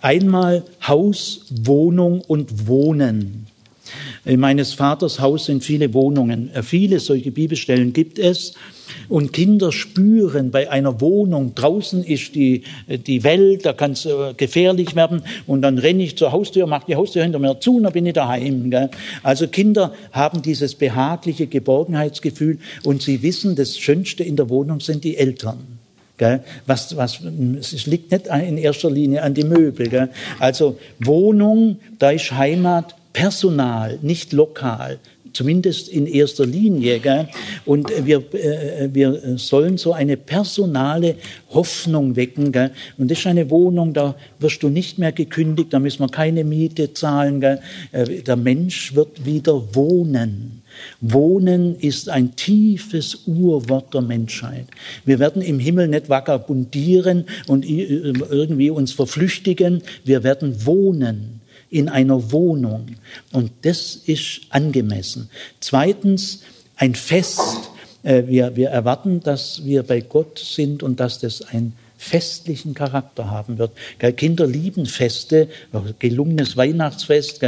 [0.01, 3.47] Einmal Haus, Wohnung und Wohnen.
[4.27, 6.53] In meines Vaters Haus sind viele Wohnungen.
[6.53, 8.55] Äh, viele solche Bibelstellen gibt es.
[9.07, 14.33] Und Kinder spüren bei einer Wohnung, draußen ist die, die Welt, da kann es äh,
[14.35, 15.23] gefährlich werden.
[15.45, 18.05] Und dann renne ich zur Haustür, mache die Haustür hinter mir zu und dann bin
[18.05, 18.69] ich daheim.
[18.69, 18.89] Gell?
[19.23, 25.05] Also Kinder haben dieses behagliche Geborgenheitsgefühl und sie wissen, das Schönste in der Wohnung sind
[25.05, 25.79] die Eltern.
[26.17, 26.43] Gell?
[26.65, 27.21] Was, was,
[27.59, 29.87] es liegt nicht in erster Linie an die Möbel.
[29.87, 30.09] Gell?
[30.39, 34.99] Also Wohnung, da ist Heimat, Personal, nicht lokal,
[35.33, 36.99] zumindest in erster Linie.
[36.99, 37.27] Gell?
[37.65, 41.15] Und wir, äh, wir sollen so eine personale
[41.49, 42.51] Hoffnung wecken.
[42.51, 42.69] Gell?
[42.99, 46.43] Und das ist eine Wohnung, da wirst du nicht mehr gekündigt, da müssen wir keine
[46.43, 47.41] Miete zahlen.
[47.41, 47.59] Gell?
[47.91, 50.61] Äh, der Mensch wird wieder wohnen.
[51.01, 54.67] Wohnen ist ein tiefes Urwort der Menschheit.
[55.05, 59.81] Wir werden im Himmel nicht vagabundieren und irgendwie uns verflüchtigen.
[60.05, 61.36] Wir werden wohnen.
[61.69, 62.95] In einer Wohnung.
[63.31, 65.29] Und das ist angemessen.
[65.59, 66.41] Zweitens,
[66.75, 67.41] ein Fest.
[68.03, 73.29] Äh, wir, wir erwarten, dass wir bei Gott sind und dass das ein festlichen Charakter
[73.29, 73.71] haben wird.
[74.15, 75.49] Kinder lieben Feste,
[75.99, 77.41] gelungenes Weihnachtsfest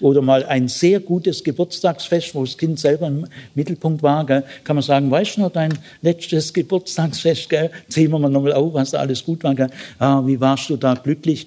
[0.00, 4.24] oder mal ein sehr gutes Geburtstagsfest, wo das Kind selber im Mittelpunkt war.
[4.26, 7.48] Kann man sagen, weißt du noch dein letztes Geburtstagsfest?
[7.88, 9.54] Zählen wir mal nochmal auf, was da alles gut war.
[9.98, 11.46] Ah, wie warst du da glücklich?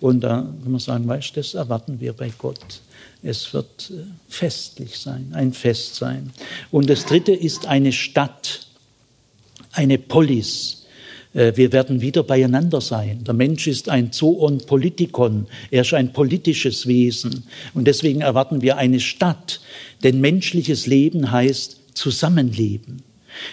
[0.00, 2.80] Und da kann man sagen, weißt du, das erwarten wir bei Gott.
[3.22, 6.30] Es wird äh, festlich sein, ein Fest sein.
[6.70, 8.66] Und das dritte ist eine Stadt,
[9.72, 10.77] eine Polis.
[11.34, 13.24] Äh, wir werden wieder beieinander sein.
[13.24, 17.44] Der Mensch ist ein Zoon Politikon, er ist ein politisches Wesen.
[17.74, 19.60] Und deswegen erwarten wir eine Stadt,
[20.02, 23.02] denn menschliches Leben heißt Zusammenleben.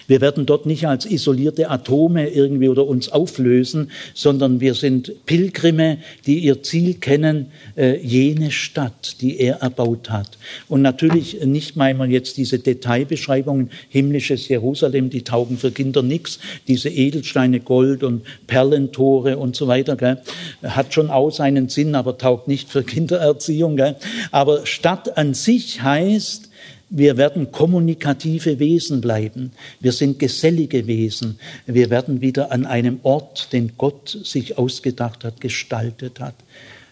[0.06, 5.98] Wir werden dort nicht als isolierte Atome irgendwie oder uns auflösen, sondern wir sind Pilgrime,
[6.26, 7.46] die ihr Ziel kennen,
[7.76, 10.38] äh, jene Stadt, die er erbaut hat.
[10.68, 16.38] Und natürlich nicht mal jetzt diese Detailbeschreibungen, himmlisches Jerusalem, die taugen für Kinder nichts,
[16.68, 20.18] diese Edelsteine, Gold und Perlentore und so weiter, gell,
[20.62, 23.76] hat schon auch seinen Sinn, aber taugt nicht für Kindererziehung.
[23.76, 23.96] Gell.
[24.30, 26.50] Aber Stadt an sich heißt,
[26.88, 29.52] wir werden kommunikative Wesen bleiben.
[29.80, 31.38] Wir sind gesellige Wesen.
[31.66, 36.36] Wir werden wieder an einem Ort, den Gott sich ausgedacht hat, gestaltet hat.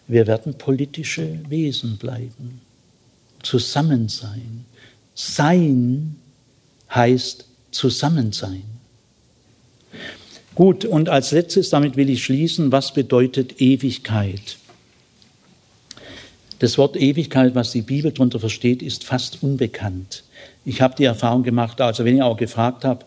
[0.09, 2.61] Wir werden politische Wesen bleiben.
[3.43, 4.65] Zusammen sein.
[5.15, 6.17] Sein
[6.93, 8.65] heißt Zusammensein.
[10.55, 14.57] Gut, und als letztes, damit will ich schließen, was bedeutet Ewigkeit?
[16.59, 20.25] Das Wort Ewigkeit, was die Bibel darunter versteht, ist fast unbekannt.
[20.65, 23.05] Ich habe die Erfahrung gemacht, also wenn ich auch gefragt habe,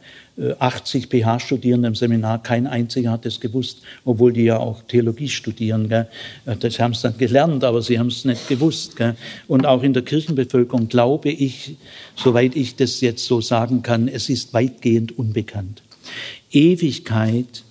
[0.60, 5.30] 80 äh, PH-Studierende im Seminar, kein einziger hat es gewusst, obwohl die ja auch Theologie
[5.30, 5.90] studieren.
[5.90, 6.08] Gell.
[6.46, 8.96] Äh, das haben es dann gelernt, aber sie haben es nicht gewusst.
[8.96, 9.16] Gell.
[9.48, 11.78] Und auch in der Kirchenbevölkerung glaube ich,
[12.16, 15.82] soweit ich das jetzt so sagen kann, es ist weitgehend unbekannt.
[16.52, 17.64] Ewigkeit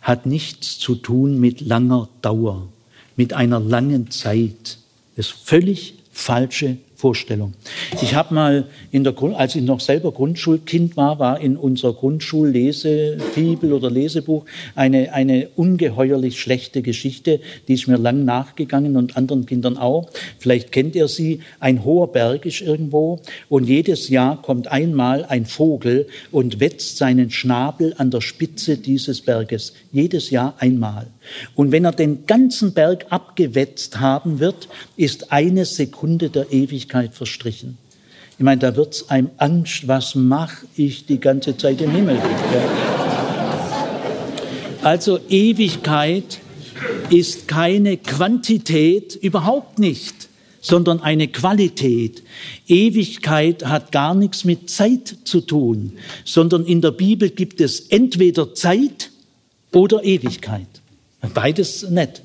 [0.00, 2.68] hat nichts zu tun mit langer Dauer,
[3.16, 4.78] mit einer langen Zeit.
[5.16, 7.52] Das ist völlig falsche Vorstellung.
[8.00, 11.92] Ich habe mal in der Grund, als ich noch selber Grundschulkind war, war in unserer
[11.92, 19.44] Grundschullesefibel oder Lesebuch eine, eine ungeheuerlich schlechte Geschichte, die ist mir lang nachgegangen und anderen
[19.44, 20.10] Kindern auch.
[20.38, 21.40] Vielleicht kennt ihr sie.
[21.60, 23.20] Ein hoher Berg ist irgendwo
[23.50, 29.20] und jedes Jahr kommt einmal ein Vogel und wetzt seinen Schnabel an der Spitze dieses
[29.20, 29.74] Berges.
[29.92, 31.08] Jedes Jahr einmal.
[31.54, 37.78] Und wenn er den ganzen Berg abgewetzt haben wird, ist eine Sekunde der Ewigkeit verstrichen.
[38.38, 42.18] Ich meine, da wird's einem Angst, was mache ich die ganze Zeit im Himmel?
[44.82, 46.38] Also Ewigkeit
[47.10, 50.28] ist keine Quantität, überhaupt nicht,
[50.60, 52.22] sondern eine Qualität.
[52.68, 55.92] Ewigkeit hat gar nichts mit Zeit zu tun,
[56.24, 59.10] sondern in der Bibel gibt es entweder Zeit
[59.72, 60.68] oder Ewigkeit.
[61.34, 62.22] Beides nicht.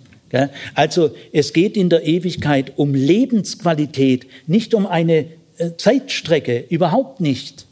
[0.75, 5.25] Also es geht in der Ewigkeit um Lebensqualität, nicht um eine
[5.57, 7.65] äh, Zeitstrecke, überhaupt nicht,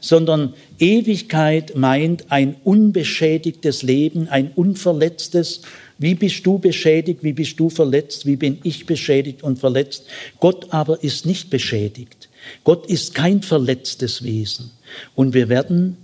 [0.00, 5.62] sondern Ewigkeit meint ein unbeschädigtes Leben, ein unverletztes.
[5.98, 10.06] Wie bist du beschädigt, wie bist du verletzt, wie bin ich beschädigt und verletzt?
[10.40, 12.28] Gott aber ist nicht beschädigt.
[12.64, 14.72] Gott ist kein verletztes Wesen.
[15.14, 15.96] Und wir werden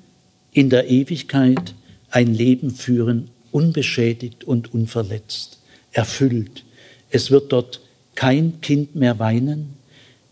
[0.52, 1.74] in der Ewigkeit
[2.10, 5.58] ein Leben führen unbeschädigt und unverletzt,
[5.92, 6.64] erfüllt.
[7.10, 7.80] Es wird dort
[8.14, 9.74] kein Kind mehr weinen,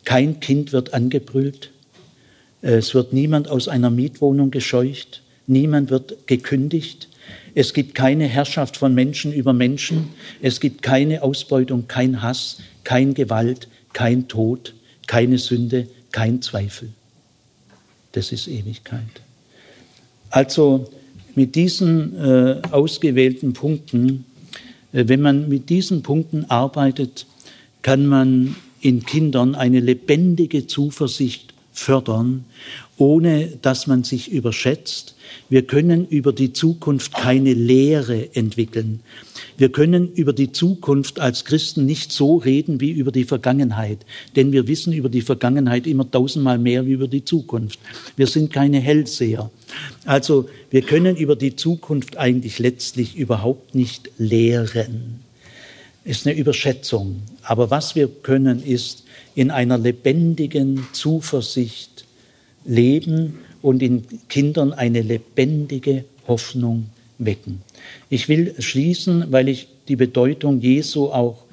[0.04, 1.70] kein Kind wird angebrüllt,
[2.62, 7.08] es wird niemand aus einer Mietwohnung gescheucht, niemand wird gekündigt,
[7.54, 10.10] es gibt keine Herrschaft von Menschen über Menschen,
[10.40, 14.74] es gibt keine Ausbeutung, kein Hass, kein Gewalt, kein Tod,
[15.06, 16.90] keine Sünde, kein Zweifel.
[18.12, 19.22] Das ist Ewigkeit.
[20.30, 20.90] Also
[21.36, 24.24] mit diesen äh, ausgewählten Punkten,
[24.92, 27.26] äh, wenn man mit diesen Punkten arbeitet,
[27.82, 32.44] kann man in Kindern eine lebendige Zuversicht fördern,
[32.96, 35.14] ohne dass man sich überschätzt.
[35.48, 39.00] Wir können über die Zukunft keine Lehre entwickeln.
[39.60, 43.98] Wir können über die Zukunft als Christen nicht so reden wie über die Vergangenheit,
[44.34, 47.78] denn wir wissen über die Vergangenheit immer tausendmal mehr wie über die Zukunft.
[48.16, 49.50] Wir sind keine Hellseher.
[50.06, 55.20] Also wir können über die Zukunft eigentlich letztlich überhaupt nicht lehren.
[56.06, 57.20] Ist eine Überschätzung.
[57.42, 59.04] Aber was wir können, ist
[59.34, 62.06] in einer lebendigen Zuversicht
[62.64, 66.86] leben und in Kindern eine lebendige Hoffnung
[67.20, 67.62] wecken.
[68.08, 71.44] Ich will schließen, weil ich die Bedeutung Jesu auch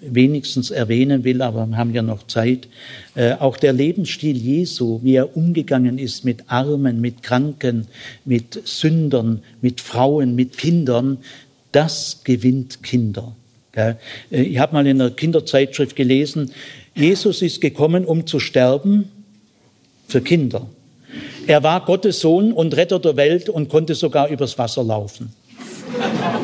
[0.00, 2.68] wenigstens erwähnen will, aber wir haben ja noch Zeit.
[3.14, 7.86] Äh, auch der Lebensstil Jesu, wie er umgegangen ist mit Armen, mit Kranken,
[8.24, 11.18] mit Sündern, mit Frauen, mit Kindern,
[11.72, 13.36] das gewinnt Kinder.
[13.72, 13.94] Äh,
[14.30, 16.50] ich habe mal in einer Kinderzeitschrift gelesen,
[16.94, 19.10] Jesus ist gekommen, um zu sterben
[20.08, 20.66] für Kinder.
[21.46, 25.34] Er war Gottes Sohn und Retter der Welt und konnte sogar übers Wasser laufen.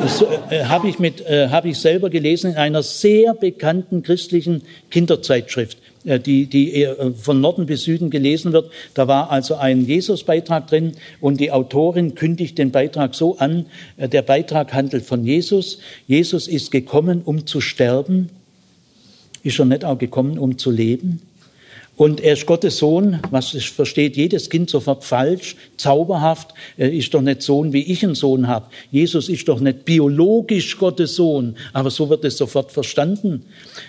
[0.01, 5.77] Das äh, habe ich, äh, hab ich selber gelesen in einer sehr bekannten christlichen Kinderzeitschrift,
[6.05, 8.71] äh, die, die äh, von Norden bis Süden gelesen wird.
[8.93, 13.67] Da war also ein Jesus-Beitrag drin und die Autorin kündigt den Beitrag so an,
[13.97, 15.79] äh, der Beitrag handelt von Jesus.
[16.07, 18.29] Jesus ist gekommen, um zu sterben.
[19.43, 21.21] Ist er nicht auch gekommen, um zu leben?
[21.97, 26.53] Und er ist Gottes Sohn, was versteht jedes Kind sofort falsch, zauberhaft.
[26.77, 28.67] Er ist doch nicht Sohn, wie ich einen Sohn habe.
[28.91, 33.45] Jesus ist doch nicht biologisch Gottes Sohn, aber so wird es sofort verstanden.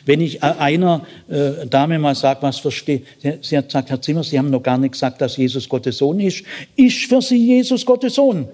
[0.07, 3.03] Wenn ich einer äh, Dame mal sage, was verstehe,
[3.43, 6.19] sie hat gesagt, Herr Zimmer, Sie haben noch gar nicht gesagt, dass Jesus Gottes Sohn
[6.19, 6.43] ist.
[6.77, 8.49] Ist für Sie Jesus Gottes Sohn?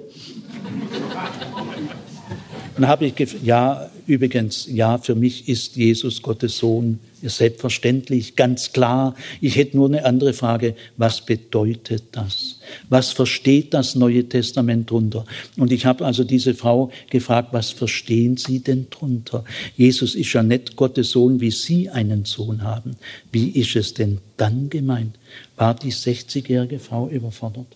[2.74, 6.98] Dann habe ich gesagt, ja, übrigens, ja, für mich ist Jesus Gottes Sohn.
[7.25, 9.15] Ist selbstverständlich, ganz klar.
[9.41, 10.77] Ich hätte nur eine andere Frage.
[10.99, 12.61] Was bedeutet das?
[12.91, 15.25] Was versteht das Neue Testament drunter?
[15.57, 19.43] Und ich habe also diese Frau gefragt, was verstehen Sie denn drunter?
[19.75, 22.97] Jesus ist ja nicht Gottes Sohn, wie Sie einen Sohn haben.
[23.33, 25.17] Wie ist es denn dann gemeint?
[25.57, 27.69] War die 60-jährige Frau überfordert?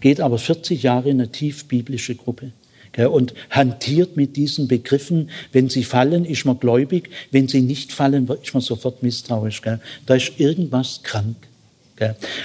[0.00, 2.52] Geht aber 40 Jahre in eine tief biblische Gruppe
[2.96, 5.30] und hantiert mit diesen Begriffen.
[5.52, 7.10] Wenn sie fallen, ist man gläubig.
[7.30, 9.62] Wenn sie nicht fallen, ist man sofort misstrauisch.
[10.06, 11.36] Da ist irgendwas krank.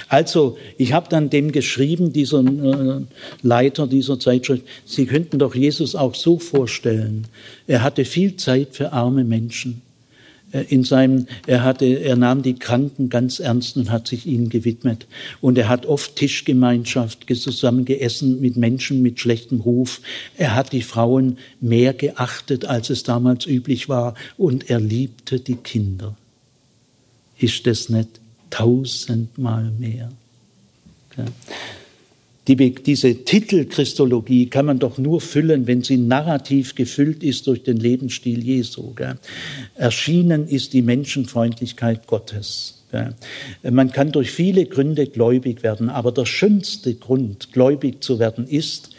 [0.08, 3.02] Also, ich habe dann dem geschrieben, dieser äh,
[3.42, 7.26] Leiter dieser Zeitschrift, Sie könnten doch Jesus auch so vorstellen.
[7.66, 9.82] Er hatte viel Zeit für arme Menschen.
[10.54, 14.48] Äh, in seinem, er hatte, er nahm die Kranken ganz ernst und hat sich ihnen
[14.48, 15.06] gewidmet.
[15.40, 20.00] Und er hat oft Tischgemeinschaft zusammen geessen mit Menschen mit schlechtem Ruf.
[20.38, 24.14] Er hat die Frauen mehr geachtet, als es damals üblich war.
[24.38, 26.16] Und er liebte die Kinder.
[27.38, 28.20] Ist das nicht
[28.50, 30.12] tausendmal mehr?
[31.10, 31.30] Okay.
[32.46, 37.78] Die, diese Titelchristologie kann man doch nur füllen, wenn sie narrativ gefüllt ist durch den
[37.78, 38.92] Lebensstil Jesu.
[38.94, 39.16] Gell?
[39.76, 42.82] Erschienen ist die Menschenfreundlichkeit Gottes.
[42.90, 43.14] Gell?
[43.70, 48.90] Man kann durch viele Gründe gläubig werden, aber der schönste Grund, gläubig zu werden, ist,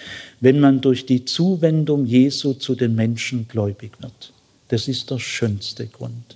[0.42, 4.34] wenn man durch die Zuwendung Jesu zu den Menschen gläubig wird.
[4.70, 6.36] Das ist der schönste Grund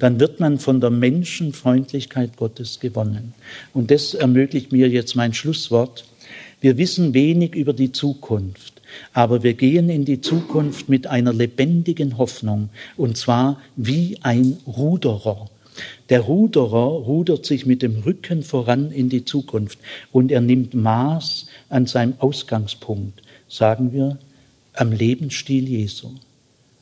[0.00, 3.34] dann wird man von der Menschenfreundlichkeit Gottes gewonnen.
[3.74, 6.04] Und das ermöglicht mir jetzt mein Schlusswort.
[6.60, 8.82] Wir wissen wenig über die Zukunft,
[9.14, 12.68] aber wir gehen in die Zukunft mit einer lebendigen Hoffnung,
[12.98, 15.48] und zwar wie ein Ruderer.
[16.10, 19.78] Der Ruderer rudert sich mit dem Rücken voran in die Zukunft
[20.12, 24.18] und er nimmt Maß an seinem Ausgangspunkt, sagen wir,
[24.74, 26.10] am Lebensstil Jesu.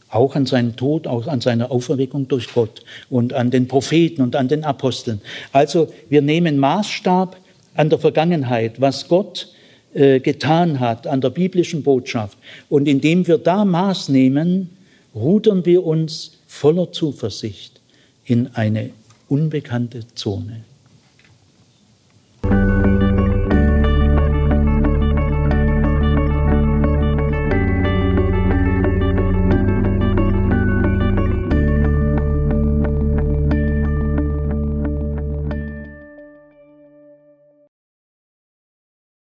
[0.09, 4.35] Auch an seinen Tod, auch an seiner Auferweckung durch Gott und an den Propheten und
[4.35, 5.21] an den Aposteln.
[5.53, 7.37] Also wir nehmen Maßstab
[7.75, 9.53] an der Vergangenheit, was Gott
[9.99, 12.39] äh, getan hat an der biblischen Botschaft.
[12.69, 14.71] Und indem wir da Maß nehmen,
[15.13, 17.81] rudern wir uns voller Zuversicht
[18.25, 18.91] in eine
[19.29, 20.65] unbekannte Zone.